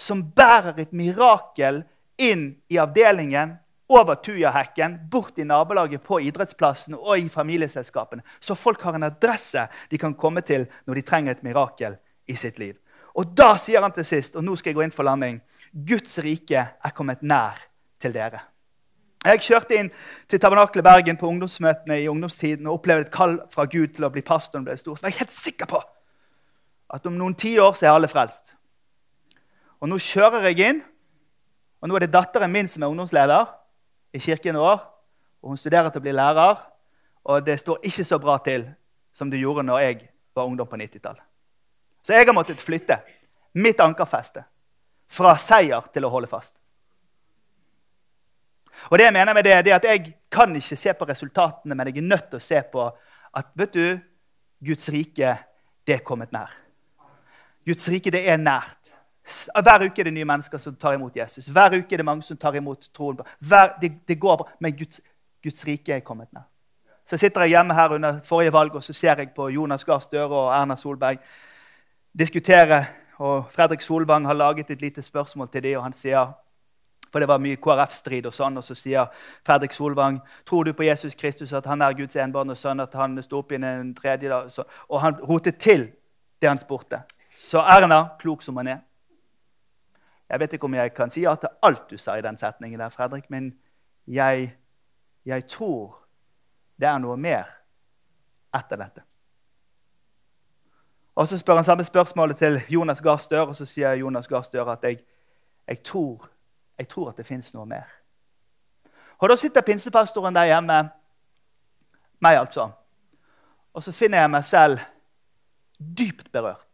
som 0.00 0.22
bærer 0.32 0.78
et 0.80 0.94
mirakel 0.96 1.82
inn 2.16 2.46
i 2.72 2.78
avdelingen, 2.80 3.58
over 3.92 4.16
Tujahekken, 4.24 4.94
bort 5.10 5.36
i 5.38 5.44
nabolaget, 5.44 6.00
på 6.02 6.22
idrettsplassen 6.24 6.96
og 6.96 7.18
i 7.18 7.28
familieselskapene. 7.28 8.24
Så 8.40 8.56
folk 8.56 8.80
har 8.82 8.96
en 8.96 9.04
adresse 9.06 9.66
de 9.90 9.98
kan 10.00 10.16
komme 10.16 10.40
til 10.40 10.64
når 10.88 10.98
de 10.98 11.02
trenger 11.06 11.36
et 11.36 11.44
mirakel 11.44 11.98
i 12.26 12.34
sitt 12.34 12.56
liv. 12.58 12.78
Og 13.12 13.28
da 13.36 13.50
sier 13.60 13.84
han 13.84 13.92
til 13.92 14.08
sist, 14.08 14.32
og 14.32 14.44
nå 14.44 14.56
skal 14.56 14.72
jeg 14.72 14.78
gå 14.78 14.86
inn 14.86 14.94
for 14.96 15.04
landing, 15.04 15.36
Guds 15.72 16.16
rike 16.24 16.62
er 16.64 16.94
kommet 16.96 17.20
nær 17.20 17.60
til 18.00 18.16
dere. 18.16 18.40
Jeg 19.26 19.44
kjørte 19.44 19.76
inn 19.76 19.92
til 20.32 20.40
Tabernaklet 20.40 20.84
Bergen 20.86 21.20
på 21.20 21.28
ungdomsmøtene 21.28 22.00
i 22.00 22.08
ungdomstiden 22.08 22.66
og 22.66 22.80
opplevde 22.80 23.06
et 23.10 23.12
kall 23.12 23.36
fra 23.52 23.68
Gud 23.68 23.92
til 23.92 24.08
å 24.08 24.10
bli 24.16 24.24
pastor. 24.24 24.64
ble 24.64 24.78
stor. 24.80 24.96
Så 24.96 25.06
jeg 25.06 25.14
er 25.14 25.24
helt 25.26 25.36
sikker 25.36 25.70
på 25.70 25.82
at 26.92 27.06
om 27.06 27.16
noen 27.18 27.34
tiår 27.34 27.74
så 27.74 27.88
er 27.88 27.96
alle 27.96 28.10
frelst. 28.10 28.54
Og 29.82 29.90
nå 29.90 29.98
kjører 30.00 30.48
jeg 30.48 30.62
inn, 30.64 30.82
og 31.82 31.90
nå 31.90 31.96
er 31.96 32.06
det 32.06 32.14
datteren 32.14 32.52
min 32.52 32.68
som 32.70 32.82
er 32.82 32.90
ungdomsleder 32.90 33.50
i 34.16 34.22
kirken 34.22 34.58
vår. 34.58 34.80
Og 35.44 35.52
hun 35.52 35.60
studerer 35.60 35.92
til 35.92 36.00
å 36.00 36.06
bli 36.06 36.14
lærer, 36.16 36.60
og 37.26 37.46
det 37.46 37.58
står 37.60 37.84
ikke 37.86 38.06
så 38.06 38.18
bra 38.22 38.38
til 38.42 38.64
som 39.16 39.30
det 39.30 39.40
gjorde 39.40 39.66
når 39.66 39.82
jeg 39.82 39.98
var 40.36 40.48
ungdom 40.48 40.68
på 40.68 40.78
90-tallet. 40.78 41.22
Så 42.06 42.14
jeg 42.14 42.26
har 42.26 42.36
måttet 42.36 42.62
flytte 42.62 43.00
mitt 43.58 43.80
ankerfeste 43.82 44.44
fra 45.10 45.34
seier 45.40 45.86
til 45.92 46.06
å 46.06 46.12
holde 46.12 46.30
fast. 46.30 46.54
Og 48.90 48.98
det 48.98 49.04
Jeg 49.04 49.12
mener 49.12 49.34
med 49.34 49.44
det, 49.44 49.64
det 49.64 49.72
er 49.72 49.76
at 49.76 49.84
jeg 49.84 50.14
kan 50.30 50.54
ikke 50.56 50.76
se 50.76 50.92
på 50.94 51.08
resultatene, 51.08 51.74
men 51.74 51.86
jeg 51.86 51.96
er 51.98 52.08
nødt 52.08 52.30
til 52.30 52.36
å 52.36 52.44
se 52.44 52.62
på 52.72 52.84
at 53.34 53.46
vet 53.54 53.74
du, 53.74 53.98
Guds 54.64 54.88
rike 54.88 55.36
det 55.86 55.94
er 55.94 56.04
kommet 56.04 56.32
nær. 56.32 56.65
Guds 57.66 57.88
rike 57.90 58.10
det 58.14 58.28
er 58.28 58.36
nært. 58.36 58.92
Hver 59.62 59.86
uke 59.88 60.00
er 60.00 60.06
det 60.06 60.14
nye 60.14 60.28
mennesker 60.28 60.58
som 60.58 60.76
tar 60.78 60.94
imot 60.94 61.16
Jesus. 61.16 61.48
Hver 61.50 61.74
uke 61.80 61.94
er 61.94 62.02
det 62.02 62.06
mange 62.06 62.22
som 62.22 62.36
tar 62.38 62.54
imot 62.54 62.88
troen. 62.94 63.18
Hver, 63.40 63.74
det, 63.80 63.92
det, 64.08 64.20
går 64.20 64.36
bra, 64.36 64.48
Men 64.60 64.76
Guds, 64.76 65.00
Guds 65.42 65.66
rike 65.66 65.92
er 65.92 66.00
kommet 66.00 66.32
ned. 66.32 66.42
Så 67.06 67.16
sitter 67.16 67.40
jeg 67.40 67.54
hjemme 67.54 67.74
her 67.74 67.94
under 67.94 68.20
forrige 68.24 68.52
valg 68.52 68.74
og 68.74 68.82
så 68.82 68.92
ser 68.92 69.18
jeg 69.18 69.30
på 69.34 69.48
Jonas 69.48 69.84
Gahr 69.84 69.98
Støre 69.98 70.30
og 70.30 70.54
Erna 70.54 70.76
Solberg 70.76 71.18
diskutere. 72.18 72.86
og 73.18 73.44
Fredrik 73.50 73.80
Solvang 73.80 74.26
har 74.26 74.34
laget 74.34 74.70
et 74.70 74.80
lite 74.80 75.02
spørsmål 75.02 75.48
til 75.48 75.62
dem, 75.62 75.78
og 75.78 75.82
han 75.82 75.92
sier 75.92 76.34
for 77.12 77.20
det 77.20 77.28
var 77.28 77.38
mye 77.38 77.56
KrF-strid, 77.56 78.26
og 78.26 78.34
sånn, 78.34 78.58
og 78.58 78.64
så 78.64 78.74
sier 78.74 79.06
Fredrik 79.46 79.72
Solvang 79.72 80.18
tror 80.44 80.64
du 80.64 80.72
på 80.72 80.82
Jesus 80.82 81.14
Kristus, 81.14 81.52
at 81.52 81.66
han 81.66 81.82
er 81.82 81.94
Guds 81.96 82.16
enbårne 82.16 82.56
sønn, 82.56 82.80
at 82.80 82.92
han 82.94 83.16
sto 83.22 83.38
opp 83.38 83.52
i 83.52 83.56
en 83.56 83.94
tredje 83.94 84.28
dag, 84.28 84.50
Og 84.88 85.00
han 85.00 85.16
rotet 85.22 85.56
til 85.56 85.88
det 86.42 86.48
han 86.48 86.58
spurte. 86.58 87.00
Så 87.36 87.58
Erna, 87.58 88.08
klok 88.18 88.42
som 88.42 88.56
han 88.56 88.66
er, 88.66 88.78
jeg 90.28 90.40
vet 90.40 90.52
ikke 90.52 90.64
om 90.64 90.74
jeg 90.74 90.94
kan 90.94 91.10
si 91.10 91.22
ja 91.22 91.34
til 91.38 91.52
alt 91.62 91.90
du 91.90 91.98
sa 91.98 92.16
i 92.16 92.22
den 92.22 92.36
setningen, 92.36 92.80
der, 92.80 92.88
Fredrik, 92.88 93.30
men 93.30 93.52
jeg, 94.06 94.56
jeg 95.24 95.48
tror 95.48 95.98
det 96.80 96.88
er 96.88 96.98
noe 96.98 97.16
mer 97.16 97.44
etter 98.54 98.80
dette. 98.80 99.02
Og 101.16 101.28
Så 101.28 101.38
spør 101.38 101.54
han 101.54 101.64
samme 101.64 101.84
spørsmålet 101.84 102.36
til 102.36 102.60
Jonas 102.68 103.00
Gahr 103.00 103.16
Støre, 103.16 103.46
og 103.46 103.56
så 103.56 103.64
sier 103.66 103.92
Jonas 103.92 104.28
Gahr 104.28 104.42
Støre 104.42 104.72
at 104.72 104.82
jeg, 104.82 104.98
jeg, 105.68 105.82
tror, 105.82 106.28
jeg 106.78 106.88
tror 106.88 107.08
at 107.08 107.16
det 107.16 107.26
fins 107.26 107.54
noe 107.54 107.66
mer. 107.66 107.86
Og 109.18 109.28
Da 109.28 109.36
sitter 109.36 109.60
pinsepastoren 109.60 110.34
der 110.34 110.44
hjemme, 110.44 110.90
meg 112.20 112.38
altså, 112.38 112.70
og 113.72 113.82
så 113.82 113.92
finner 113.92 114.18
jeg 114.18 114.30
meg 114.30 114.44
selv 114.44 114.78
dypt 115.78 116.32
berørt 116.32 116.65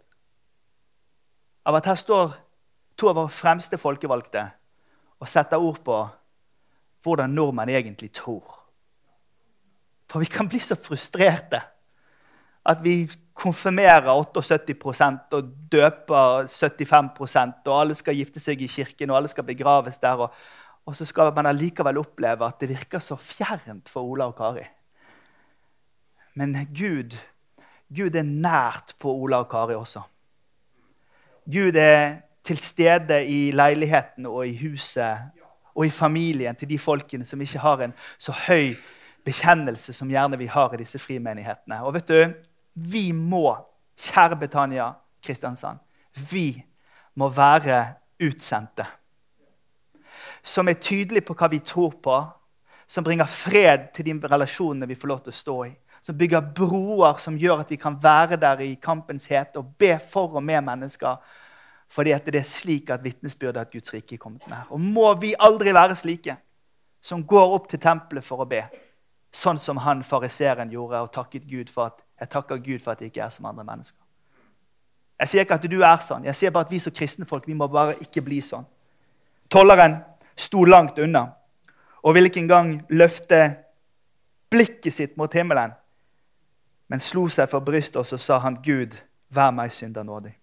av 1.64 1.78
at 1.78 1.86
her 1.86 1.98
står 1.98 2.34
to 2.98 3.10
av 3.10 3.18
våre 3.20 3.32
fremste 3.32 3.78
folkevalgte 3.80 4.46
og 5.22 5.30
setter 5.30 5.62
ord 5.62 5.80
på 5.86 5.98
hvordan 7.02 7.34
nordmenn 7.34 7.72
egentlig 7.72 8.12
tror. 8.14 8.58
For 10.10 10.22
vi 10.22 10.30
kan 10.30 10.48
bli 10.50 10.60
så 10.60 10.76
frustrerte 10.78 11.62
at 12.68 12.82
vi 12.84 13.06
konfirmerer 13.34 14.10
78% 14.12 15.34
og 15.38 15.54
døper 15.72 16.50
75% 16.50 17.70
og 17.70 17.78
alle 17.78 17.96
skal 17.98 18.18
gifte 18.18 18.42
seg 18.42 18.60
i 18.62 18.70
kirken 18.70 19.10
og 19.10 19.18
alle 19.18 19.32
skal 19.32 19.46
begraves 19.48 19.98
der. 20.02 20.26
Og, 20.26 20.34
og 20.86 20.98
så 20.98 21.06
skal 21.08 21.32
man 21.34 21.48
allikevel 21.50 21.98
oppleve 22.02 22.46
at 22.46 22.60
det 22.60 22.70
virker 22.74 23.02
så 23.02 23.16
fjernt 23.18 23.90
for 23.90 24.06
Ola 24.06 24.28
og 24.30 24.36
Kari. 24.38 24.66
Men 26.38 26.54
Gud, 26.72 27.16
Gud 27.92 28.14
er 28.16 28.26
nært 28.26 28.94
på 29.00 29.10
Ola 29.10 29.42
og 29.42 29.50
Kari 29.50 29.76
også. 29.76 30.04
Gud 31.47 31.76
er 31.76 32.22
til 32.45 32.59
stede 32.59 33.26
i 33.26 33.51
leiligheten 33.51 34.26
og 34.26 34.47
i 34.49 34.57
huset 34.57 35.18
og 35.74 35.86
i 35.86 35.90
familien 35.90 36.57
til 36.57 36.68
de 36.68 36.78
folkene 36.78 37.26
som 37.26 37.40
ikke 37.40 37.59
har 37.59 37.82
en 37.82 37.95
så 38.18 38.34
høy 38.47 38.74
bekjennelse 39.24 39.93
som 39.93 40.11
gjerne 40.11 40.38
vi 40.38 40.47
har 40.47 40.74
i 40.74 40.82
disse 40.82 40.99
frimenighetene. 40.99 41.82
Og 41.82 41.95
vet 41.95 42.09
du, 42.09 42.32
vi 42.74 43.12
må, 43.12 43.57
kjære 43.99 44.36
Betania 44.36 44.93
Kristiansand, 45.22 45.78
vi 46.30 46.64
må 47.14 47.28
være 47.28 47.95
utsendte. 48.22 48.86
Som 50.43 50.68
er 50.68 50.80
tydelige 50.80 51.26
på 51.26 51.34
hva 51.38 51.49
vi 51.51 51.59
tror 51.59 51.95
på, 52.03 52.18
som 52.86 53.05
bringer 53.05 53.26
fred 53.26 53.93
til 53.95 54.07
de 54.07 54.28
relasjonene 54.28 54.88
vi 54.88 54.99
får 54.99 55.09
lov 55.09 55.20
til 55.22 55.32
å 55.32 55.38
stå 55.38 55.57
i. 55.64 55.72
Som 56.03 56.18
bygger 56.18 56.42
broer 56.55 57.20
som 57.22 57.36
gjør 57.38 57.62
at 57.62 57.70
vi 57.70 57.78
kan 57.78 57.96
være 58.03 58.36
der 58.36 58.61
i 58.64 58.74
kampens 58.82 59.28
hete 59.30 59.61
og 59.61 59.74
be 59.78 59.94
for 60.11 60.34
og 60.34 60.42
med 60.42 60.64
mennesker. 60.66 61.16
Fordi 61.92 62.14
det 62.26 62.40
er 62.40 62.48
slik 62.48 62.90
at 62.90 63.05
vitnesbyrdet 63.05 63.61
at 63.61 63.72
Guds 63.72 63.94
rike 63.94 64.14
er 64.14 64.18
kommet 64.18 64.46
nær. 64.48 64.66
Og 64.70 64.80
må 64.80 65.12
vi 65.20 65.34
aldri 65.38 65.74
være 65.74 65.96
slike 65.96 66.36
som 67.03 67.26
går 67.26 67.55
opp 67.55 67.68
til 67.68 67.82
tempelet 67.82 68.24
for 68.24 68.42
å 68.42 68.48
be. 68.48 68.62
Sånn 69.32 69.59
som 69.59 69.80
han 69.82 70.03
fariseeren 70.07 70.70
gjorde 70.72 71.03
og 71.03 71.12
takket 71.12 71.44
Gud 71.48 71.70
for 71.72 71.90
at 71.90 72.03
jeg 72.20 72.30
takker 72.30 72.62
Gud 72.62 72.82
for 72.82 72.92
at 72.92 73.00
jeg 73.00 73.11
ikke 73.11 73.24
er 73.24 73.34
som 73.34 73.46
andre 73.50 73.64
mennesker. 73.66 73.98
Jeg 75.22 75.30
sier 75.30 75.44
ikke 75.44 75.59
at 75.59 75.68
du 75.70 75.80
er 75.82 76.00
sånn. 76.03 76.24
Jeg 76.26 76.38
sier 76.38 76.55
bare 76.55 76.66
at 76.66 76.72
vi 76.72 76.80
som 76.82 76.94
kristne 76.94 77.26
folk 77.28 77.46
vi 77.46 77.57
må 77.59 77.68
bare 77.70 77.96
ikke 78.03 78.24
bli 78.24 78.40
sånn. 78.42 78.64
Tolleren 79.53 79.98
sto 80.38 80.64
langt 80.64 80.98
unna 81.03 81.26
og 82.03 82.16
ville 82.16 82.30
ikke 82.30 82.42
engang 82.42 82.72
løfte 82.90 83.42
blikket 84.53 84.94
sitt 84.94 85.16
mot 85.16 85.32
himmelen, 85.32 85.74
men 86.93 87.01
slo 87.01 87.22
seg 87.32 87.49
for 87.49 87.64
brystet 87.64 87.97
og 87.97 88.05
så 88.05 88.18
sa 88.20 88.36
han, 88.45 88.59
'Gud, 88.61 88.99
vær 89.32 89.51
meg 89.51 89.72
synder 89.72 90.03
nådig'. 90.05 90.34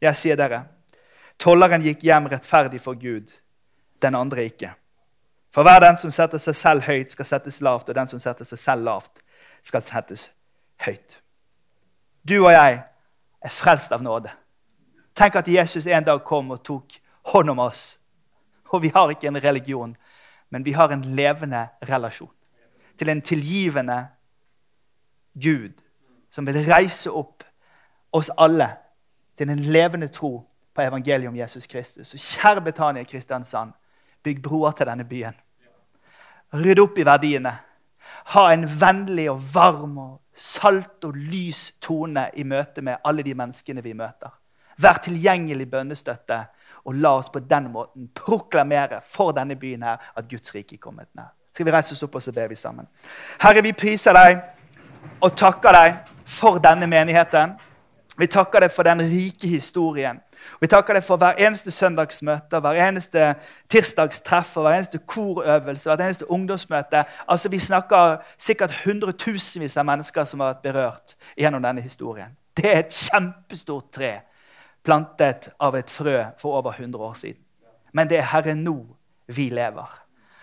Jeg 0.00 0.16
sier 0.16 0.36
dere, 0.36 0.64
tolleren 1.38 1.80
gikk 1.80 2.02
hjem 2.04 2.26
rettferdig 2.28 2.80
for 2.84 3.00
Gud, 3.00 3.32
den 4.02 4.14
andre 4.14 4.44
ikke. 4.44 4.74
For 5.54 5.62
hver 5.62 5.80
den 5.80 5.96
som 5.96 6.10
setter 6.10 6.38
seg 6.38 6.56
selv 6.56 6.82
høyt, 6.84 7.12
skal 7.12 7.24
settes 7.24 7.60
lavt, 7.60 7.88
og 7.88 7.94
den 7.94 8.08
som 8.08 8.20
setter 8.20 8.44
seg 8.44 8.58
selv 8.58 8.84
lavt, 8.84 9.24
skal 9.62 9.82
settes 9.82 10.28
høyt. 10.84 11.16
Du 12.28 12.44
og 12.44 12.52
jeg 12.52 12.82
er 13.40 13.56
frelst 13.62 13.92
av 13.92 14.02
nåde. 14.02 14.30
Tenk 15.16 15.40
at 15.40 15.48
Jesus 15.48 15.86
en 15.86 16.04
dag 16.04 16.20
kom 16.24 16.50
og 16.50 16.62
tok 16.64 17.00
hånd 17.32 17.50
om 17.50 17.58
oss. 17.58 17.98
Og 18.68 18.82
vi 18.82 18.92
har 18.94 19.10
ikke 19.10 19.32
en 19.32 19.42
religion, 19.42 19.96
men 20.50 20.64
vi 20.64 20.76
har 20.76 20.92
en 20.92 21.08
levende 21.16 21.68
relasjon 21.88 22.36
til 22.98 23.08
en 23.08 23.22
tilgivende 23.22 24.10
Gud 25.34 25.72
som 26.30 26.46
vil 26.46 26.64
reise 26.66 27.10
opp 27.10 27.44
oss 28.12 28.30
alle 28.38 28.68
til 29.38 29.50
en 29.50 29.58
levende 29.58 30.08
tro 30.08 30.46
på 30.74 30.82
evangeliet 30.82 31.28
om 31.28 31.36
Jesus 31.36 31.66
Kristus. 31.66 32.08
Så 32.08 32.18
kjære 32.18 32.60
Betania 32.60 33.04
Kristiansand, 33.04 33.72
bygg 34.22 34.42
broer 34.42 34.70
til 34.70 34.86
denne 34.86 35.04
byen. 35.04 35.34
Rydd 36.54 36.82
opp 36.82 36.98
i 36.98 37.06
verdiene. 37.06 37.52
Ha 38.34 38.52
en 38.52 38.66
vennlig 38.80 39.30
og 39.30 39.42
varm 39.54 39.98
og 39.98 40.20
salt 40.34 41.04
og 41.04 41.16
lys 41.16 41.72
tone 41.80 42.28
i 42.36 42.44
møte 42.44 42.82
med 42.82 43.02
alle 43.04 43.22
de 43.22 43.34
menneskene 43.34 43.82
vi 43.82 43.92
møter. 43.92 44.30
Vær 44.80 45.02
tilgjengelig 45.02 45.70
bønnestøtte 45.70 46.44
og 46.84 46.94
la 46.94 47.16
oss 47.18 47.28
på 47.30 47.42
den 47.44 47.68
måten 47.72 48.08
proklamere 48.14 49.00
for 49.06 49.32
denne 49.36 49.56
byen 49.56 49.82
her 49.82 50.12
at 50.16 50.28
Guds 50.30 50.54
rike 50.54 50.74
er 50.74 50.82
kommet 50.82 51.08
nær. 51.14 51.34
Skal 51.52 51.66
vi 51.66 51.74
reise 51.74 51.92
oss 51.92 52.02
opp 52.02 52.14
og 52.14 52.22
så 52.22 52.32
ber 52.32 52.48
vi 52.48 52.54
sammen? 52.54 52.86
Herre, 53.42 53.62
vi 53.62 53.72
priser 53.72 54.16
deg 54.16 54.40
og 55.20 55.36
takker 55.36 55.72
deg 55.76 55.98
for 56.26 56.58
denne 56.62 56.86
menigheten. 56.86 57.56
Vi 58.18 58.26
takker 58.26 58.64
deg 58.64 58.72
for 58.72 58.86
den 58.86 59.00
rike 59.00 59.48
historien. 59.48 60.20
Vi 60.60 60.68
takker 60.68 60.96
deg 60.96 61.04
for 61.04 61.20
hver 61.20 61.38
eneste 61.40 61.72
søndagsmøte, 61.72 62.60
hver 62.60 62.78
eneste 62.88 63.34
tirsdagstreff, 63.72 64.54
hver 64.56 64.74
eneste 64.74 64.98
korøvelse, 64.98 65.88
hver 65.88 66.04
eneste 66.04 66.30
ungdomsmøte. 66.30 67.04
Altså, 67.28 67.48
Vi 67.48 67.58
snakker 67.58 68.16
sikkert 68.38 68.74
hundretusenvis 68.84 69.76
av 69.76 69.86
mennesker 69.86 70.24
som 70.24 70.40
har 70.40 70.54
vært 70.54 70.62
berørt 70.62 71.16
gjennom 71.36 71.62
denne 71.62 71.80
historien. 71.80 72.36
Det 72.56 72.66
er 72.66 72.78
et 72.78 72.92
kjempestort 72.92 73.92
tre 73.92 74.20
plantet 74.84 75.48
av 75.60 75.76
et 75.76 75.90
frø 75.90 76.24
for 76.38 76.58
over 76.58 76.72
100 76.72 77.04
år 77.04 77.14
siden. 77.14 77.42
Men 77.92 78.08
det 78.08 78.18
er 78.18 78.30
Herre 78.32 78.54
nå 78.54 78.76
vi 79.26 79.48
lever. 79.50 79.99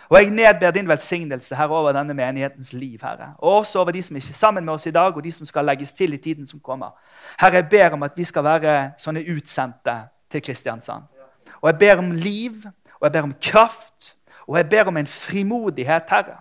Og 0.09 0.17
Jeg 0.21 0.29
nedber 0.29 0.71
din 0.71 0.87
velsignelse 0.87 1.55
her 1.55 1.67
over 1.67 1.91
denne 1.91 2.13
menighetens 2.13 2.73
liv. 2.73 2.99
Herre. 3.01 3.33
Og 3.37 3.55
også 3.55 3.79
over 3.79 3.91
de 3.91 4.03
som 4.03 4.15
ikke 4.15 4.29
er 4.29 4.33
sammen 4.33 4.65
med 4.65 4.73
oss 4.73 4.85
i 4.85 4.91
dag, 4.91 5.15
og 5.15 5.23
de 5.23 5.31
som 5.31 5.45
skal 5.45 5.65
legges 5.65 5.91
til 5.91 6.13
i 6.13 6.17
tiden 6.17 6.47
som 6.47 6.59
kommer. 6.59 6.95
Herre, 7.39 7.53
jeg 7.53 7.69
ber 7.69 7.93
om 7.93 8.03
at 8.03 8.11
vi 8.15 8.23
skal 8.23 8.43
være 8.43 8.91
sånne 8.97 9.25
utsendte 9.35 9.97
til 10.31 10.41
Kristiansand. 10.41 11.03
Og 11.61 11.69
jeg 11.69 11.79
ber 11.79 11.97
om 11.97 12.11
liv, 12.11 12.63
og 12.99 13.05
jeg 13.05 13.11
ber 13.11 13.21
om 13.21 13.35
kraft, 13.41 14.15
og 14.47 14.57
jeg 14.57 14.69
ber 14.69 14.87
om 14.87 14.97
en 14.97 15.07
frimodighet, 15.07 16.03
Herre. 16.09 16.39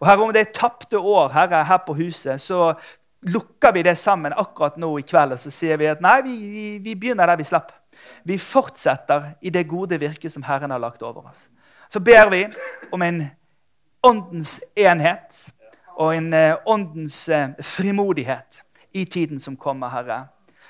Og 0.00 0.06
Herre, 0.06 0.22
om 0.22 0.32
det 0.32 0.40
er 0.40 0.52
tapte 0.54 0.98
år 0.98 1.32
Herre, 1.32 1.64
her 1.64 1.82
på 1.86 1.94
huset, 1.94 2.40
så 2.40 2.74
lukker 3.22 3.72
vi 3.72 3.82
det 3.82 3.98
sammen 3.98 4.32
akkurat 4.32 4.78
nå 4.80 4.94
i 4.98 5.04
kveld 5.04 5.34
og 5.36 5.40
så 5.42 5.50
sier 5.52 5.76
vi 5.76 5.90
at 5.90 6.00
nei, 6.00 6.20
vi, 6.24 6.36
vi, 6.48 6.66
vi 6.80 6.94
begynner 6.96 7.28
der 7.28 7.36
vi 7.36 7.44
slapp. 7.44 7.72
Vi 8.24 8.38
fortsetter 8.40 9.34
i 9.42 9.50
det 9.52 9.66
gode 9.68 9.98
virket 10.00 10.32
som 10.32 10.44
Herren 10.46 10.72
har 10.72 10.80
lagt 10.80 11.02
over 11.02 11.28
oss. 11.28 11.48
Så 11.92 12.00
ber 12.00 12.30
vi 12.30 12.48
om 12.92 13.02
en 13.02 13.24
åndens 14.06 14.60
enhet 14.76 15.46
og 15.96 16.14
en 16.14 16.32
eh, 16.32 16.56
åndens 16.66 17.28
eh, 17.28 17.50
frimodighet 17.62 18.62
i 18.92 19.04
tiden 19.04 19.40
som 19.40 19.56
kommer, 19.56 19.90
Herre. 19.90 20.20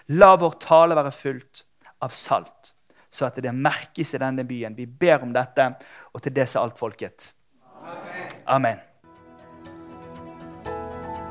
La 0.09 0.33
vår 0.41 0.57
tale 0.63 0.97
være 0.97 1.13
fullt 1.13 1.65
av 2.03 2.17
salt, 2.17 2.73
så 3.13 3.29
at 3.29 3.37
det 3.37 3.53
merkes 3.55 4.15
i 4.15 4.21
denne 4.23 4.47
byen. 4.49 4.77
Vi 4.77 4.87
ber 4.87 5.21
om 5.23 5.35
dette, 5.37 5.75
og 6.15 6.25
til 6.25 6.35
det 6.35 6.49
sa 6.49 6.65
alt 6.65 6.81
folket. 6.81 7.31
Amen. 8.49 8.81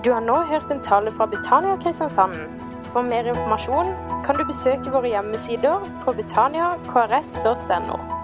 Du 0.06 0.14
har 0.14 0.22
nå 0.24 0.38
hørt 0.48 0.72
en 0.72 0.86
tale 0.86 1.12
fra 1.12 1.28
Betania 1.28 1.76
Kristiansand. 1.82 2.38
For 2.94 3.02
mer 3.06 3.28
informasjon 3.28 3.92
kan 4.26 4.38
du 4.38 4.46
besøke 4.48 4.94
våre 4.94 5.12
hjemmesider 5.12 5.84
på 6.06 6.16
betaniakrs.no. 6.22 8.19